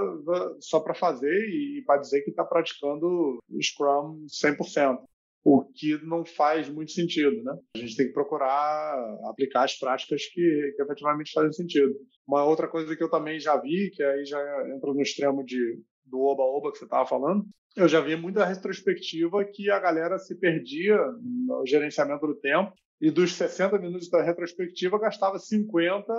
só 0.60 0.80
para 0.80 0.94
fazer 0.94 1.48
e 1.48 1.82
para 1.84 2.00
dizer 2.00 2.22
que 2.22 2.30
está 2.30 2.44
praticando 2.44 3.38
Scrum 3.60 4.24
100%, 4.26 4.98
o 5.44 5.64
que 5.64 6.02
não 6.04 6.24
faz 6.24 6.68
muito 6.68 6.92
sentido, 6.92 7.42
né? 7.42 7.58
A 7.74 7.78
gente 7.78 7.96
tem 7.96 8.06
que 8.06 8.12
procurar 8.12 8.94
aplicar 9.24 9.64
as 9.64 9.78
práticas 9.78 10.26
que, 10.26 10.72
que 10.76 10.82
efetivamente 10.82 11.32
fazem 11.32 11.52
sentido. 11.52 11.94
Uma 12.26 12.44
outra 12.44 12.68
coisa 12.68 12.94
que 12.94 13.02
eu 13.02 13.10
também 13.10 13.40
já 13.40 13.56
vi, 13.60 13.90
que 13.90 14.02
aí 14.02 14.24
já 14.24 14.38
entra 14.74 14.92
no 14.92 15.00
extremo 15.00 15.44
de, 15.44 15.80
do 16.10 16.20
oba-oba 16.20 16.72
que 16.72 16.78
você 16.78 16.84
estava 16.84 17.06
falando, 17.06 17.46
eu 17.76 17.88
já 17.88 18.00
vi 18.00 18.16
muita 18.16 18.44
retrospectiva 18.44 19.44
que 19.44 19.70
a 19.70 19.78
galera 19.78 20.18
se 20.18 20.34
perdia 20.34 20.96
no 21.22 21.64
gerenciamento 21.66 22.26
do 22.26 22.34
tempo 22.34 22.72
e 23.00 23.10
dos 23.10 23.34
60 23.34 23.78
minutos 23.78 24.10
da 24.10 24.22
retrospectiva 24.22 24.98
gastava 24.98 25.38
50 25.38 26.12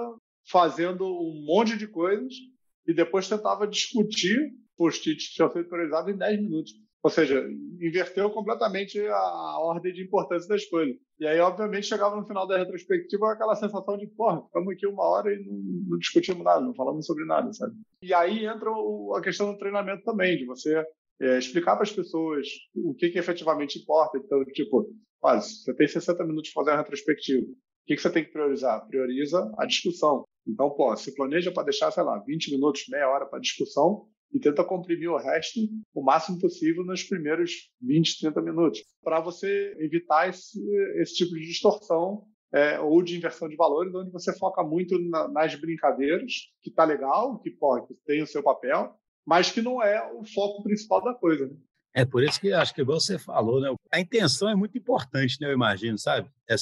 fazendo 0.49 1.05
um 1.05 1.43
monte 1.45 1.77
de 1.77 1.87
coisas 1.87 2.33
e 2.87 2.93
depois 2.93 3.27
tentava 3.27 3.67
discutir 3.67 4.53
post-its 4.75 5.27
que 5.27 5.35
tinham 5.35 5.51
sido 5.51 5.67
priorizados 5.67 6.13
em 6.13 6.17
10 6.17 6.41
minutos. 6.41 6.71
Ou 7.03 7.09
seja, 7.09 7.43
inverteu 7.79 8.29
completamente 8.29 8.99
a 8.99 9.57
ordem 9.59 9.91
de 9.91 10.03
importância 10.03 10.47
das 10.47 10.65
coisas. 10.65 10.95
E 11.19 11.25
aí, 11.25 11.39
obviamente, 11.39 11.87
chegava 11.87 12.15
no 12.15 12.27
final 12.27 12.45
da 12.45 12.57
retrospectiva 12.57 13.31
aquela 13.31 13.55
sensação 13.55 13.97
de, 13.97 14.05
porra, 14.07 14.43
estamos 14.45 14.71
aqui 14.71 14.85
uma 14.85 15.03
hora 15.03 15.33
e 15.33 15.43
não, 15.43 15.57
não, 15.89 15.97
discutimos 15.97 16.43
nada, 16.43 16.61
não 16.61 16.75
falamos 16.75 17.05
sobre 17.05 17.25
nada, 17.25 17.51
sabe? 17.53 17.73
E 18.03 18.13
aí 18.13 18.45
entra 18.45 18.69
o, 18.71 19.15
a 19.15 19.21
questão 19.21 19.51
do 19.51 19.57
treinamento 19.57 20.03
também, 20.03 20.37
de 20.37 20.45
você 20.45 20.85
é, 21.19 21.39
explicar 21.39 21.75
para 21.75 21.83
as 21.83 21.91
pessoas 21.91 22.47
o 22.75 22.93
que, 22.93 23.09
que 23.09 23.17
efetivamente 23.17 23.79
importa. 23.79 24.19
Então, 24.19 24.45
tipo, 24.45 24.87
olha, 25.23 25.41
você 25.41 25.73
tem 25.73 25.87
60 25.87 26.23
minutos 26.23 26.51
para 26.51 26.63
fazer 26.63 26.75
uma 26.75 26.83
retrospectiva. 26.83 27.47
O 27.47 27.55
que, 27.87 27.95
que 27.95 28.01
você 28.01 28.11
tem 28.11 28.23
que 28.23 28.31
priorizar? 28.31 28.85
Prioriza 28.87 29.51
a 29.57 29.65
discussão. 29.65 30.23
Então, 30.47 30.69
pô, 30.69 30.95
se 30.95 31.15
planeja 31.15 31.51
para 31.51 31.63
deixar, 31.63 31.91
sei 31.91 32.03
lá, 32.03 32.19
20 32.19 32.51
minutos, 32.51 32.85
meia 32.89 33.09
hora 33.09 33.25
para 33.25 33.39
discussão, 33.39 34.07
e 34.33 34.39
tenta 34.39 34.63
comprimir 34.63 35.09
o 35.09 35.17
resto 35.17 35.59
o 35.93 36.03
máximo 36.03 36.39
possível 36.39 36.83
nos 36.85 37.03
primeiros 37.03 37.69
20, 37.81 38.19
30 38.19 38.41
minutos, 38.41 38.81
para 39.03 39.19
você 39.19 39.75
evitar 39.79 40.29
esse, 40.29 40.59
esse 41.01 41.15
tipo 41.15 41.33
de 41.35 41.45
distorção 41.45 42.25
é, 42.53 42.79
ou 42.79 43.01
de 43.01 43.17
inversão 43.17 43.47
de 43.47 43.55
valores, 43.55 43.93
onde 43.93 44.11
você 44.11 44.37
foca 44.37 44.63
muito 44.63 44.99
na, 44.99 45.27
nas 45.27 45.55
brincadeiras, 45.55 46.33
que 46.61 46.69
está 46.69 46.83
legal, 46.83 47.39
que, 47.39 47.49
pô, 47.49 47.81
que 47.85 47.93
tem 48.05 48.21
o 48.21 48.27
seu 48.27 48.43
papel, 48.43 48.93
mas 49.25 49.51
que 49.51 49.61
não 49.61 49.81
é 49.81 50.01
o 50.13 50.25
foco 50.25 50.63
principal 50.63 51.03
da 51.03 51.13
coisa. 51.13 51.47
Né? 51.47 51.55
É 51.93 52.05
por 52.05 52.23
isso 52.23 52.39
que 52.39 52.51
acho 52.51 52.73
que, 52.73 52.81
igual 52.81 52.99
você 52.99 53.17
falou, 53.17 53.61
né? 53.61 53.73
a 53.91 53.99
intenção 53.99 54.49
é 54.49 54.55
muito 54.55 54.77
importante, 54.77 55.37
né? 55.39 55.47
eu 55.47 55.53
imagino, 55.53 55.97
sabe? 55.97 56.29
É 56.47 56.57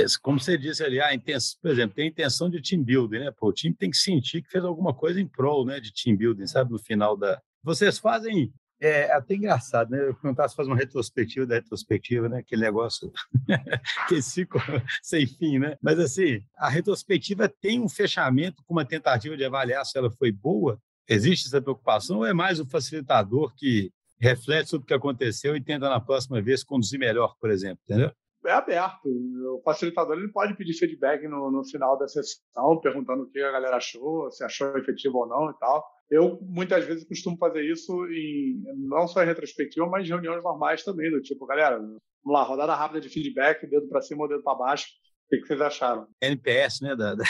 assim, 0.00 0.16
como 0.22 0.40
você 0.40 0.56
disse 0.56 0.82
ali, 0.82 1.00
a 1.00 1.14
intenção, 1.14 1.58
por 1.60 1.70
exemplo, 1.70 1.94
tem 1.94 2.06
a 2.06 2.08
intenção 2.08 2.48
de 2.48 2.62
team 2.62 2.82
building, 2.82 3.18
né? 3.18 3.30
Pô, 3.30 3.48
o 3.48 3.52
time 3.52 3.74
tem 3.74 3.90
que 3.90 3.96
sentir 3.96 4.42
que 4.42 4.50
fez 4.50 4.64
alguma 4.64 4.94
coisa 4.94 5.20
em 5.20 5.26
prol, 5.26 5.64
né, 5.64 5.80
de 5.80 5.92
team 5.92 6.16
building, 6.16 6.46
sabe, 6.46 6.72
no 6.72 6.78
final 6.78 7.16
da. 7.16 7.40
Vocês 7.62 7.98
fazem 7.98 8.52
é, 8.82 9.12
até 9.12 9.36
engraçado, 9.36 9.90
né? 9.90 10.08
Eu 10.08 10.14
perguntar 10.14 10.48
se 10.48 10.56
faz 10.56 10.66
uma 10.66 10.76
retrospectiva 10.76 11.46
da 11.46 11.54
retrospectiva, 11.54 12.28
né? 12.28 12.38
Aquele 12.38 12.62
negócio 12.62 13.12
que 14.08 14.20
ficou 14.20 14.60
sem 15.00 15.24
fim, 15.24 15.60
né? 15.60 15.76
Mas 15.80 16.00
assim, 16.00 16.42
a 16.56 16.68
retrospectiva 16.68 17.48
tem 17.48 17.80
um 17.80 17.88
fechamento 17.88 18.60
com 18.64 18.74
uma 18.74 18.84
tentativa 18.84 19.36
de 19.36 19.44
avaliar 19.44 19.86
se 19.86 19.96
ela 19.96 20.10
foi 20.10 20.32
boa. 20.32 20.80
Existe 21.08 21.46
essa 21.46 21.62
preocupação 21.62 22.18
ou 22.18 22.26
é 22.26 22.32
mais 22.32 22.58
o 22.58 22.66
facilitador 22.66 23.54
que 23.54 23.92
reflete 24.18 24.70
sobre 24.70 24.84
o 24.84 24.86
que 24.86 24.94
aconteceu 24.94 25.56
e 25.56 25.60
tenta 25.60 25.88
na 25.88 26.00
próxima 26.00 26.42
vez 26.42 26.64
conduzir 26.64 26.98
melhor, 26.98 27.36
por 27.40 27.50
exemplo, 27.50 27.80
entendeu? 27.84 28.12
É 28.44 28.52
aberto. 28.52 29.06
O 29.06 29.62
facilitador 29.64 30.16
ele 30.16 30.32
pode 30.32 30.56
pedir 30.56 30.74
feedback 30.74 31.26
no, 31.28 31.50
no 31.50 31.64
final 31.64 31.98
da 31.98 32.08
sessão, 32.08 32.80
perguntando 32.80 33.24
o 33.24 33.30
que 33.30 33.40
a 33.40 33.52
galera 33.52 33.76
achou, 33.76 34.30
se 34.30 34.44
achou 34.44 34.76
efetivo 34.78 35.18
ou 35.18 35.26
não 35.26 35.50
e 35.50 35.58
tal. 35.58 35.84
Eu, 36.10 36.38
muitas 36.42 36.84
vezes, 36.84 37.08
costumo 37.08 37.38
fazer 37.38 37.64
isso 37.64 38.06
em 38.08 38.62
não 38.76 39.08
só 39.08 39.22
em 39.22 39.26
retrospectiva, 39.26 39.86
mas 39.86 40.06
em 40.06 40.10
reuniões 40.10 40.42
normais 40.42 40.84
também, 40.84 41.10
do 41.10 41.22
tipo, 41.22 41.46
galera, 41.46 41.78
vamos 41.78 42.00
lá, 42.26 42.42
rodada 42.42 42.74
rápida 42.74 43.00
de 43.00 43.08
feedback, 43.08 43.66
dedo 43.66 43.88
para 43.88 44.02
cima 44.02 44.22
ou 44.22 44.28
dedo 44.28 44.42
para 44.42 44.58
baixo, 44.58 44.86
o 44.86 45.30
que, 45.30 45.38
que, 45.38 45.46
vocês 45.46 45.60
acharam? 45.60 46.06
NPS, 46.20 46.82
né? 46.82 46.94
Da, 46.94 47.14
da... 47.14 47.24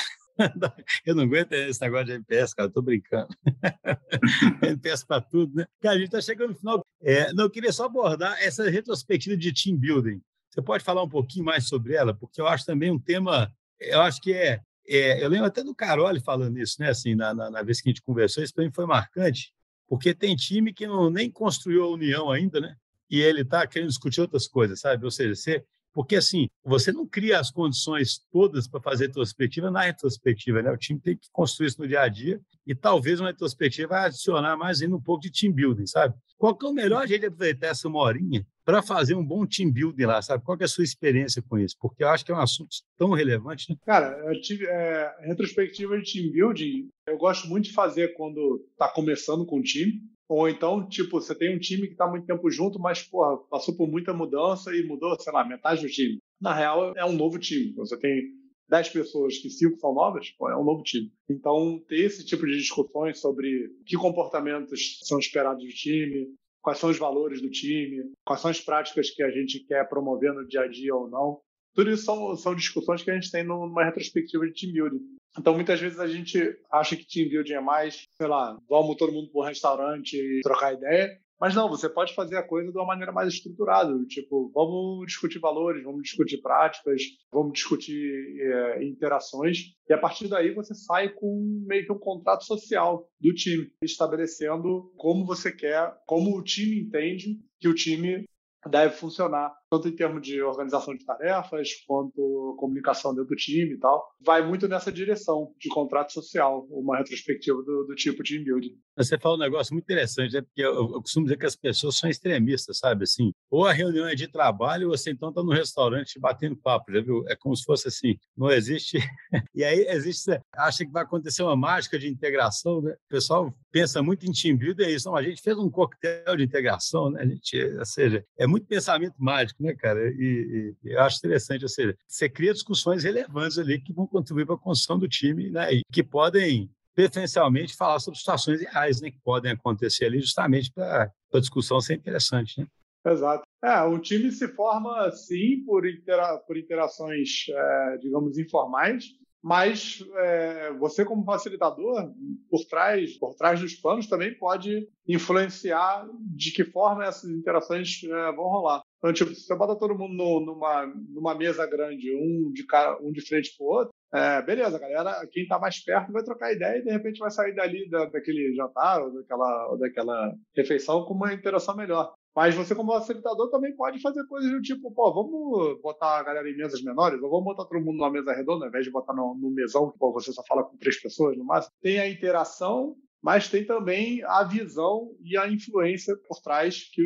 Eu 1.06 1.14
não 1.14 1.24
aguento 1.24 1.52
esse 1.52 1.80
negócio 1.80 2.06
de 2.06 2.12
NPS, 2.12 2.54
cara, 2.54 2.68
eu 2.68 2.72
tô 2.72 2.82
brincando. 2.82 3.28
NPS 4.62 5.04
para 5.04 5.20
tudo, 5.20 5.54
né? 5.54 5.66
Cara, 5.80 5.94
a 5.94 5.98
gente 5.98 6.10
tá 6.10 6.20
chegando 6.20 6.50
no 6.50 6.56
final. 6.56 6.84
É, 7.02 7.32
não, 7.32 7.44
eu 7.44 7.50
queria 7.50 7.72
só 7.72 7.84
abordar 7.84 8.36
essa 8.42 8.68
retrospectiva 8.68 9.36
de 9.36 9.52
team 9.52 9.76
building. 9.76 10.20
Você 10.52 10.60
pode 10.60 10.84
falar 10.84 11.02
um 11.02 11.08
pouquinho 11.08 11.46
mais 11.46 11.66
sobre 11.66 11.94
ela? 11.94 12.12
Porque 12.12 12.38
eu 12.38 12.46
acho 12.46 12.66
também 12.66 12.90
um 12.90 12.98
tema, 12.98 13.50
eu 13.80 14.02
acho 14.02 14.20
que 14.20 14.34
é, 14.34 14.60
é 14.86 15.24
eu 15.24 15.28
lembro 15.30 15.46
até 15.46 15.64
do 15.64 15.74
Carole 15.74 16.20
falando 16.20 16.58
isso, 16.58 16.76
né? 16.78 16.90
Assim, 16.90 17.14
na, 17.14 17.32
na, 17.32 17.50
na 17.50 17.62
vez 17.62 17.80
que 17.80 17.88
a 17.88 17.90
gente 17.90 18.02
conversou, 18.02 18.44
isso 18.44 18.52
para 18.52 18.62
mim 18.62 18.70
foi 18.70 18.84
marcante, 18.84 19.50
porque 19.88 20.14
tem 20.14 20.36
time 20.36 20.74
que 20.74 20.86
não 20.86 21.08
nem 21.08 21.30
construiu 21.30 21.84
a 21.84 21.90
união 21.90 22.30
ainda, 22.30 22.60
né? 22.60 22.76
E 23.08 23.18
ele 23.18 23.40
está 23.40 23.66
querendo 23.66 23.88
discutir 23.88 24.20
outras 24.20 24.46
coisas, 24.46 24.80
sabe? 24.80 25.04
Ou 25.06 25.10
seja, 25.10 25.34
você 25.34 25.64
porque, 25.92 26.16
assim, 26.16 26.48
você 26.64 26.90
não 26.92 27.06
cria 27.06 27.38
as 27.38 27.50
condições 27.50 28.20
todas 28.30 28.66
para 28.66 28.80
fazer 28.80 29.06
retrospectiva 29.06 29.70
na 29.70 29.82
retrospectiva, 29.82 30.62
né? 30.62 30.70
O 30.70 30.76
time 30.76 31.00
tem 31.00 31.16
que 31.16 31.28
construir 31.30 31.68
isso 31.68 31.80
no 31.80 31.88
dia 31.88 32.00
a 32.00 32.08
dia 32.08 32.40
e 32.66 32.74
talvez 32.74 33.20
uma 33.20 33.28
retrospectiva 33.28 33.88
vai 33.88 34.06
adicionar 34.06 34.56
mais 34.56 34.80
ainda 34.80 34.96
um 34.96 35.02
pouco 35.02 35.22
de 35.22 35.30
team 35.30 35.52
building, 35.52 35.86
sabe? 35.86 36.14
Qual 36.38 36.56
que 36.56 36.64
é 36.64 36.68
o 36.68 36.72
melhor 36.72 37.06
jeito 37.06 37.20
de 37.20 37.26
aproveitar 37.26 37.68
essa 37.68 37.88
uma 37.88 38.00
horinha 38.00 38.46
para 38.64 38.82
fazer 38.82 39.14
um 39.14 39.24
bom 39.24 39.46
team 39.46 39.70
building 39.70 40.04
lá, 40.04 40.22
sabe? 40.22 40.44
Qual 40.44 40.56
é 40.60 40.64
a 40.64 40.68
sua 40.68 40.84
experiência 40.84 41.42
com 41.42 41.58
isso? 41.58 41.76
Porque 41.80 42.02
eu 42.02 42.08
acho 42.08 42.24
que 42.24 42.32
é 42.32 42.34
um 42.34 42.40
assunto 42.40 42.76
tão 42.96 43.10
relevante, 43.10 43.70
né? 43.70 43.76
Cara, 43.84 44.18
eu 44.32 44.40
tive, 44.40 44.66
é, 44.66 45.14
retrospectiva 45.22 46.00
de 46.00 46.12
team 46.12 46.32
building, 46.32 46.88
eu 47.06 47.18
gosto 47.18 47.48
muito 47.48 47.66
de 47.66 47.72
fazer 47.72 48.14
quando 48.14 48.64
está 48.72 48.88
começando 48.88 49.44
com 49.44 49.58
o 49.58 49.62
time, 49.62 50.00
ou 50.32 50.48
então, 50.48 50.88
tipo, 50.88 51.20
você 51.20 51.34
tem 51.34 51.54
um 51.54 51.58
time 51.58 51.86
que 51.86 51.92
está 51.92 52.06
muito 52.06 52.24
tempo 52.26 52.50
junto, 52.50 52.78
mas, 52.78 53.02
porra, 53.02 53.36
passou 53.50 53.76
por 53.76 53.86
muita 53.86 54.14
mudança 54.14 54.74
e 54.74 54.82
mudou, 54.82 55.14
sei 55.20 55.30
lá, 55.30 55.46
metade 55.46 55.82
do 55.82 55.88
time. 55.88 56.16
Na 56.40 56.54
real, 56.54 56.94
é 56.96 57.04
um 57.04 57.12
novo 57.12 57.38
time. 57.38 57.74
Você 57.74 57.98
tem 57.98 58.32
10 58.66 58.88
pessoas 58.88 59.36
que 59.36 59.50
5 59.50 59.76
são 59.76 59.92
novas, 59.92 60.30
pô, 60.30 60.48
é 60.48 60.56
um 60.56 60.64
novo 60.64 60.82
time. 60.84 61.12
Então, 61.28 61.78
ter 61.86 62.06
esse 62.06 62.24
tipo 62.24 62.46
de 62.46 62.56
discussões 62.56 63.20
sobre 63.20 63.76
que 63.84 63.94
comportamentos 63.94 65.00
são 65.02 65.18
esperados 65.18 65.62
do 65.62 65.70
time, 65.70 66.34
quais 66.62 66.78
são 66.78 66.88
os 66.88 66.96
valores 66.96 67.42
do 67.42 67.50
time, 67.50 68.10
quais 68.24 68.40
são 68.40 68.50
as 68.50 68.58
práticas 68.58 69.10
que 69.10 69.22
a 69.22 69.30
gente 69.30 69.60
quer 69.66 69.86
promover 69.86 70.32
no 70.32 70.48
dia 70.48 70.62
a 70.62 70.66
dia 70.66 70.94
ou 70.94 71.10
não. 71.10 71.40
Tudo 71.74 71.90
isso 71.90 72.04
são, 72.04 72.34
são 72.36 72.54
discussões 72.54 73.02
que 73.02 73.10
a 73.10 73.14
gente 73.14 73.30
tem 73.30 73.44
numa 73.44 73.84
retrospectiva 73.84 74.46
de 74.46 74.54
team 74.54 74.72
building. 74.72 75.04
Então, 75.38 75.54
muitas 75.54 75.80
vezes 75.80 75.98
a 75.98 76.06
gente 76.06 76.38
acha 76.70 76.96
que 76.96 77.06
team 77.06 77.28
building 77.28 77.54
é 77.54 77.60
mais, 77.60 78.06
sei 78.12 78.26
lá, 78.26 78.58
vamos 78.68 78.96
todo 78.96 79.12
mundo 79.12 79.30
para 79.30 79.40
um 79.40 79.44
restaurante 79.44 80.16
e 80.16 80.40
trocar 80.42 80.74
ideia. 80.74 81.08
Mas 81.42 81.56
não, 81.56 81.68
você 81.68 81.88
pode 81.88 82.14
fazer 82.14 82.36
a 82.36 82.42
coisa 82.46 82.70
de 82.70 82.78
uma 82.78 82.86
maneira 82.86 83.10
mais 83.10 83.34
estruturada. 83.34 83.92
Tipo, 84.06 84.52
vamos 84.54 85.06
discutir 85.06 85.40
valores, 85.40 85.82
vamos 85.82 86.02
discutir 86.04 86.40
práticas, 86.40 87.02
vamos 87.32 87.54
discutir 87.54 88.40
é, 88.40 88.84
interações. 88.84 89.74
E 89.88 89.92
a 89.92 89.98
partir 89.98 90.28
daí 90.28 90.54
você 90.54 90.72
sai 90.72 91.08
com 91.08 91.64
meio 91.66 91.84
que 91.84 91.92
um 91.92 91.98
contrato 91.98 92.44
social 92.44 93.10
do 93.20 93.34
time, 93.34 93.72
estabelecendo 93.82 94.92
como 94.96 95.26
você 95.26 95.50
quer, 95.50 95.92
como 96.06 96.38
o 96.38 96.44
time 96.44 96.78
entende 96.78 97.40
que 97.58 97.66
o 97.66 97.74
time 97.74 98.24
deve 98.70 98.94
funcionar 98.94 99.52
tanto 99.72 99.88
em 99.88 99.96
termos 99.96 100.20
de 100.20 100.42
organização 100.42 100.94
de 100.94 101.02
tarefas, 101.02 101.70
quanto 101.86 102.54
comunicação 102.58 103.14
dentro 103.14 103.30
do 103.30 103.36
time 103.36 103.72
e 103.72 103.78
tal. 103.78 104.06
Vai 104.20 104.46
muito 104.46 104.68
nessa 104.68 104.92
direção 104.92 105.50
de 105.58 105.70
contrato 105.70 106.12
social, 106.12 106.66
uma 106.68 106.98
retrospectiva 106.98 107.56
do, 107.62 107.84
do 107.84 107.94
tipo 107.94 108.22
de 108.22 108.38
building. 108.38 108.76
Você 108.98 109.18
fala 109.18 109.36
um 109.36 109.38
negócio 109.38 109.72
muito 109.72 109.84
interessante, 109.84 110.34
né? 110.34 110.42
porque 110.42 110.60
eu, 110.60 110.74
eu, 110.74 111.00
costumo 111.00 111.24
dizer 111.24 111.38
que 111.38 111.46
as 111.46 111.56
pessoas 111.56 111.96
são 111.96 112.10
extremistas, 112.10 112.80
sabe? 112.80 113.04
Assim, 113.04 113.32
ou 113.50 113.64
a 113.64 113.72
reunião 113.72 114.06
é 114.06 114.14
de 114.14 114.28
trabalho, 114.28 114.90
ou 114.90 114.98
você 114.98 115.10
então 115.10 115.30
está 115.30 115.42
no 115.42 115.52
restaurante 115.52 116.20
batendo 116.20 116.54
papo, 116.54 116.92
já 116.92 117.00
viu? 117.00 117.24
É 117.26 117.34
como 117.34 117.56
se 117.56 117.64
fosse 117.64 117.88
assim, 117.88 118.16
não 118.36 118.50
existe. 118.50 118.98
e 119.54 119.64
aí 119.64 119.86
existe, 119.88 120.38
acha 120.54 120.84
que 120.84 120.92
vai 120.92 121.02
acontecer 121.02 121.42
uma 121.42 121.56
mágica 121.56 121.98
de 121.98 122.08
integração, 122.08 122.82
né? 122.82 122.92
O 122.92 123.08
pessoal 123.08 123.54
pensa 123.70 124.02
muito 124.02 124.26
em 124.26 124.32
team 124.32 124.58
building, 124.58 124.84
é 124.84 124.90
isso. 124.90 125.08
Não, 125.08 125.16
a 125.16 125.22
gente 125.22 125.40
fez 125.40 125.56
um 125.56 125.70
coquetel 125.70 126.36
de 126.36 126.44
integração, 126.44 127.10
né? 127.10 127.22
A 127.22 127.26
gente, 127.26 127.56
ou 127.78 127.86
seja, 127.86 128.22
é 128.38 128.46
muito 128.46 128.66
pensamento 128.66 129.14
mágico, 129.18 129.61
né, 129.62 129.74
cara? 129.74 130.10
E, 130.10 130.74
e, 130.84 130.90
eu 130.92 131.00
acho 131.00 131.18
interessante, 131.18 131.62
ou 131.62 131.68
seja, 131.68 131.96
você 132.06 132.28
cria 132.28 132.52
discussões 132.52 133.04
relevantes 133.04 133.58
ali 133.58 133.80
que 133.80 133.92
vão 133.92 134.06
contribuir 134.06 134.46
para 134.46 134.56
a 134.56 134.58
construção 134.58 134.98
do 134.98 135.08
time, 135.08 135.50
né? 135.50 135.72
E 135.72 135.82
que 135.90 136.02
podem 136.02 136.70
preferencialmente 136.94 137.76
falar 137.76 137.98
sobre 138.00 138.18
situações 138.18 138.60
reais, 138.60 139.00
né, 139.00 139.10
que 139.10 139.18
podem 139.20 139.52
acontecer 139.52 140.04
ali, 140.04 140.20
justamente 140.20 140.70
para 140.70 141.10
a 141.32 141.40
discussão 141.40 141.80
ser 141.80 141.94
interessante, 141.94 142.60
né? 142.60 142.66
Exato. 143.04 143.42
É, 143.64 143.82
o 143.82 143.98
time 143.98 144.30
se 144.30 144.46
forma, 144.48 145.10
sim, 145.10 145.64
por, 145.64 145.88
intera 145.88 146.38
por 146.38 146.56
interações, 146.56 147.46
é, 147.48 147.98
digamos, 147.98 148.38
informais, 148.38 149.06
mas 149.42 150.04
é, 150.14 150.72
você 150.74 151.04
como 151.04 151.24
facilitador 151.24 152.12
por 152.48 152.64
trás 152.66 153.16
por 153.18 153.34
trás 153.34 153.60
dos 153.60 153.74
panos 153.74 154.06
também 154.06 154.38
pode 154.38 154.88
influenciar 155.06 156.08
de 156.20 156.52
que 156.52 156.64
forma 156.64 157.04
essas 157.04 157.28
interações 157.28 158.00
é, 158.04 158.32
vão 158.32 158.46
rolar 158.46 158.82
então 159.02 159.12
tipo 159.12 159.34
se 159.34 159.46
você 159.46 159.56
bota 159.56 159.76
todo 159.76 159.98
mundo 159.98 160.14
no, 160.14 160.40
numa 160.40 160.86
numa 160.86 161.34
mesa 161.34 161.66
grande 161.66 162.14
um 162.14 162.52
de 162.52 162.64
cara 162.64 162.98
um 163.02 163.10
de 163.10 163.20
frente 163.20 163.54
para 163.56 163.64
o 163.64 163.68
outro 163.68 163.94
é, 164.14 164.42
beleza 164.42 164.78
galera 164.78 165.26
quem 165.30 165.42
está 165.42 165.58
mais 165.58 165.82
perto 165.82 166.12
vai 166.12 166.22
trocar 166.22 166.52
ideia 166.52 166.78
e 166.78 166.84
de 166.84 166.90
repente 166.90 167.18
vai 167.18 167.30
sair 167.30 167.54
dali 167.54 167.88
da, 167.88 168.06
daquele 168.06 168.54
jantar 168.54 169.02
ou 169.02 169.12
daquela 169.12 169.68
ou 169.70 169.78
daquela 169.78 170.34
refeição 170.54 171.04
com 171.04 171.14
uma 171.14 171.32
interação 171.32 171.76
melhor 171.76 172.12
mas 172.34 172.54
você, 172.54 172.74
como 172.74 172.92
facilitador, 172.92 173.50
também 173.50 173.76
pode 173.76 174.00
fazer 174.00 174.24
coisas 174.26 174.50
do 174.50 174.62
tipo, 174.62 174.90
pô, 174.90 175.12
vamos 175.12 175.80
botar 175.82 176.18
a 176.18 176.22
galera 176.22 176.48
em 176.48 176.56
mesas 176.56 176.82
menores, 176.82 177.22
ou 177.22 177.28
vamos 177.28 177.44
botar 177.44 177.66
todo 177.66 177.84
mundo 177.84 177.98
numa 177.98 178.10
mesa 178.10 178.32
redonda, 178.32 178.64
ao 178.64 178.68
invés 178.68 178.84
de 178.84 178.90
botar 178.90 179.12
no, 179.12 179.34
no 179.34 179.50
mesão, 179.50 179.90
que 179.90 179.98
você 179.98 180.32
só 180.32 180.42
fala 180.44 180.64
com 180.64 180.76
três 180.78 181.00
pessoas 181.00 181.36
no 181.36 181.44
máximo. 181.44 181.74
Tem 181.82 181.98
a 181.98 182.08
interação, 182.08 182.96
mas 183.22 183.50
tem 183.50 183.66
também 183.66 184.22
a 184.24 184.44
visão 184.44 185.14
e 185.22 185.36
a 185.36 185.46
influência 185.46 186.16
por 186.26 186.40
trás 186.40 186.88
que 186.90 187.02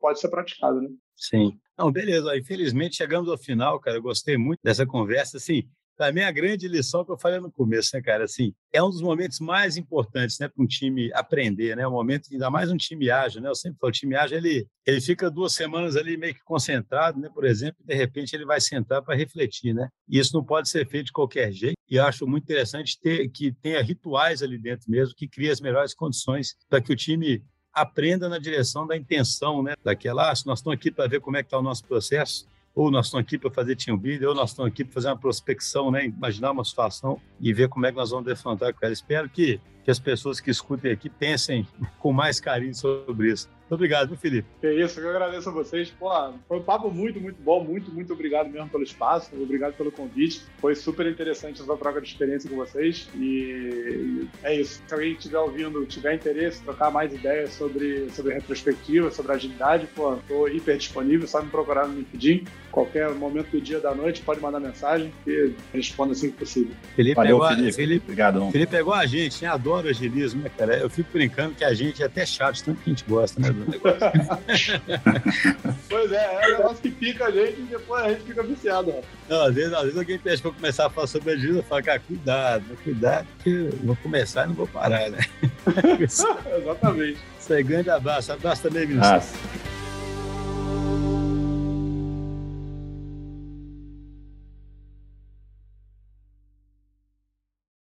pode 0.00 0.18
ser 0.18 0.28
praticada, 0.28 0.80
né? 0.80 0.88
Sim. 1.16 1.58
Não, 1.78 1.90
beleza. 1.90 2.36
Infelizmente, 2.36 2.96
chegamos 2.96 3.28
ao 3.28 3.38
final, 3.38 3.80
cara. 3.80 3.96
Eu 3.96 4.02
gostei 4.02 4.36
muito 4.36 4.60
dessa 4.62 4.86
conversa. 4.86 5.36
Assim, 5.38 5.64
para 5.96 6.12
mim, 6.12 6.20
a 6.22 6.30
grande 6.32 6.66
lição 6.66 7.04
que 7.04 7.12
eu 7.12 7.18
falei 7.18 7.38
no 7.40 7.50
começo, 7.50 7.90
né, 7.94 8.02
cara? 8.02 8.24
Assim, 8.24 8.52
é 8.72 8.82
um 8.82 8.90
dos 8.90 9.00
momentos 9.00 9.38
mais 9.40 9.76
importantes, 9.76 10.38
né, 10.38 10.48
para 10.48 10.62
um 10.62 10.66
time 10.66 11.12
aprender, 11.12 11.76
né? 11.76 11.86
O 11.86 11.90
momento, 11.90 12.28
ainda 12.32 12.50
mais 12.50 12.70
um 12.70 12.76
time 12.76 13.10
ágil, 13.10 13.40
né? 13.40 13.48
Eu 13.48 13.54
sempre 13.54 13.78
falo, 13.78 13.90
o 13.90 13.92
time 13.92 14.16
ágil, 14.16 14.36
ele, 14.38 14.66
ele 14.84 15.00
fica 15.00 15.30
duas 15.30 15.52
semanas 15.52 15.96
ali 15.96 16.16
meio 16.16 16.34
que 16.34 16.42
concentrado, 16.44 17.20
né? 17.20 17.28
Por 17.32 17.44
exemplo, 17.44 17.76
e 17.82 17.86
de 17.86 17.94
repente 17.94 18.34
ele 18.34 18.44
vai 18.44 18.60
sentar 18.60 19.02
para 19.02 19.14
refletir, 19.16 19.72
né? 19.72 19.88
E 20.08 20.18
isso 20.18 20.34
não 20.34 20.44
pode 20.44 20.68
ser 20.68 20.86
feito 20.88 21.06
de 21.06 21.12
qualquer 21.12 21.52
jeito. 21.52 21.74
E 21.88 21.96
eu 21.96 22.04
acho 22.04 22.26
muito 22.26 22.44
interessante 22.44 22.98
ter 23.00 23.28
que 23.28 23.52
tenha 23.52 23.82
rituais 23.82 24.42
ali 24.42 24.58
dentro 24.58 24.90
mesmo 24.90 25.14
que 25.14 25.28
cria 25.28 25.52
as 25.52 25.60
melhores 25.60 25.94
condições 25.94 26.56
para 26.68 26.80
que 26.80 26.92
o 26.92 26.96
time 26.96 27.42
aprenda 27.74 28.28
na 28.28 28.38
direção 28.38 28.86
da 28.86 28.96
intenção, 28.96 29.62
né? 29.62 29.74
Daquela, 29.82 30.30
ah, 30.30 30.34
nós 30.46 30.60
estamos 30.60 30.78
aqui 30.78 30.90
para 30.90 31.08
ver 31.08 31.20
como 31.20 31.36
é 31.36 31.42
que 31.42 31.48
está 31.48 31.58
o 31.58 31.62
nosso 31.62 31.84
processo, 31.84 32.46
ou 32.74 32.90
nós 32.90 33.06
estamos 33.06 33.26
aqui 33.26 33.38
para 33.38 33.50
fazer 33.50 33.76
team 33.76 33.96
building, 33.96 34.24
ou 34.26 34.34
nós 34.34 34.50
estamos 34.50 34.70
aqui 34.70 34.84
para 34.84 34.94
fazer 34.94 35.08
uma 35.08 35.18
prospecção, 35.18 35.90
né? 35.90 36.06
imaginar 36.06 36.52
uma 36.52 36.64
situação 36.64 37.20
e 37.40 37.52
ver 37.52 37.68
como 37.68 37.86
é 37.86 37.90
que 37.90 37.96
nós 37.96 38.10
vamos 38.10 38.26
defrontar 38.26 38.72
com 38.72 38.84
ela. 38.84 38.92
Espero 38.92 39.28
que, 39.28 39.60
que 39.84 39.90
as 39.90 39.98
pessoas 39.98 40.40
que 40.40 40.50
escutem 40.50 40.92
aqui 40.92 41.08
pensem 41.08 41.66
com 41.98 42.12
mais 42.12 42.40
carinho 42.40 42.74
sobre 42.74 43.32
isso. 43.32 43.48
Muito 43.74 43.80
obrigado, 43.80 44.08
viu, 44.08 44.16
Felipe? 44.16 44.48
É 44.62 44.72
isso, 44.72 45.00
eu 45.00 45.10
agradeço 45.10 45.48
a 45.48 45.52
vocês. 45.52 45.90
Pô, 45.90 46.08
foi 46.48 46.58
um 46.58 46.62
papo 46.62 46.90
muito, 46.90 47.20
muito 47.20 47.42
bom. 47.42 47.64
Muito, 47.64 47.92
muito 47.92 48.12
obrigado 48.12 48.48
mesmo 48.48 48.68
pelo 48.68 48.84
espaço, 48.84 49.30
obrigado 49.40 49.74
pelo 49.74 49.90
convite. 49.90 50.42
Foi 50.58 50.74
super 50.74 51.06
interessante 51.06 51.60
essa 51.60 51.76
troca 51.76 52.00
de 52.00 52.08
experiência 52.08 52.48
com 52.48 52.56
vocês. 52.56 53.08
E 53.16 54.28
é 54.42 54.60
isso. 54.60 54.80
Se 54.86 54.94
alguém 54.94 55.12
estiver 55.12 55.38
ouvindo, 55.38 55.84
tiver 55.86 56.14
interesse, 56.14 56.62
trocar 56.62 56.90
mais 56.90 57.12
ideias 57.12 57.52
sobre, 57.52 58.08
sobre 58.10 58.34
retrospectiva, 58.34 59.10
sobre 59.10 59.32
agilidade, 59.32 59.88
pô, 59.94 60.14
estou 60.14 60.48
hiper 60.48 60.76
disponível, 60.76 61.26
só 61.26 61.42
me 61.42 61.50
procurar 61.50 61.88
no 61.88 61.98
LinkedIn. 61.98 62.44
Qualquer 62.70 63.10
momento 63.10 63.50
do 63.50 63.60
dia 63.60 63.80
da 63.80 63.94
noite, 63.94 64.22
pode 64.22 64.40
mandar 64.40 64.60
mensagem 64.60 65.12
e 65.26 65.52
respondo 65.72 66.12
assim 66.12 66.30
que 66.30 66.38
possível. 66.38 66.74
Felipe 66.94 67.14
Valeu, 67.14 67.38
pegou, 67.38 67.56
Felipe. 67.56 67.72
Felipe, 67.72 68.04
Obrigado. 68.04 68.50
Felipe 68.50 68.70
pegou 68.70 68.94
a 68.94 69.06
gente, 69.06 69.42
né? 69.42 69.48
Adoro 69.48 69.88
agilismo, 69.88 70.42
né, 70.42 70.50
cara? 70.56 70.76
Eu 70.76 70.90
fico 70.90 71.08
brincando 71.12 71.54
que 71.54 71.64
a 71.64 71.72
gente 71.72 72.02
é 72.02 72.06
até 72.06 72.26
chato, 72.26 72.64
tanto 72.64 72.80
que 72.82 72.90
a 72.90 72.92
gente 72.92 73.04
gosta, 73.08 73.40
né? 73.40 73.63
Do 73.64 73.70
negócio. 73.70 73.98
pois 75.88 76.12
é, 76.12 76.34
é 76.34 76.46
um 76.46 76.58
negócio 76.58 76.76
que 76.78 76.90
pica 76.90 77.26
a 77.26 77.30
gente 77.30 77.60
e 77.60 77.64
depois 77.64 78.04
a 78.04 78.08
gente 78.10 78.22
fica 78.22 78.42
viciado. 78.42 78.94
Não, 79.28 79.42
às, 79.42 79.54
vezes, 79.54 79.72
às 79.72 79.82
vezes 79.82 79.98
alguém 79.98 80.18
pede 80.18 80.42
para 80.42 80.50
começar 80.50 80.86
a 80.86 80.90
falar 80.90 81.06
sobre 81.06 81.32
a 81.32 81.36
Gila, 81.36 81.58
eu 81.58 81.62
falo, 81.62 81.82
cara, 81.82 81.98
cuidado, 81.98 82.64
cuidado, 82.82 83.26
que 83.42 83.50
eu 83.50 83.70
vou 83.84 83.96
começar 83.96 84.44
e 84.44 84.48
não 84.48 84.54
vou 84.54 84.66
parar, 84.66 85.10
né? 85.10 85.18
Exatamente. 86.00 87.18
Isso 87.40 87.52
aí, 87.52 87.62
grande 87.62 87.90
abraço. 87.90 88.32
Abraço 88.32 88.62
também, 88.62 88.86
Vinícius. 88.86 89.32